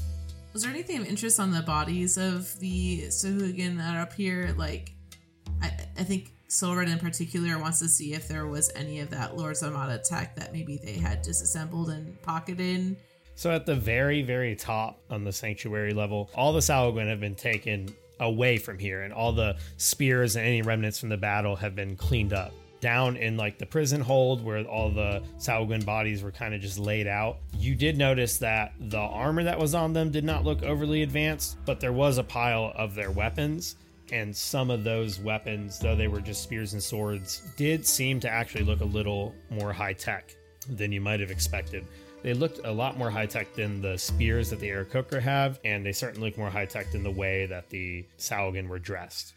Was 0.57 0.63
there 0.63 0.73
anything 0.73 0.97
of 0.97 1.07
interest 1.07 1.39
on 1.39 1.51
the 1.51 1.61
bodies 1.61 2.17
of 2.17 2.59
the 2.61 3.03
Sahuagin 3.09 3.77
that 3.77 3.95
are 3.95 4.01
up 4.01 4.15
here? 4.15 4.55
Like, 4.57 4.95
I, 5.61 5.71
I 5.99 6.03
think 6.03 6.33
Solred 6.49 6.89
in 6.89 6.99
particular 6.99 7.59
wants 7.59 7.79
to 7.81 7.89
see 7.91 8.15
if 8.15 8.27
there 8.27 8.47
was 8.47 8.73
any 8.75 9.01
of 9.01 9.11
that 9.11 9.37
Lord's 9.37 9.63
Armada 9.63 9.99
tech 9.99 10.35
that 10.37 10.55
maybe 10.55 10.81
they 10.83 10.95
had 10.95 11.21
disassembled 11.21 11.91
and 11.91 12.19
pocketed. 12.23 12.97
So 13.35 13.51
at 13.51 13.67
the 13.67 13.75
very, 13.75 14.23
very 14.23 14.57
top 14.57 14.99
on 15.11 15.25
the 15.25 15.33
sanctuary 15.33 15.93
level, 15.93 16.31
all 16.35 16.55
the 16.55 16.61
Sahuagin 16.61 17.07
have 17.07 17.21
been 17.21 17.35
taken 17.35 17.95
away 18.19 18.57
from 18.57 18.79
here, 18.79 19.03
and 19.03 19.13
all 19.13 19.33
the 19.33 19.59
spears 19.77 20.37
and 20.37 20.47
any 20.47 20.63
remnants 20.63 20.99
from 20.99 21.11
the 21.11 21.19
battle 21.19 21.55
have 21.57 21.75
been 21.75 21.97
cleaned 21.97 22.33
up. 22.33 22.55
Down 22.87 23.17
in 23.17 23.37
like 23.37 23.59
the 23.59 23.67
prison 23.67 24.01
hold 24.01 24.45
where 24.45 24.63
all 24.65 24.93
the 24.93 25.21
Sahuagin 25.39 25.85
bodies 25.85 26.23
were 26.23 26.31
kind 26.31 26.55
of 26.55 26.61
just 26.61 26.79
laid 26.79 27.09
out, 27.09 27.39
you 27.59 27.75
did 27.75 27.99
notice 27.99 28.39
that 28.39 28.75
the 28.79 28.97
armor 28.97 29.43
that 29.43 29.59
was 29.59 29.75
on 29.75 29.93
them 29.93 30.13
did 30.13 30.23
not 30.23 30.45
look 30.45 30.63
overly 30.63 31.03
advanced, 31.03 31.57
but 31.67 31.81
there 31.81 31.93
was 31.93 32.19
a 32.19 32.23
pile 32.23 32.73
of 32.77 32.95
their 32.95 33.11
weapons. 33.11 33.75
And 34.13 34.37
some 34.37 34.71
of 34.71 34.85
those 34.85 35.19
weapons, 35.19 35.81
though 35.81 35.97
they 35.97 36.07
were 36.07 36.21
just 36.21 36.45
spears 36.45 36.75
and 36.75 36.83
swords, 36.83 37.43
did 37.57 37.85
seem 37.85 38.21
to 38.21 38.31
actually 38.31 38.63
look 38.63 38.83
a 38.83 38.85
little 38.85 39.35
more 39.51 39.73
high 39.73 39.95
tech 39.95 40.37
than 40.69 40.93
you 40.93 41.01
might 41.01 41.19
have 41.19 41.33
expected. 41.33 41.85
They 42.23 42.35
looked 42.35 42.61
a 42.65 42.71
lot 42.71 42.97
more 42.97 43.11
high 43.11 43.27
tech 43.27 43.53
than 43.55 43.83
the 43.83 43.99
spears 43.99 44.51
that 44.51 44.61
the 44.61 44.69
Aarakocra 44.69 45.21
have, 45.21 45.59
and 45.65 45.85
they 45.85 45.91
certainly 45.91 46.29
look 46.29 46.39
more 46.39 46.51
high 46.51 46.67
tech 46.67 46.93
than 46.93 47.03
the 47.03 47.11
way 47.11 47.47
that 47.47 47.69
the 47.69 48.07
Sahuagin 48.17 48.69
were 48.69 48.79
dressed. 48.79 49.35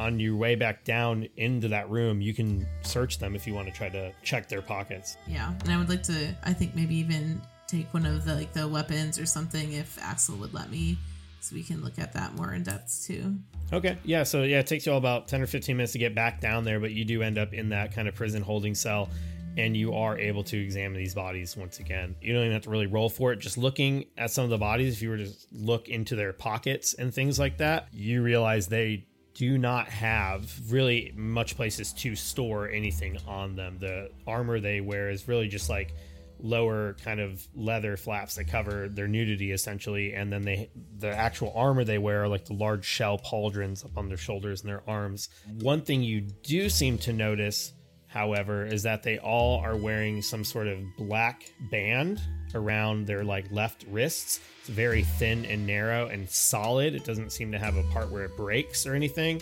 On 0.00 0.18
your 0.18 0.34
way 0.34 0.54
back 0.54 0.82
down 0.84 1.28
into 1.36 1.68
that 1.68 1.90
room, 1.90 2.22
you 2.22 2.32
can 2.32 2.66
search 2.80 3.18
them 3.18 3.36
if 3.36 3.46
you 3.46 3.52
want 3.52 3.68
to 3.68 3.72
try 3.72 3.90
to 3.90 4.12
check 4.22 4.48
their 4.48 4.62
pockets. 4.62 5.18
Yeah, 5.26 5.52
and 5.60 5.70
I 5.70 5.76
would 5.76 5.90
like 5.90 6.02
to. 6.04 6.34
I 6.42 6.54
think 6.54 6.74
maybe 6.74 6.96
even 6.96 7.40
take 7.68 7.92
one 7.92 8.06
of 8.06 8.24
the 8.24 8.34
like 8.34 8.52
the 8.52 8.66
weapons 8.66 9.18
or 9.18 9.26
something 9.26 9.74
if 9.74 9.98
Axel 10.02 10.36
would 10.38 10.54
let 10.54 10.70
me, 10.70 10.96
so 11.40 11.54
we 11.54 11.62
can 11.62 11.84
look 11.84 11.98
at 11.98 12.14
that 12.14 12.34
more 12.34 12.54
in 12.54 12.62
depth 12.62 13.04
too. 13.06 13.34
Okay, 13.72 13.98
yeah, 14.02 14.22
so 14.22 14.42
yeah, 14.42 14.58
it 14.58 14.66
takes 14.66 14.86
you 14.86 14.92
all 14.92 14.98
about 14.98 15.28
10 15.28 15.42
or 15.42 15.46
15 15.46 15.76
minutes 15.76 15.92
to 15.92 15.98
get 15.98 16.14
back 16.14 16.40
down 16.40 16.64
there, 16.64 16.80
but 16.80 16.92
you 16.92 17.04
do 17.04 17.22
end 17.22 17.38
up 17.38 17.52
in 17.52 17.68
that 17.68 17.92
kind 17.94 18.08
of 18.08 18.14
prison 18.14 18.42
holding 18.42 18.74
cell, 18.74 19.10
and 19.56 19.76
you 19.76 19.94
are 19.94 20.18
able 20.18 20.42
to 20.44 20.58
examine 20.58 20.96
these 20.96 21.14
bodies 21.14 21.56
once 21.56 21.78
again. 21.78 22.16
You 22.20 22.32
don't 22.32 22.42
even 22.42 22.52
have 22.52 22.62
to 22.62 22.70
really 22.70 22.86
roll 22.86 23.08
for 23.08 23.32
it. 23.32 23.38
Just 23.38 23.58
looking 23.58 24.06
at 24.16 24.30
some 24.30 24.44
of 24.44 24.50
the 24.50 24.58
bodies, 24.58 24.94
if 24.94 25.02
you 25.02 25.10
were 25.10 25.18
to 25.18 25.30
look 25.52 25.88
into 25.88 26.16
their 26.16 26.32
pockets 26.32 26.94
and 26.94 27.14
things 27.14 27.38
like 27.38 27.58
that, 27.58 27.88
you 27.92 28.22
realize 28.22 28.66
they 28.66 29.06
do 29.40 29.56
not 29.56 29.88
have 29.88 30.52
really 30.70 31.14
much 31.16 31.56
places 31.56 31.94
to 31.94 32.14
store 32.14 32.68
anything 32.68 33.16
on 33.26 33.56
them. 33.56 33.78
The 33.78 34.10
armor 34.26 34.60
they 34.60 34.82
wear 34.82 35.08
is 35.08 35.28
really 35.28 35.48
just 35.48 35.70
like 35.70 35.94
lower 36.40 36.94
kind 37.02 37.20
of 37.20 37.48
leather 37.54 37.96
flaps 37.96 38.34
that 38.34 38.44
cover 38.44 38.90
their 38.90 39.08
nudity 39.08 39.52
essentially 39.52 40.12
and 40.14 40.30
then 40.30 40.42
they 40.42 40.70
the 40.98 41.08
actual 41.08 41.52
armor 41.54 41.84
they 41.84 41.98
wear 41.98 42.22
are 42.22 42.28
like 42.28 42.46
the 42.46 42.54
large 42.54 42.82
shell 42.82 43.18
pauldrons 43.18 43.84
up 43.84 43.90
on 43.98 44.08
their 44.08 44.16
shoulders 44.16 44.62
and 44.62 44.70
their 44.70 44.82
arms 44.88 45.28
one 45.60 45.82
thing 45.82 46.02
you 46.02 46.22
do 46.42 46.70
seem 46.70 46.96
to 46.96 47.12
notice 47.12 47.74
however 48.06 48.64
is 48.64 48.84
that 48.84 49.02
they 49.02 49.18
all 49.18 49.60
are 49.60 49.76
wearing 49.76 50.22
some 50.22 50.42
sort 50.42 50.66
of 50.66 50.78
black 50.96 51.42
band 51.70 52.18
around 52.54 53.06
their 53.06 53.24
like 53.24 53.50
left 53.50 53.84
wrists 53.88 54.40
it's 54.60 54.68
very 54.68 55.02
thin 55.02 55.44
and 55.46 55.66
narrow 55.66 56.06
and 56.08 56.28
solid 56.28 56.94
it 56.94 57.04
doesn't 57.04 57.30
seem 57.30 57.52
to 57.52 57.58
have 57.58 57.76
a 57.76 57.82
part 57.84 58.10
where 58.10 58.24
it 58.24 58.36
breaks 58.36 58.86
or 58.86 58.94
anything 58.94 59.40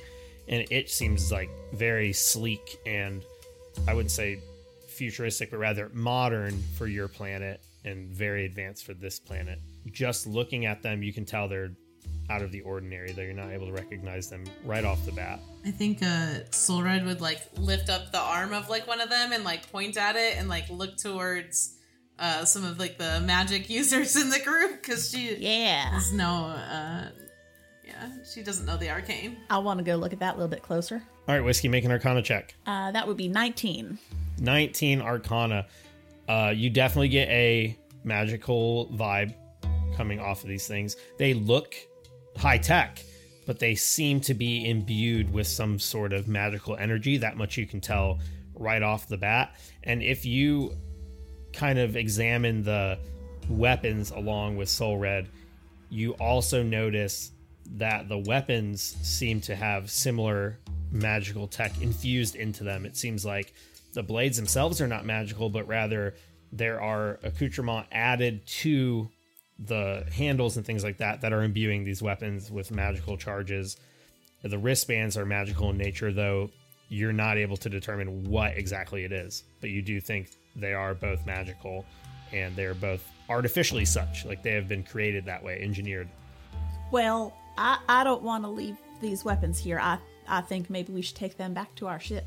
and 0.49 0.67
it 0.71 0.91
seems 0.91 1.31
like 1.33 1.51
very 1.73 2.13
sleek 2.13 2.79
and 2.87 3.23
i 3.87 3.95
wouldn't 3.95 4.11
say 4.11 4.39
futuristic, 4.99 5.53
but 5.53 5.59
rather 5.59 5.91
modern 5.95 6.61
for 6.77 6.89
your 6.89 7.07
planet 7.07 7.61
and 7.85 8.11
very 8.11 8.45
advanced 8.45 8.85
for 8.85 8.95
this 8.95 9.21
planet. 9.21 9.61
Just 9.87 10.27
looking 10.27 10.67
at 10.67 10.83
them, 10.83 11.03
you 11.03 11.13
can 11.13 11.25
tell 11.25 11.49
they're 11.49 11.71
out 12.29 12.43
of 12.43 12.51
the 12.51 12.61
ordinary, 12.63 13.13
though 13.13 13.23
you're 13.23 13.33
not 13.33 13.51
able 13.51 13.67
to 13.67 13.73
recognize 13.73 14.29
them 14.29 14.45
right 14.65 14.85
off 14.85 15.03
the 15.07 15.13
bat. 15.13 15.41
I 15.65 15.71
think 15.71 16.03
uh 16.03 16.41
Solred 16.51 17.05
would 17.07 17.21
like 17.21 17.41
lift 17.57 17.89
up 17.89 18.13
the 18.13 18.19
arm 18.19 18.53
of 18.53 18.69
like 18.69 18.87
one 18.87 19.01
of 19.01 19.09
them 19.09 19.33
and 19.33 19.45
like 19.45 19.71
point 19.71 19.97
at 19.97 20.17
it 20.17 20.37
and 20.37 20.49
like 20.49 20.69
look 20.69 20.97
towards 20.97 21.78
uh 22.19 22.45
some 22.45 22.65
of 22.65 22.79
like 22.79 22.99
the 22.99 23.21
magic 23.21 23.69
users 23.79 24.17
in 24.17 24.31
the 24.31 24.41
group 24.41 24.81
because 24.83 25.11
she 25.11 25.37
Yeah. 25.37 25.91
has 25.91 26.13
no 26.13 26.47
uh 26.47 27.09
yeah 27.85 28.09
she 28.33 28.43
doesn't 28.43 28.67
know 28.67 28.77
the 28.77 28.91
arcane. 28.91 29.37
I 29.51 29.59
want 29.59 29.79
to 29.79 29.85
go 29.85 29.97
look 29.97 30.13
at 30.13 30.19
that 30.21 30.35
a 30.35 30.37
little 30.37 30.49
bit 30.49 30.63
closer. 30.63 31.03
All 31.29 31.35
right, 31.35 31.45
Whiskey, 31.45 31.69
make 31.69 31.85
an 31.85 31.91
Arcana 31.91 32.23
check. 32.23 32.55
Uh, 32.67 32.91
that 32.93 33.07
would 33.07 33.19
be 33.19 33.29
19. 33.29 33.99
19 34.41 35.03
Arcana. 35.03 35.67
Uh, 36.27 36.53
you 36.57 36.71
definitely 36.71 37.09
get 37.09 37.29
a 37.29 37.77
magical 38.03 38.89
vibe 38.95 39.35
coming 39.97 40.21
off 40.21 40.43
of 40.43 40.49
these 40.49 40.67
things. 40.67 40.97
They 41.19 41.35
look 41.35 41.75
high 42.37 42.57
tech, 42.59 43.05
but 43.47 43.59
they 43.59 43.75
seem 43.75 44.21
to 44.23 44.33
be 44.35 44.69
imbued 44.71 45.31
with 45.33 45.47
some 45.47 45.79
sort 45.79 46.13
of 46.15 46.29
magical 46.29 46.77
energy. 46.77 47.19
That 47.19 47.37
much 47.37 47.57
you 47.59 47.67
can 47.67 47.81
tell 47.81 48.21
right 48.55 48.83
off 48.83 49.07
the 49.09 49.19
bat. 49.19 49.55
And 49.85 50.03
if 50.03 50.25
you 50.25 50.75
kind 51.59 51.79
of 51.79 51.97
examine 51.97 52.63
the 52.63 52.97
weapons 53.51 54.13
along 54.13 54.57
with 54.57 54.69
Solred, 54.69 55.27
you 55.91 56.13
also 56.15 56.63
notice 56.63 57.33
that 57.77 58.09
the 58.09 58.19
weapons 58.19 58.97
seem 59.03 59.41
to 59.43 59.57
have 59.57 59.91
similar 59.91 60.59
magical 60.93 61.49
tech 61.49 61.83
infused 61.83 62.37
into 62.37 62.63
them. 62.63 62.87
It 62.87 62.97
seems 62.97 63.25
like 63.25 63.53
the 63.93 64.03
blades 64.03 64.37
themselves 64.37 64.81
are 64.81 64.87
not 64.87 65.05
magical, 65.05 65.51
but 65.51 65.67
rather 65.67 66.15
there 66.53 66.81
are 66.81 67.19
accoutrement 67.25 67.87
added 67.91 68.47
to 68.47 69.09
the 69.59 70.07
handles 70.13 70.57
and 70.57 70.65
things 70.65 70.85
like 70.85 70.99
that 70.99 71.21
that 71.23 71.33
are 71.33 71.43
imbuing 71.43 71.85
these 71.85 72.01
weapons 72.01 72.51
with 72.51 72.71
magical 72.71 73.17
charges. 73.17 73.77
The 74.45 74.59
wristbands 74.59 75.17
are 75.17 75.27
magical 75.27 75.71
in 75.71 75.77
nature, 75.77 76.13
though 76.13 76.51
you're 76.89 77.13
not 77.13 77.37
able 77.37 77.57
to 77.59 77.69
determine 77.69 78.25
what 78.31 78.57
exactly 78.57 79.05
it 79.05 79.13
is, 79.13 79.43
but 79.61 79.71
you 79.71 79.83
do 79.83 80.01
think 80.01 80.31
they 80.61 80.75
are 80.75 80.95
both 80.95 81.25
magical 81.27 81.85
and 82.33 82.55
they're 82.57 82.75
both 82.75 83.07
artificially 83.29 83.85
such, 83.85 84.25
like 84.25 84.43
they 84.43 84.53
have 84.53 84.69
been 84.69 84.83
created 84.83 85.25
that 85.27 85.43
way, 85.43 85.61
engineered. 85.63 86.09
Well, 86.91 87.35
I, 87.57 87.79
I 87.89 88.05
don't 88.05 88.23
want 88.23 88.45
to 88.45 88.51
leave 88.51 88.77
these 89.01 89.25
weapons 89.25 89.59
here. 89.59 89.79
I, 89.79 89.99
I 90.27 90.41
think 90.41 90.71
maybe 90.71 90.93
we 90.93 91.03
should 91.03 91.17
take 91.17 91.37
them 91.37 91.55
back 91.55 91.75
to 91.77 91.87
our 91.87 92.01
ship. 92.01 92.27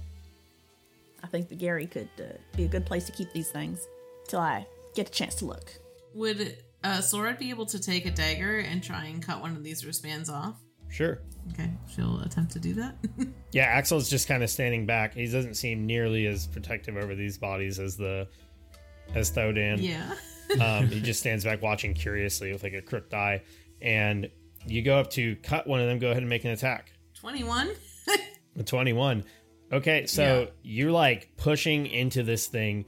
I 1.23 1.27
think 1.27 1.49
the 1.49 1.55
Gary 1.55 1.85
could 1.85 2.09
uh, 2.19 2.37
be 2.55 2.63
a 2.63 2.67
good 2.67 2.85
place 2.85 3.05
to 3.05 3.11
keep 3.11 3.31
these 3.31 3.49
things 3.49 3.87
till 4.27 4.39
I 4.39 4.65
get 4.95 5.09
a 5.09 5.11
chance 5.11 5.35
to 5.35 5.45
look. 5.45 5.71
Would 6.13 6.57
uh 6.83 6.99
Solred 6.99 7.37
be 7.37 7.51
able 7.51 7.67
to 7.67 7.79
take 7.79 8.05
a 8.05 8.11
dagger 8.11 8.57
and 8.57 8.83
try 8.83 9.05
and 9.05 9.23
cut 9.23 9.39
one 9.39 9.55
of 9.55 9.63
these 9.63 9.85
wristbands 9.85 10.29
off? 10.29 10.55
Sure. 10.91 11.21
Okay, 11.53 11.71
she'll 11.93 12.19
attempt 12.21 12.51
to 12.53 12.59
do 12.59 12.73
that. 12.75 12.95
Yeah, 13.53 13.63
Axel's 13.63 14.09
just 14.09 14.29
kind 14.29 14.43
of 14.43 14.49
standing 14.49 14.85
back. 14.85 15.13
He 15.13 15.25
doesn't 15.27 15.55
seem 15.55 15.85
nearly 15.85 16.25
as 16.25 16.47
protective 16.47 16.95
over 16.95 17.15
these 17.15 17.37
bodies 17.37 17.79
as 17.79 17.97
the 17.97 18.25
as 19.13 19.29
Thodan. 19.29 19.81
yeah. 19.81 20.13
um, 20.65 20.87
he 20.87 21.01
just 21.01 21.19
stands 21.19 21.43
back 21.43 21.61
watching 21.61 21.93
curiously 21.93 22.53
with 22.53 22.63
like 22.63 22.73
a 22.73 22.81
crooked 22.81 23.13
eye. 23.13 23.41
And 23.81 24.29
you 24.65 24.81
go 24.83 24.97
up 24.97 25.09
to 25.11 25.35
cut 25.43 25.67
one 25.67 25.81
of 25.81 25.87
them. 25.87 25.99
Go 25.99 26.11
ahead 26.11 26.23
and 26.23 26.29
make 26.29 26.45
an 26.45 26.51
attack. 26.51 26.93
21. 27.15 27.71
21. 28.65 29.25
Okay, 29.73 30.05
so 30.05 30.47
you're 30.63 30.91
like 30.91 31.35
pushing 31.35 31.87
into 31.87 32.23
this 32.23 32.47
thing 32.47 32.85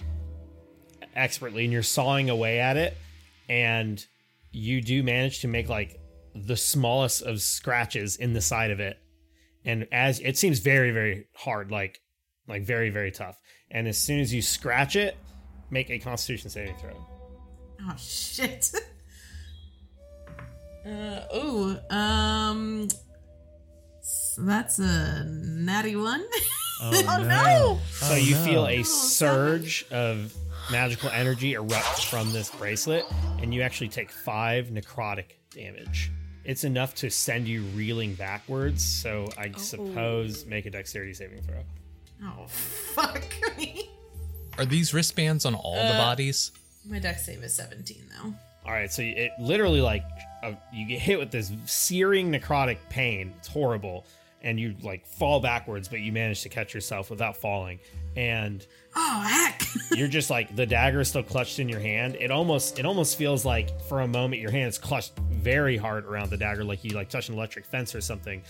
expertly 1.14 1.66
and 1.66 1.74
you're 1.74 1.84
sawing 1.84 2.30
away 2.30 2.60
at 2.60 2.78
it. 2.78 2.95
And 3.49 4.01
you 4.54 4.82
do 4.82 5.04
manage 5.04 5.41
to 5.41 5.49
make 5.49 5.68
like 5.68 5.99
the 6.36 6.57
smallest 6.57 7.21
of 7.21 7.41
scratches 7.41 8.15
in 8.15 8.34
the 8.34 8.41
side 8.41 8.71
of 8.71 8.79
it. 8.79 8.97
And 9.65 9.88
as 9.91 10.19
it 10.19 10.38
seems 10.38 10.59
very, 10.59 10.91
very 10.91 11.27
hard, 11.36 11.71
like 11.71 12.01
like 12.47 12.63
very, 12.63 12.89
very 12.89 13.11
tough. 13.11 13.39
And 13.71 13.88
as 13.88 13.97
soon 13.97 14.19
as 14.19 14.34
you 14.34 14.41
scratch 14.41 14.95
it, 14.95 15.15
make 15.69 15.89
a 15.89 15.99
constitution 15.99 16.49
saving 16.49 16.75
throw. 16.77 17.07
Oh 17.81 17.95
shit. 17.97 18.73
uh 20.86 21.21
oh. 21.31 21.79
Um 21.89 22.88
so 24.01 24.41
that's 24.41 24.79
a 24.79 25.23
natty 25.25 25.95
one. 25.95 26.25
Oh, 26.81 26.91
no. 27.27 27.79
So 27.91 28.15
you 28.15 28.36
feel 28.36 28.67
a 28.67 28.84
surge 28.84 29.86
of 29.91 30.34
magical 30.71 31.09
energy 31.09 31.53
erupt 31.53 32.05
from 32.05 32.31
this 32.34 32.49
bracelet, 32.49 33.05
and 33.41 33.53
you 33.53 33.61
actually 33.61 33.89
take 33.89 34.11
five 34.11 34.67
necrotic 34.67 35.38
damage. 35.51 36.11
It's 36.45 36.63
enough 36.63 36.93
to 36.95 37.09
send 37.09 37.47
you 37.47 37.61
reeling 37.75 38.15
backwards. 38.15 38.83
So 38.83 39.27
I 39.37 39.51
suppose 39.57 40.45
make 40.45 40.65
a 40.65 40.69
dexterity 40.69 41.13
saving 41.13 41.41
throw. 41.43 41.63
oh 42.23 42.47
fuck 42.47 43.23
me. 43.57 43.89
Are 44.57 44.65
these 44.65 44.93
wristbands 44.93 45.45
on 45.45 45.55
all 45.55 45.75
the 45.75 45.81
Uh, 45.95 45.97
bodies? 45.97 46.51
My 46.85 46.99
dex 46.99 47.25
save 47.25 47.43
is 47.43 47.55
17 47.55 48.03
though. 48.09 48.33
All 48.65 48.71
right, 48.71 48.91
so 48.91 49.01
it 49.01 49.31
literally 49.39 49.81
like 49.81 50.03
uh, 50.43 50.53
you 50.73 50.85
get 50.87 50.99
hit 50.99 51.19
with 51.19 51.31
this 51.31 51.51
searing 51.65 52.31
necrotic 52.31 52.77
pain. 52.89 53.33
It's 53.39 53.47
horrible, 53.47 54.05
and 54.41 54.59
you 54.59 54.75
like 54.81 55.05
fall 55.05 55.39
backwards, 55.41 55.87
but 55.87 55.99
you 56.01 56.11
manage 56.13 56.43
to 56.43 56.49
catch 56.49 56.73
yourself 56.73 57.09
without 57.09 57.35
falling. 57.37 57.79
And 58.15 58.65
Oh 58.95 59.21
heck. 59.21 59.63
you're 59.95 60.07
just 60.07 60.29
like 60.29 60.55
the 60.55 60.65
dagger 60.65 61.01
is 61.01 61.09
still 61.09 61.23
clutched 61.23 61.59
in 61.59 61.67
your 61.69 61.79
hand. 61.79 62.15
It 62.19 62.31
almost 62.31 62.79
it 62.79 62.85
almost 62.85 63.17
feels 63.17 63.45
like 63.45 63.81
for 63.83 64.01
a 64.01 64.07
moment 64.07 64.41
your 64.41 64.51
hand 64.51 64.69
is 64.69 64.77
clutched 64.77 65.17
very 65.31 65.77
hard 65.77 66.05
around 66.05 66.29
the 66.29 66.37
dagger, 66.37 66.63
like 66.63 66.83
you 66.83 66.91
like 66.95 67.09
touch 67.09 67.29
an 67.29 67.35
electric 67.35 67.65
fence 67.65 67.95
or 67.95 68.01
something. 68.01 68.43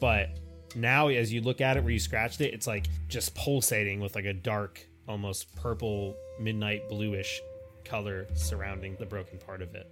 But 0.00 0.30
now 0.74 1.08
as 1.08 1.32
you 1.32 1.40
look 1.40 1.60
at 1.60 1.76
it 1.76 1.82
where 1.82 1.92
you 1.92 1.98
scratched 1.98 2.40
it, 2.40 2.54
it's 2.54 2.66
like 2.66 2.86
just 3.08 3.34
pulsating 3.34 4.00
with 4.00 4.14
like 4.14 4.26
a 4.26 4.32
dark, 4.34 4.84
almost 5.08 5.54
purple, 5.56 6.16
midnight 6.40 6.88
bluish 6.88 7.40
color 7.84 8.26
surrounding 8.34 8.94
the 8.98 9.06
broken 9.06 9.38
part 9.38 9.62
of 9.62 9.74
it. 9.74 9.90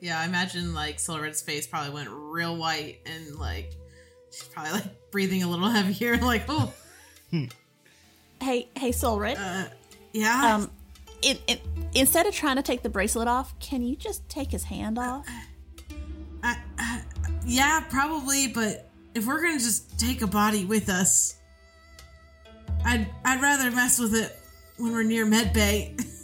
yeah, 0.00 0.18
I 0.18 0.24
imagine 0.24 0.74
like 0.74 0.98
Silverred's 0.98 1.42
face 1.42 1.66
probably 1.66 1.92
went 1.92 2.08
real 2.10 2.56
white 2.56 3.00
and 3.06 3.36
like 3.36 3.70
she's 4.30 4.44
probably 4.44 4.72
like 4.72 5.10
breathing 5.10 5.42
a 5.42 5.48
little 5.48 5.68
heavier, 5.70 6.16
like, 6.16 6.44
oh 6.48 6.72
hmm. 7.30 7.44
Hey, 8.40 8.68
hey, 8.76 8.92
Solred. 8.92 9.36
Uh, 9.38 9.64
yeah. 10.12 10.54
Um, 10.54 10.70
in, 11.22 11.38
in, 11.46 11.58
instead 11.94 12.26
of 12.26 12.34
trying 12.34 12.56
to 12.56 12.62
take 12.62 12.82
the 12.82 12.88
bracelet 12.88 13.28
off, 13.28 13.58
can 13.58 13.82
you 13.82 13.96
just 13.96 14.28
take 14.28 14.50
his 14.50 14.64
hand 14.64 14.98
off? 14.98 15.26
yeah, 17.46 17.82
probably, 17.88 18.48
but 18.48 18.90
if 19.14 19.26
we're 19.26 19.42
gonna 19.42 19.58
just 19.58 19.98
take 19.98 20.22
a 20.22 20.26
body 20.26 20.64
with 20.64 20.88
us, 20.88 21.38
I'd 22.84 23.08
I'd 23.24 23.40
rather 23.40 23.70
mess 23.70 23.98
with 23.98 24.14
it 24.14 24.38
when 24.76 24.92
we're 24.92 25.02
near 25.02 25.24
medbay. 25.26 25.98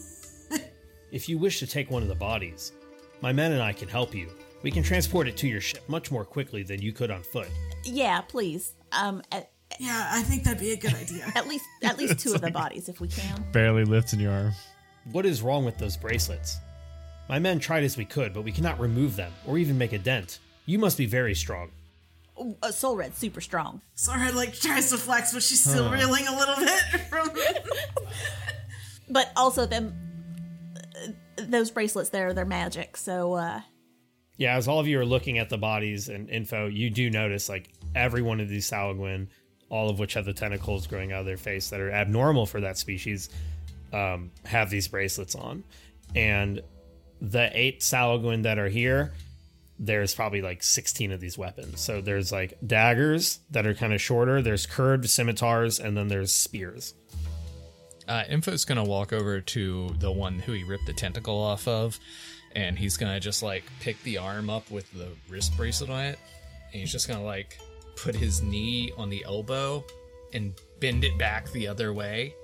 If 1.12 1.28
you 1.28 1.38
wish 1.38 1.58
to 1.58 1.66
take 1.66 1.90
one 1.90 2.02
of 2.02 2.08
the 2.08 2.14
bodies, 2.14 2.72
my 3.20 3.32
men 3.32 3.50
and 3.50 3.60
I 3.60 3.72
can 3.72 3.88
help 3.88 4.14
you. 4.14 4.28
We 4.62 4.70
can 4.70 4.82
transport 4.82 5.26
it 5.26 5.36
to 5.38 5.48
your 5.48 5.60
ship 5.60 5.82
much 5.88 6.12
more 6.12 6.24
quickly 6.24 6.62
than 6.62 6.80
you 6.80 6.92
could 6.92 7.10
on 7.10 7.22
foot. 7.22 7.48
Yeah, 7.82 8.20
please. 8.20 8.74
Um, 8.92 9.22
at, 9.32 9.50
yeah, 9.80 10.08
I 10.12 10.22
think 10.22 10.44
that'd 10.44 10.60
be 10.60 10.72
a 10.72 10.76
good 10.76 10.94
idea. 10.94 11.24
at 11.34 11.48
least 11.48 11.64
at 11.82 11.96
least 11.98 12.18
two 12.18 12.34
of 12.34 12.40
the 12.42 12.50
bodies, 12.50 12.88
if 12.88 13.00
we 13.00 13.08
can. 13.08 13.44
Barely 13.52 13.84
lifting 13.84 14.20
your 14.20 14.32
arm. 14.32 14.52
What 15.12 15.24
is 15.26 15.40
wrong 15.42 15.64
with 15.64 15.78
those 15.78 15.96
bracelets? 15.96 16.58
My 17.28 17.38
men 17.38 17.58
tried 17.58 17.84
as 17.84 17.96
we 17.96 18.04
could, 18.04 18.34
but 18.34 18.42
we 18.42 18.52
cannot 18.52 18.78
remove 18.78 19.16
them 19.16 19.32
or 19.46 19.56
even 19.58 19.78
make 19.78 19.92
a 19.92 19.98
dent. 19.98 20.38
You 20.66 20.78
must 20.78 20.98
be 20.98 21.06
very 21.06 21.34
strong. 21.34 21.70
Oh, 22.36 22.56
Uh, 22.62 22.70
Solred's 22.72 23.16
super 23.18 23.40
strong. 23.40 23.80
Silverhead 23.96 24.34
like 24.34 24.52
tries 24.54 24.90
to 24.90 24.96
flex, 24.98 25.32
but 25.32 25.42
she's 25.42 25.60
still 25.62 25.88
Huh. 25.88 25.94
reeling 25.94 26.26
a 26.26 26.36
little 26.36 26.56
bit 26.56 27.00
from. 27.08 27.30
But 29.08 29.32
also 29.36 29.66
them, 29.66 29.94
uh, 30.76 31.42
those 31.48 31.70
bracelets 31.70 32.10
there, 32.10 32.32
they're 32.32 32.44
magic. 32.44 32.96
So 32.96 33.32
uh, 33.34 33.60
Yeah, 34.36 34.56
as 34.56 34.68
all 34.68 34.78
of 34.78 34.86
you 34.86 35.00
are 35.00 35.04
looking 35.04 35.38
at 35.38 35.48
the 35.48 35.58
bodies 35.58 36.08
and 36.08 36.30
info, 36.30 36.66
you 36.68 36.90
do 36.90 37.10
notice 37.10 37.48
like 37.48 37.70
every 37.94 38.22
one 38.22 38.38
of 38.40 38.48
these 38.48 38.70
Sahuagin, 38.70 39.28
all 39.70 39.88
of 39.88 39.98
which 39.98 40.14
have 40.14 40.24
the 40.24 40.34
tentacles 40.34 40.86
growing 40.86 41.12
out 41.12 41.20
of 41.20 41.26
their 41.26 41.36
face 41.36 41.70
that 41.70 41.80
are 41.80 41.90
abnormal 41.90 42.44
for 42.44 42.60
that 42.60 42.76
species, 42.76 43.30
um, 43.92 44.30
have 44.44 44.68
these 44.68 44.88
bracelets 44.88 45.34
on. 45.34 45.64
And 46.14 46.60
the 47.20 47.50
eight 47.54 47.80
Sahuagin 47.80 48.42
that 48.42 48.58
are 48.58 48.68
here, 48.68 49.12
there's 49.78 50.14
probably 50.14 50.42
like 50.42 50.62
16 50.62 51.12
of 51.12 51.20
these 51.20 51.38
weapons. 51.38 51.80
So 51.80 52.00
there's 52.00 52.32
like 52.32 52.58
daggers 52.66 53.38
that 53.50 53.66
are 53.66 53.74
kind 53.74 53.94
of 53.94 54.00
shorter, 54.00 54.42
there's 54.42 54.66
curved 54.66 55.08
scimitars, 55.08 55.78
and 55.78 55.96
then 55.96 56.08
there's 56.08 56.32
spears. 56.32 56.94
Uh, 58.06 58.24
Info's 58.28 58.64
gonna 58.64 58.84
walk 58.84 59.12
over 59.12 59.40
to 59.40 59.94
the 60.00 60.10
one 60.10 60.40
who 60.40 60.52
he 60.52 60.64
ripped 60.64 60.86
the 60.86 60.92
tentacle 60.92 61.38
off 61.38 61.68
of, 61.68 61.98
and 62.56 62.76
he's 62.76 62.96
gonna 62.96 63.20
just 63.20 63.42
like 63.42 63.62
pick 63.80 64.02
the 64.02 64.18
arm 64.18 64.50
up 64.50 64.68
with 64.70 64.90
the 64.92 65.08
wrist 65.28 65.56
bracelet 65.56 65.90
on 65.90 66.04
it, 66.04 66.18
and 66.72 66.80
he's 66.80 66.90
just 66.90 67.06
gonna 67.06 67.22
like 67.22 67.58
put 68.02 68.14
his 68.14 68.42
knee 68.42 68.92
on 68.96 69.10
the 69.10 69.24
elbow 69.24 69.84
and 70.32 70.54
bend 70.80 71.04
it 71.04 71.16
back 71.18 71.50
the 71.52 71.68
other 71.68 71.92
way, 71.92 72.34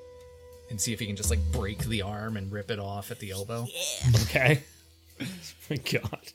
and 0.71 0.81
see 0.81 0.93
if 0.93 1.01
he 1.01 1.07
can 1.07 1.17
just 1.17 1.31
like 1.31 1.41
break 1.53 1.79
the 1.85 2.03
arm 2.03 2.37
and 2.37 2.51
rip 2.53 2.71
it 2.71 2.79
off 2.79 3.11
at 3.11 3.19
the 3.19 3.31
elbow. 3.31 3.67
Okay. 4.23 4.63
My 5.71 5.77
God. 5.77 6.33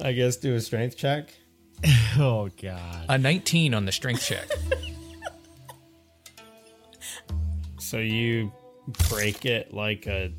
I 0.00 0.12
guess 0.12 0.36
do 0.36 0.54
a 0.54 0.60
strength 0.60 0.96
check. 0.96 1.30
Oh 2.18 2.50
god. 2.60 3.06
A 3.08 3.16
19 3.16 3.72
on 3.72 3.86
the 3.86 3.92
strength 3.92 4.22
check. 4.22 4.46
So 7.92 7.98
you 7.98 8.50
break 9.10 9.44
it 9.44 9.74
like 9.74 10.06
a 10.06 10.32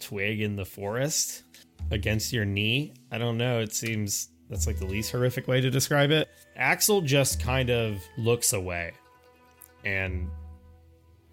twig 0.00 0.40
in 0.40 0.56
the 0.56 0.64
forest 0.64 1.44
against 1.92 2.32
your 2.32 2.44
knee. 2.44 2.94
I 3.12 3.18
don't 3.18 3.38
know. 3.38 3.60
It 3.60 3.72
seems 3.72 4.29
that's 4.50 4.66
like 4.66 4.78
the 4.78 4.84
least 4.86 5.12
horrific 5.12 5.48
way 5.48 5.60
to 5.62 5.70
describe 5.70 6.10
it. 6.10 6.28
Axel 6.56 7.00
just 7.00 7.40
kind 7.40 7.70
of 7.70 8.02
looks 8.18 8.52
away 8.52 8.92
and 9.84 10.28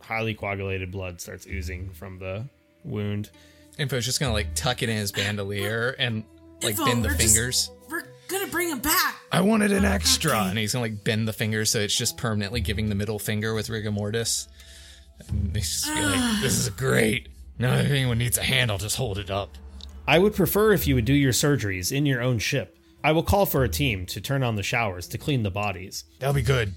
highly 0.02 0.34
coagulated 0.34 0.92
blood 0.92 1.20
starts 1.20 1.46
oozing 1.48 1.90
from 1.90 2.20
the 2.20 2.46
wound. 2.86 3.30
Info's 3.78 4.06
just 4.06 4.20
gonna 4.20 4.34
like 4.34 4.54
tuck 4.56 4.82
it 4.84 4.90
in 4.90 4.96
his 4.98 5.12
bandolier 5.12 5.96
and 6.00 6.24
like 6.62 6.72
Info, 6.72 6.86
bend 6.86 7.04
the 7.04 7.10
we're 7.10 7.16
just- 7.16 7.34
fingers. 7.36 7.72
We're 7.90 8.04
gonna 8.28 8.48
bring 8.48 8.70
him 8.70 8.80
back. 8.80 9.16
I 9.32 9.42
wanted 9.42 9.72
an 9.72 9.86
extra, 9.86 10.36
and 10.38 10.58
he's 10.58 10.74
gonna 10.74 10.84
like 10.86 11.04
bend 11.04 11.28
the 11.28 11.34
fingers 11.34 11.70
so 11.72 11.80
it's 11.80 11.96
just 11.96 12.18
permanently 12.18 12.62
giving 12.62 12.90
the 12.90 12.96
middle 12.96 13.20
finger 13.20 13.54
with 13.54 13.70
rigor 13.70 13.92
mortis. 13.92 14.48
And 15.28 15.56
he's 15.56 15.82
just 15.82 15.86
be 15.94 16.02
like, 16.02 16.16
ah. 16.18 16.40
"This 16.42 16.58
is 16.58 16.70
great. 16.70 17.30
Now 17.60 17.76
if 17.76 17.90
anyone 17.90 18.18
needs 18.20 18.38
a 18.38 18.44
hand, 18.44 18.72
I'll 18.72 18.78
just 18.78 18.98
hold 18.98 19.18
it 19.18 19.30
up." 19.32 19.58
I 20.08 20.20
would 20.20 20.36
prefer 20.36 20.72
if 20.74 20.88
you 20.88 20.96
would 20.96 21.06
do 21.06 21.14
your 21.14 21.34
surgeries 21.34 21.92
in 21.92 22.06
your 22.06 22.22
own 22.22 22.40
ship. 22.40 22.77
I 23.08 23.14
will 23.14 23.24
call 23.24 23.46
for 23.46 23.64
a 23.64 23.70
team 23.70 24.06
to 24.08 24.20
turn 24.20 24.44
on 24.44 24.58
the 24.58 24.64
showers 24.64 25.08
to 25.08 25.18
clean 25.18 25.44
the 25.44 25.50
bodies. 25.50 26.04
That'll 26.20 26.34
be 26.34 26.42
good. 26.42 26.74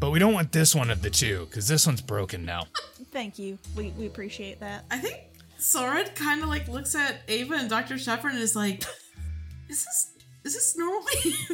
But 0.00 0.12
we 0.12 0.18
don't 0.18 0.32
want 0.32 0.50
this 0.50 0.74
one 0.74 0.88
of 0.88 1.02
the 1.02 1.10
two, 1.10 1.44
because 1.44 1.68
this 1.68 1.86
one's 1.86 2.00
broken 2.00 2.46
now. 2.46 2.62
thank 3.12 3.38
you. 3.38 3.58
We 3.76 3.92
we 3.98 4.06
appreciate 4.06 4.60
that. 4.60 4.86
I 4.90 4.96
think 4.96 5.18
Soren 5.58 6.06
kind 6.14 6.42
of 6.42 6.48
like 6.48 6.68
looks 6.68 6.94
at 6.94 7.16
Ava 7.28 7.56
and 7.56 7.68
Dr. 7.68 7.98
Shepard 7.98 8.32
and 8.32 8.40
is 8.40 8.56
like, 8.56 8.78
"Is 9.68 9.84
this 9.84 10.12
is 10.44 10.54
this 10.54 10.78
normal?" 10.78 11.02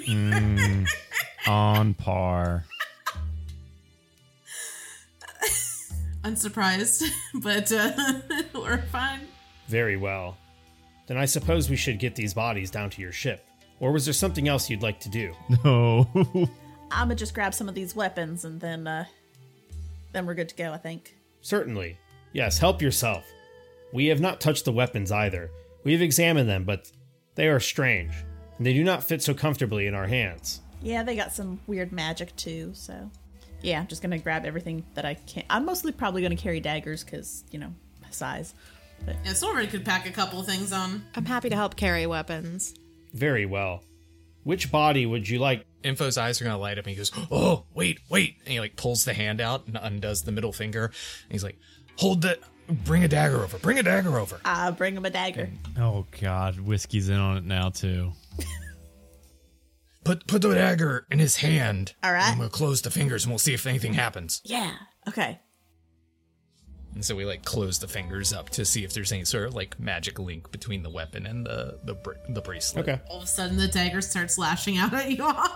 Mm, 0.07 0.87
on 1.49 1.95
par. 1.95 2.67
Unsurprised, 6.23 7.03
but 7.35 7.73
uh, 7.73 7.93
we're 8.55 8.81
fine. 8.93 9.23
Very 9.67 9.97
well. 9.97 10.37
Then 11.07 11.17
I 11.17 11.25
suppose 11.27 11.69
we 11.69 11.77
should 11.77 11.99
get 11.99 12.15
these 12.15 12.35
bodies 12.35 12.71
down 12.71 12.91
to 12.91 13.03
your 13.03 13.13
ship. 13.13 13.47
Or 13.81 13.93
was 13.93 14.05
there 14.07 14.15
something 14.15 14.49
else 14.49 14.71
you'd 14.71 14.83
like 14.83 15.01
to 15.01 15.09
do? 15.09 15.33
No. 15.65 16.09
I'm 16.91 17.09
gonna 17.09 17.15
just 17.17 17.35
grab 17.35 17.55
some 17.55 17.69
of 17.69 17.75
these 17.75 17.97
weapons 17.97 18.45
and 18.45 18.61
then 18.61 18.87
uh, 18.87 19.05
then 20.13 20.27
we're 20.27 20.35
good 20.35 20.49
to 20.51 20.55
go. 20.55 20.73
I 20.73 20.77
think. 20.79 21.17
Certainly. 21.41 21.99
Yes, 22.33 22.59
help 22.59 22.81
yourself. 22.81 23.25
We 23.93 24.07
have 24.07 24.21
not 24.21 24.41
touched 24.41 24.65
the 24.65 24.73
weapons 24.73 25.11
either. 25.13 25.51
We 25.85 25.93
have 25.93 26.03
examined 26.03 26.49
them, 26.49 26.65
but 26.65 26.91
they 27.35 27.49
are 27.49 27.61
strange. 27.61 28.13
and 28.59 28.67
they 28.67 28.73
do 28.73 28.85
not 28.85 29.03
fit 29.05 29.23
so 29.23 29.35
comfortably 29.35 29.87
in 29.87 29.95
our 29.95 30.07
hands. 30.07 30.61
Yeah, 30.83 31.03
they 31.03 31.17
got 31.17 31.33
some 31.33 31.61
weird 31.67 31.93
magic 31.93 32.35
too, 32.37 32.73
so. 32.75 33.11
Yeah, 33.63 33.81
I'm 33.81 33.87
just 33.87 34.03
gonna 34.03 34.19
grab 34.19 34.45
everything 34.45 34.85
that 34.95 35.05
I 35.05 35.15
can. 35.15 35.45
I'm 35.51 35.65
mostly 35.65 35.91
probably 35.93 36.23
gonna 36.23 36.37
carry 36.37 36.61
daggers 36.61 37.03
because, 37.05 37.45
you 37.51 37.59
know, 37.59 37.73
size. 38.11 38.55
But 39.05 39.17
Yeah, 39.25 39.33
Silver 39.33 39.67
could 39.67 39.85
pack 39.85 40.07
a 40.07 40.11
couple 40.11 40.43
things 40.43 40.73
on. 40.73 41.05
I'm 41.15 41.27
happy 41.27 41.51
to 41.51 41.57
help 41.57 41.77
carry 41.77 42.07
weapons. 42.07 42.75
Very 43.13 43.47
well. 43.47 43.83
Which 44.43 44.71
body 44.71 45.07
would 45.07 45.29
you 45.29 45.39
like? 45.39 45.65
Info's 45.83 46.17
eyes 46.17 46.41
are 46.41 46.45
gonna 46.45 46.59
light 46.59 46.79
up 46.79 46.87
and 46.87 46.91
he 46.91 46.97
goes, 46.97 47.11
Oh, 47.31 47.65
wait, 47.75 47.99
wait. 48.09 48.37
And 48.45 48.49
he 48.53 48.61
like 48.61 48.77
pulls 48.77 49.05
the 49.05 49.15
hand 49.15 49.41
out 49.41 49.67
and 49.67 49.79
undoes 49.81 50.23
the 50.23 50.33
middle 50.33 50.53
finger. 50.53 50.87
And 50.87 51.33
he's 51.33 51.45
like, 51.45 51.59
Hold 51.97 52.23
the 52.23 52.39
bring 52.69 53.05
a 53.05 53.09
dagger 53.09 53.43
over, 53.43 53.59
bring 53.59 53.79
a 53.79 53.83
dagger 53.83 54.19
over. 54.19 54.41
I'll 54.45 54.73
bring 54.73 54.97
him 54.97 55.05
a 55.05 55.11
dagger. 55.11 55.51
Oh 55.79 56.07
God, 56.21 56.59
whiskey's 56.61 57.09
in 57.09 57.17
on 57.17 57.37
it 57.37 57.45
now 57.45 57.69
too. 57.71 58.13
Put 60.05 60.27
put 60.27 60.43
the 60.43 60.55
dagger 60.55 61.07
in 61.11 61.19
his 61.19 61.37
hand. 61.37 61.95
All 62.03 62.13
right. 62.13 62.31
I'm 62.31 62.37
gonna 62.39 62.51
close 62.51 62.83
the 62.83 62.91
fingers 62.91 63.25
and 63.25 63.33
we'll 63.33 63.39
see 63.39 63.55
if 63.55 63.67
anything 63.67 63.95
happens. 63.95 64.43
Yeah. 64.45 64.75
Okay. 65.09 65.41
And 66.95 67.05
so 67.05 67.17
we 67.17 67.25
like 67.25 67.45
close 67.45 67.79
the 67.81 67.89
fingers 67.89 68.33
up 68.33 68.51
to 68.51 68.65
see 68.65 68.85
if 68.85 68.93
there's 68.93 69.11
any 69.13 69.25
sort 69.25 69.47
of 69.47 69.55
like 69.55 69.79
magic 69.81 70.19
link 70.19 70.51
between 70.53 70.83
the 70.83 70.91
weapon 70.91 71.27
and 71.27 71.45
the 71.45 71.79
the 71.85 71.95
br- 71.95 72.13
the 72.29 72.41
bracelet. 72.41 72.89
Okay. 72.89 73.01
All 73.11 73.19
of 73.19 73.25
a 73.25 73.27
sudden, 73.27 73.57
the 73.57 73.69
dagger 73.69 74.01
starts 74.01 74.39
lashing 74.39 74.79
out 74.79 74.95
at 74.95 75.11
you 75.11 75.25
all. 75.25 75.49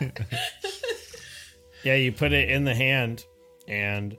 Yeah, 1.86 1.94
you 1.94 2.10
put 2.10 2.32
it 2.32 2.50
in 2.50 2.64
the 2.64 2.74
hand 2.74 3.24
and 3.68 4.18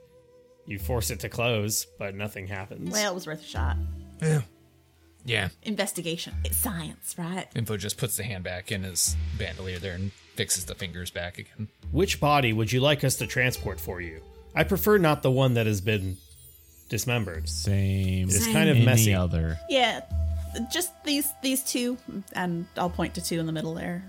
you 0.65 0.79
force 0.79 1.09
it 1.11 1.19
to 1.19 1.27
close, 1.29 1.85
but 1.99 2.15
nothing 2.15 2.47
happens. 2.47 2.91
Well, 2.91 3.11
it 3.11 3.13
was 3.13 3.27
worth 3.27 3.41
a 3.41 3.45
shot. 3.45 3.75
Yeah. 4.21 4.41
Yeah. 5.25 5.49
Investigation. 5.63 6.33
It's 6.45 6.55
science, 6.55 7.15
right? 7.17 7.45
Info 7.55 7.75
just 7.75 7.97
puts 7.97 8.15
the 8.15 8.23
hand 8.23 8.45
back 8.45 8.71
in 8.71 8.83
his 8.83 9.17
bandolier 9.37 9.79
there 9.79 9.95
and 9.95 10.13
fixes 10.35 10.63
the 10.63 10.75
fingers 10.75 11.11
back 11.11 11.39
again. 11.39 11.67
Which 11.91 12.21
body 12.21 12.53
would 12.53 12.71
you 12.71 12.79
like 12.79 13.03
us 13.03 13.17
to 13.17 13.27
transport 13.27 13.81
for 13.81 13.99
you? 13.99 14.21
I 14.57 14.63
prefer 14.63 14.97
not 14.97 15.21
the 15.21 15.29
one 15.31 15.53
that 15.53 15.67
has 15.67 15.81
been 15.81 16.17
dismembered. 16.89 17.47
Same. 17.47 18.27
It's 18.27 18.45
kind 18.47 18.69
of 18.69 18.77
Any 18.77 18.85
messy. 18.85 19.13
other. 19.13 19.59
Yeah. 19.69 20.01
Just 20.71 20.91
these 21.03 21.27
these 21.43 21.61
two, 21.63 21.97
and 22.33 22.65
I'll 22.77 22.89
point 22.89 23.13
to 23.15 23.21
two 23.23 23.39
in 23.39 23.45
the 23.45 23.51
middle 23.51 23.75
there. 23.75 24.03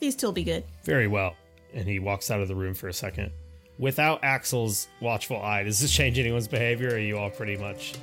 These 0.00 0.16
two 0.16 0.26
will 0.26 0.32
be 0.32 0.42
good. 0.44 0.64
Very 0.82 1.06
well. 1.06 1.36
And 1.72 1.86
he 1.86 2.00
walks 2.00 2.30
out 2.30 2.40
of 2.40 2.48
the 2.48 2.54
room 2.56 2.74
for 2.74 2.88
a 2.88 2.92
second. 2.92 3.30
Without 3.78 4.24
Axel's 4.24 4.88
watchful 5.00 5.40
eye, 5.40 5.62
does 5.62 5.78
this 5.80 5.92
change 5.92 6.18
anyone's 6.18 6.48
behavior? 6.48 6.88
Or 6.90 6.94
are 6.94 6.98
you 6.98 7.16
all 7.18 7.30
pretty 7.30 7.56
much 7.56 7.94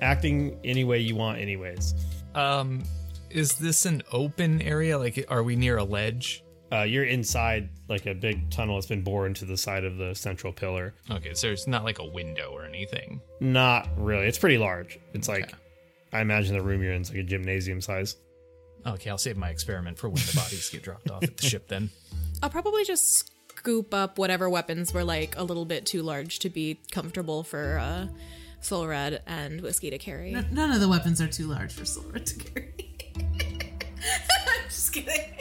acting 0.00 0.58
any 0.64 0.84
way 0.84 1.00
you 1.00 1.14
want, 1.16 1.38
anyways? 1.38 1.94
Um, 2.34 2.82
is 3.28 3.56
this 3.56 3.84
an 3.84 4.02
open 4.12 4.62
area? 4.62 4.98
Like, 4.98 5.26
are 5.28 5.42
we 5.42 5.54
near 5.56 5.76
a 5.76 5.84
ledge? 5.84 6.41
Uh, 6.72 6.82
you're 6.84 7.04
inside 7.04 7.68
like 7.88 8.06
a 8.06 8.14
big 8.14 8.50
tunnel 8.50 8.76
that's 8.76 8.86
been 8.86 9.02
bored 9.02 9.26
into 9.28 9.44
the 9.44 9.56
side 9.58 9.84
of 9.84 9.98
the 9.98 10.14
central 10.14 10.52
pillar. 10.52 10.94
Okay, 11.10 11.34
so 11.34 11.48
it's 11.48 11.66
not 11.66 11.84
like 11.84 11.98
a 11.98 12.06
window 12.06 12.50
or 12.50 12.64
anything. 12.64 13.20
Not 13.40 13.88
really. 13.98 14.26
It's 14.26 14.38
pretty 14.38 14.56
large. 14.56 14.98
It's 15.12 15.28
like, 15.28 15.52
I 16.14 16.20
imagine 16.22 16.54
the 16.56 16.62
room 16.62 16.82
you're 16.82 16.94
in 16.94 17.02
is 17.02 17.10
like 17.10 17.18
a 17.18 17.22
gymnasium 17.24 17.80
size. 17.82 18.16
Okay, 18.86 19.10
I'll 19.10 19.18
save 19.18 19.36
my 19.36 19.50
experiment 19.50 19.98
for 19.98 20.08
when 20.08 20.22
the 20.24 20.32
bodies 20.34 20.70
get 20.70 20.82
dropped 20.82 21.10
off 21.10 21.22
at 21.22 21.36
the 21.36 21.46
ship 21.46 21.68
then. 21.68 21.90
I'll 22.42 22.50
probably 22.50 22.84
just 22.84 23.30
scoop 23.50 23.92
up 23.92 24.18
whatever 24.18 24.48
weapons 24.48 24.92
were 24.94 25.04
like 25.04 25.36
a 25.36 25.44
little 25.44 25.64
bit 25.66 25.84
too 25.86 26.02
large 26.02 26.38
to 26.40 26.48
be 26.48 26.80
comfortable 26.90 27.44
for 27.44 27.78
uh, 27.78 28.08
Solred 28.60 29.20
and 29.26 29.60
Whiskey 29.60 29.90
to 29.90 29.98
carry. 29.98 30.34
N- 30.34 30.48
None 30.52 30.72
of 30.72 30.80
the 30.80 30.88
weapons 30.88 31.20
are 31.20 31.28
too 31.28 31.46
large 31.48 31.72
for 31.72 31.84
Solred 31.84 32.24
to 32.26 32.34
carry. 32.36 32.74
I'm 33.20 34.68
just 34.68 34.92
kidding. 34.92 35.31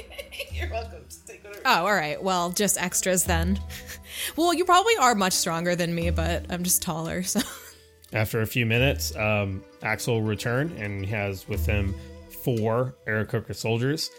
Oh, 1.66 1.86
all 1.86 1.93
right. 1.93 2.22
Well, 2.22 2.49
just 2.49 2.82
extras 2.82 3.24
then. 3.24 3.59
well, 4.36 4.53
you 4.53 4.66
probably 4.66 4.95
are 4.97 5.16
much 5.16 5.34
stronger 5.34 5.76
than 5.76 5.93
me, 5.93 6.09
but 6.09 6.45
I'm 6.49 6.64
just 6.64 6.82
taller, 6.82 7.24
so. 7.24 7.41
After 8.14 8.41
a 8.41 8.45
few 8.45 8.66
minutes, 8.66 9.16
um, 9.16 9.64
Axel 9.84 10.16
will 10.16 10.28
return 10.28 10.72
and 10.78 11.05
has 11.05 11.47
with 11.47 11.66
him 11.66 11.95
four 12.43 12.95
Aarakocra 13.07 13.55
soldiers, 13.55 14.09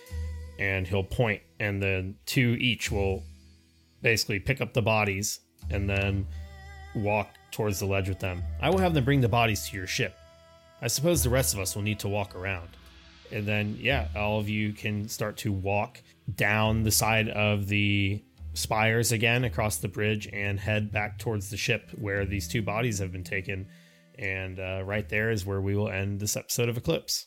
and 0.59 0.87
he'll 0.87 1.05
point, 1.05 1.43
and 1.61 1.83
then 1.83 2.17
two 2.25 2.57
each 2.59 2.91
will 2.91 3.23
basically 4.01 4.39
pick 4.39 4.61
up 4.61 4.73
the 4.73 4.83
bodies 4.83 5.41
and 5.71 5.89
then 5.89 6.27
walk 6.95 7.29
towards 7.51 7.81
the 7.81 7.87
ledge 7.87 8.09
with 8.09 8.19
them. 8.19 8.43
I 8.61 8.71
will 8.71 8.79
have 8.79 8.95
them 8.95 9.05
bring 9.05 9.21
the 9.21 9.29
bodies 9.29 9.69
to 9.69 9.77
your 9.77 9.87
ship. 9.87 10.17
I 10.81 10.89
suppose 10.89 11.23
the 11.23 11.31
rest 11.31 11.55
of 11.55 11.61
us 11.61 11.75
will 11.75 11.83
need 11.83 12.01
to 12.01 12.09
walk 12.09 12.35
around. 12.35 12.69
And 13.31 13.47
then, 13.47 13.77
yeah, 13.79 14.09
all 14.17 14.41
of 14.41 14.49
you 14.49 14.73
can 14.73 15.09
start 15.09 15.37
to 15.39 15.53
walk 15.53 16.01
down 16.33 16.83
the 16.83 16.91
side 16.91 17.29
of 17.29 17.69
the 17.69 18.23
spires 18.55 19.13
again 19.13 19.45
across 19.45 19.79
the 19.79 19.89
bridge 19.89 20.29
and 20.33 20.61
head 20.61 20.93
back 20.93 21.19
towards 21.19 21.51
the 21.51 21.57
ship 21.57 21.91
where 21.97 22.27
these 22.27 22.49
two 22.49 22.63
bodies 22.63 22.99
have 22.99 23.13
been 23.13 23.25
taken. 23.25 23.69
And 24.19 24.61
uh, 24.61 24.83
right 24.85 25.09
there 25.09 25.31
is 25.31 25.47
where 25.47 25.61
we 25.61 25.75
will 25.75 25.89
end 25.89 26.21
this 26.21 26.37
episode 26.37 26.69
of 26.69 26.77
Eclipse. 26.77 27.27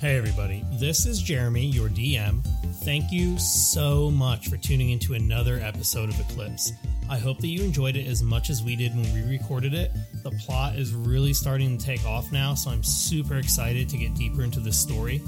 Hey, 0.00 0.16
everybody. 0.16 0.64
This 0.72 1.04
is 1.04 1.20
Jeremy, 1.20 1.66
your 1.66 1.90
DM. 1.90 2.42
Thank 2.90 3.12
you 3.12 3.38
so 3.38 4.10
much 4.10 4.48
for 4.48 4.56
tuning 4.56 4.90
into 4.90 5.14
another 5.14 5.60
episode 5.60 6.08
of 6.08 6.18
Eclipse. 6.18 6.72
I 7.08 7.18
hope 7.18 7.38
that 7.38 7.46
you 7.46 7.62
enjoyed 7.62 7.94
it 7.94 8.08
as 8.08 8.20
much 8.20 8.50
as 8.50 8.64
we 8.64 8.74
did 8.74 8.96
when 8.96 9.14
we 9.14 9.22
recorded 9.30 9.74
it. 9.74 9.92
The 10.24 10.32
plot 10.32 10.74
is 10.74 10.92
really 10.92 11.32
starting 11.32 11.78
to 11.78 11.86
take 11.86 12.04
off 12.04 12.32
now, 12.32 12.52
so 12.54 12.68
I'm 12.68 12.82
super 12.82 13.36
excited 13.36 13.88
to 13.90 13.96
get 13.96 14.16
deeper 14.16 14.42
into 14.42 14.58
this 14.58 14.76
story. 14.76 15.22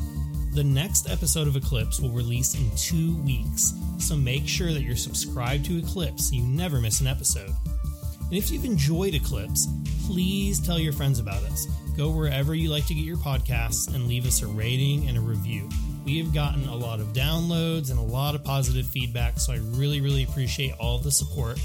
The 0.54 0.64
next 0.64 1.08
episode 1.08 1.46
of 1.46 1.54
Eclipse 1.54 2.00
will 2.00 2.10
release 2.10 2.56
in 2.56 2.68
two 2.76 3.16
weeks, 3.22 3.72
so 3.96 4.16
make 4.16 4.48
sure 4.48 4.72
that 4.72 4.82
you're 4.82 4.96
subscribed 4.96 5.64
to 5.66 5.78
Eclipse 5.78 6.30
so 6.30 6.34
you 6.34 6.42
never 6.42 6.80
miss 6.80 7.00
an 7.00 7.06
episode. 7.06 7.52
And 8.22 8.32
if 8.32 8.50
you've 8.50 8.64
enjoyed 8.64 9.14
Eclipse, 9.14 9.68
please 10.04 10.58
tell 10.58 10.80
your 10.80 10.94
friends 10.94 11.20
about 11.20 11.44
us. 11.44 11.68
Go 11.96 12.10
wherever 12.10 12.56
you 12.56 12.70
like 12.70 12.86
to 12.86 12.94
get 12.94 13.04
your 13.04 13.18
podcasts 13.18 13.94
and 13.94 14.08
leave 14.08 14.26
us 14.26 14.42
a 14.42 14.48
rating 14.48 15.06
and 15.06 15.16
a 15.16 15.20
review. 15.20 15.68
We 16.05 16.18
have 16.18 16.34
gotten 16.34 16.68
a 16.68 16.74
lot 16.74 17.00
of 17.00 17.09
downloads 17.09 17.90
and 17.90 17.98
a 17.98 18.03
lot 18.03 18.34
of 18.34 18.42
positive 18.42 18.86
feedback, 18.86 19.38
so 19.38 19.53
I 19.53 19.57
really, 19.57 20.00
really 20.00 20.24
appreciate 20.24 20.74
all 20.80 20.98
the 20.98 21.11
support. 21.11 21.61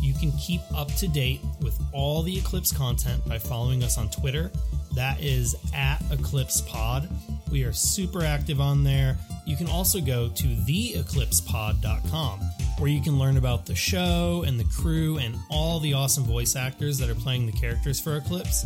You 0.00 0.14
can 0.14 0.30
keep 0.32 0.60
up 0.74 0.94
to 0.96 1.08
date 1.08 1.40
with 1.60 1.78
all 1.92 2.22
the 2.22 2.36
Eclipse 2.36 2.72
content 2.72 3.26
by 3.26 3.38
following 3.38 3.82
us 3.82 3.98
on 3.98 4.10
Twitter. 4.10 4.50
That 4.94 5.20
is 5.22 5.56
at 5.74 5.98
Eclipse 6.10 6.60
Pod. 6.62 7.08
We 7.50 7.64
are 7.64 7.72
super 7.72 8.24
active 8.24 8.60
on 8.60 8.84
there. 8.84 9.16
You 9.46 9.56
can 9.56 9.68
also 9.68 10.00
go 10.00 10.28
to 10.28 10.46
theeclipsepod.com 10.46 12.40
where 12.78 12.90
you 12.90 13.00
can 13.02 13.18
learn 13.18 13.36
about 13.36 13.66
the 13.66 13.74
show 13.74 14.44
and 14.46 14.58
the 14.58 14.64
crew 14.64 15.18
and 15.18 15.36
all 15.50 15.80
the 15.80 15.94
awesome 15.94 16.24
voice 16.24 16.54
actors 16.54 16.98
that 16.98 17.08
are 17.08 17.14
playing 17.14 17.46
the 17.46 17.52
characters 17.52 18.00
for 18.00 18.16
Eclipse. 18.16 18.64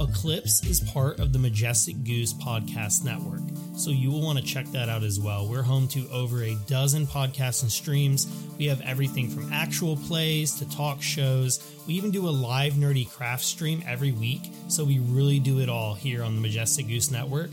Eclipse 0.00 0.64
is 0.64 0.80
part 0.80 1.18
of 1.18 1.32
the 1.32 1.38
Majestic 1.38 2.02
Goose 2.04 2.32
Podcast 2.32 3.04
Network, 3.04 3.42
so 3.80 3.90
you 3.90 4.10
will 4.10 4.20
want 4.20 4.38
to 4.38 4.44
check 4.44 4.66
that 4.72 4.88
out 4.90 5.02
as 5.02 5.18
well. 5.18 5.48
We're 5.48 5.62
home 5.62 5.88
to 5.88 6.06
over 6.10 6.42
a 6.42 6.54
dozen 6.66 7.06
podcasts 7.06 7.62
and 7.62 7.72
streams. 7.72 8.30
We 8.58 8.66
have 8.66 8.82
everything 8.82 9.30
from 9.30 9.50
actual 9.52 9.96
plays 9.96 10.54
to 10.56 10.68
talk 10.68 11.00
shows. 11.00 11.66
We 11.86 11.94
even 11.94 12.10
do 12.10 12.28
a 12.28 12.30
live 12.30 12.74
nerdy 12.74 13.10
craft 13.10 13.44
stream 13.44 13.82
every 13.86 14.12
week, 14.12 14.52
so 14.68 14.84
we 14.84 14.98
really 14.98 15.38
do 15.38 15.60
it 15.60 15.70
all 15.70 15.94
here 15.94 16.22
on 16.22 16.34
the 16.34 16.42
Majestic 16.42 16.88
Goose 16.88 17.10
Network. 17.10 17.50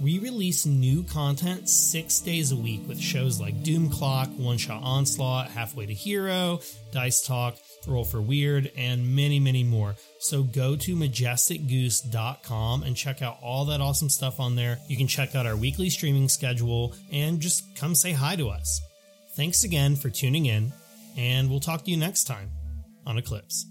We 0.00 0.18
release 0.18 0.66
new 0.66 1.04
content 1.04 1.68
six 1.68 2.20
days 2.20 2.50
a 2.50 2.56
week 2.56 2.82
with 2.88 3.00
shows 3.00 3.40
like 3.40 3.62
Doom 3.62 3.90
Clock, 3.90 4.28
One 4.36 4.58
Shot 4.58 4.82
Onslaught, 4.82 5.50
Halfway 5.50 5.86
to 5.86 5.94
Hero, 5.94 6.60
Dice 6.90 7.24
Talk, 7.24 7.56
Roll 7.86 8.04
for 8.04 8.20
Weird, 8.20 8.70
and 8.76 9.14
many, 9.14 9.40
many 9.40 9.64
more. 9.64 9.94
So 10.20 10.42
go 10.42 10.76
to 10.76 10.96
majesticgoose.com 10.96 12.82
and 12.82 12.96
check 12.96 13.22
out 13.22 13.38
all 13.42 13.64
that 13.66 13.80
awesome 13.80 14.08
stuff 14.08 14.40
on 14.40 14.56
there. 14.56 14.78
You 14.88 14.96
can 14.96 15.06
check 15.06 15.34
out 15.34 15.46
our 15.46 15.56
weekly 15.56 15.90
streaming 15.90 16.28
schedule 16.28 16.94
and 17.12 17.40
just 17.40 17.76
come 17.76 17.94
say 17.94 18.12
hi 18.12 18.36
to 18.36 18.48
us. 18.48 18.80
Thanks 19.36 19.64
again 19.64 19.96
for 19.96 20.10
tuning 20.10 20.46
in, 20.46 20.72
and 21.16 21.50
we'll 21.50 21.60
talk 21.60 21.84
to 21.84 21.90
you 21.90 21.96
next 21.96 22.24
time 22.24 22.50
on 23.06 23.18
Eclipse. 23.18 23.66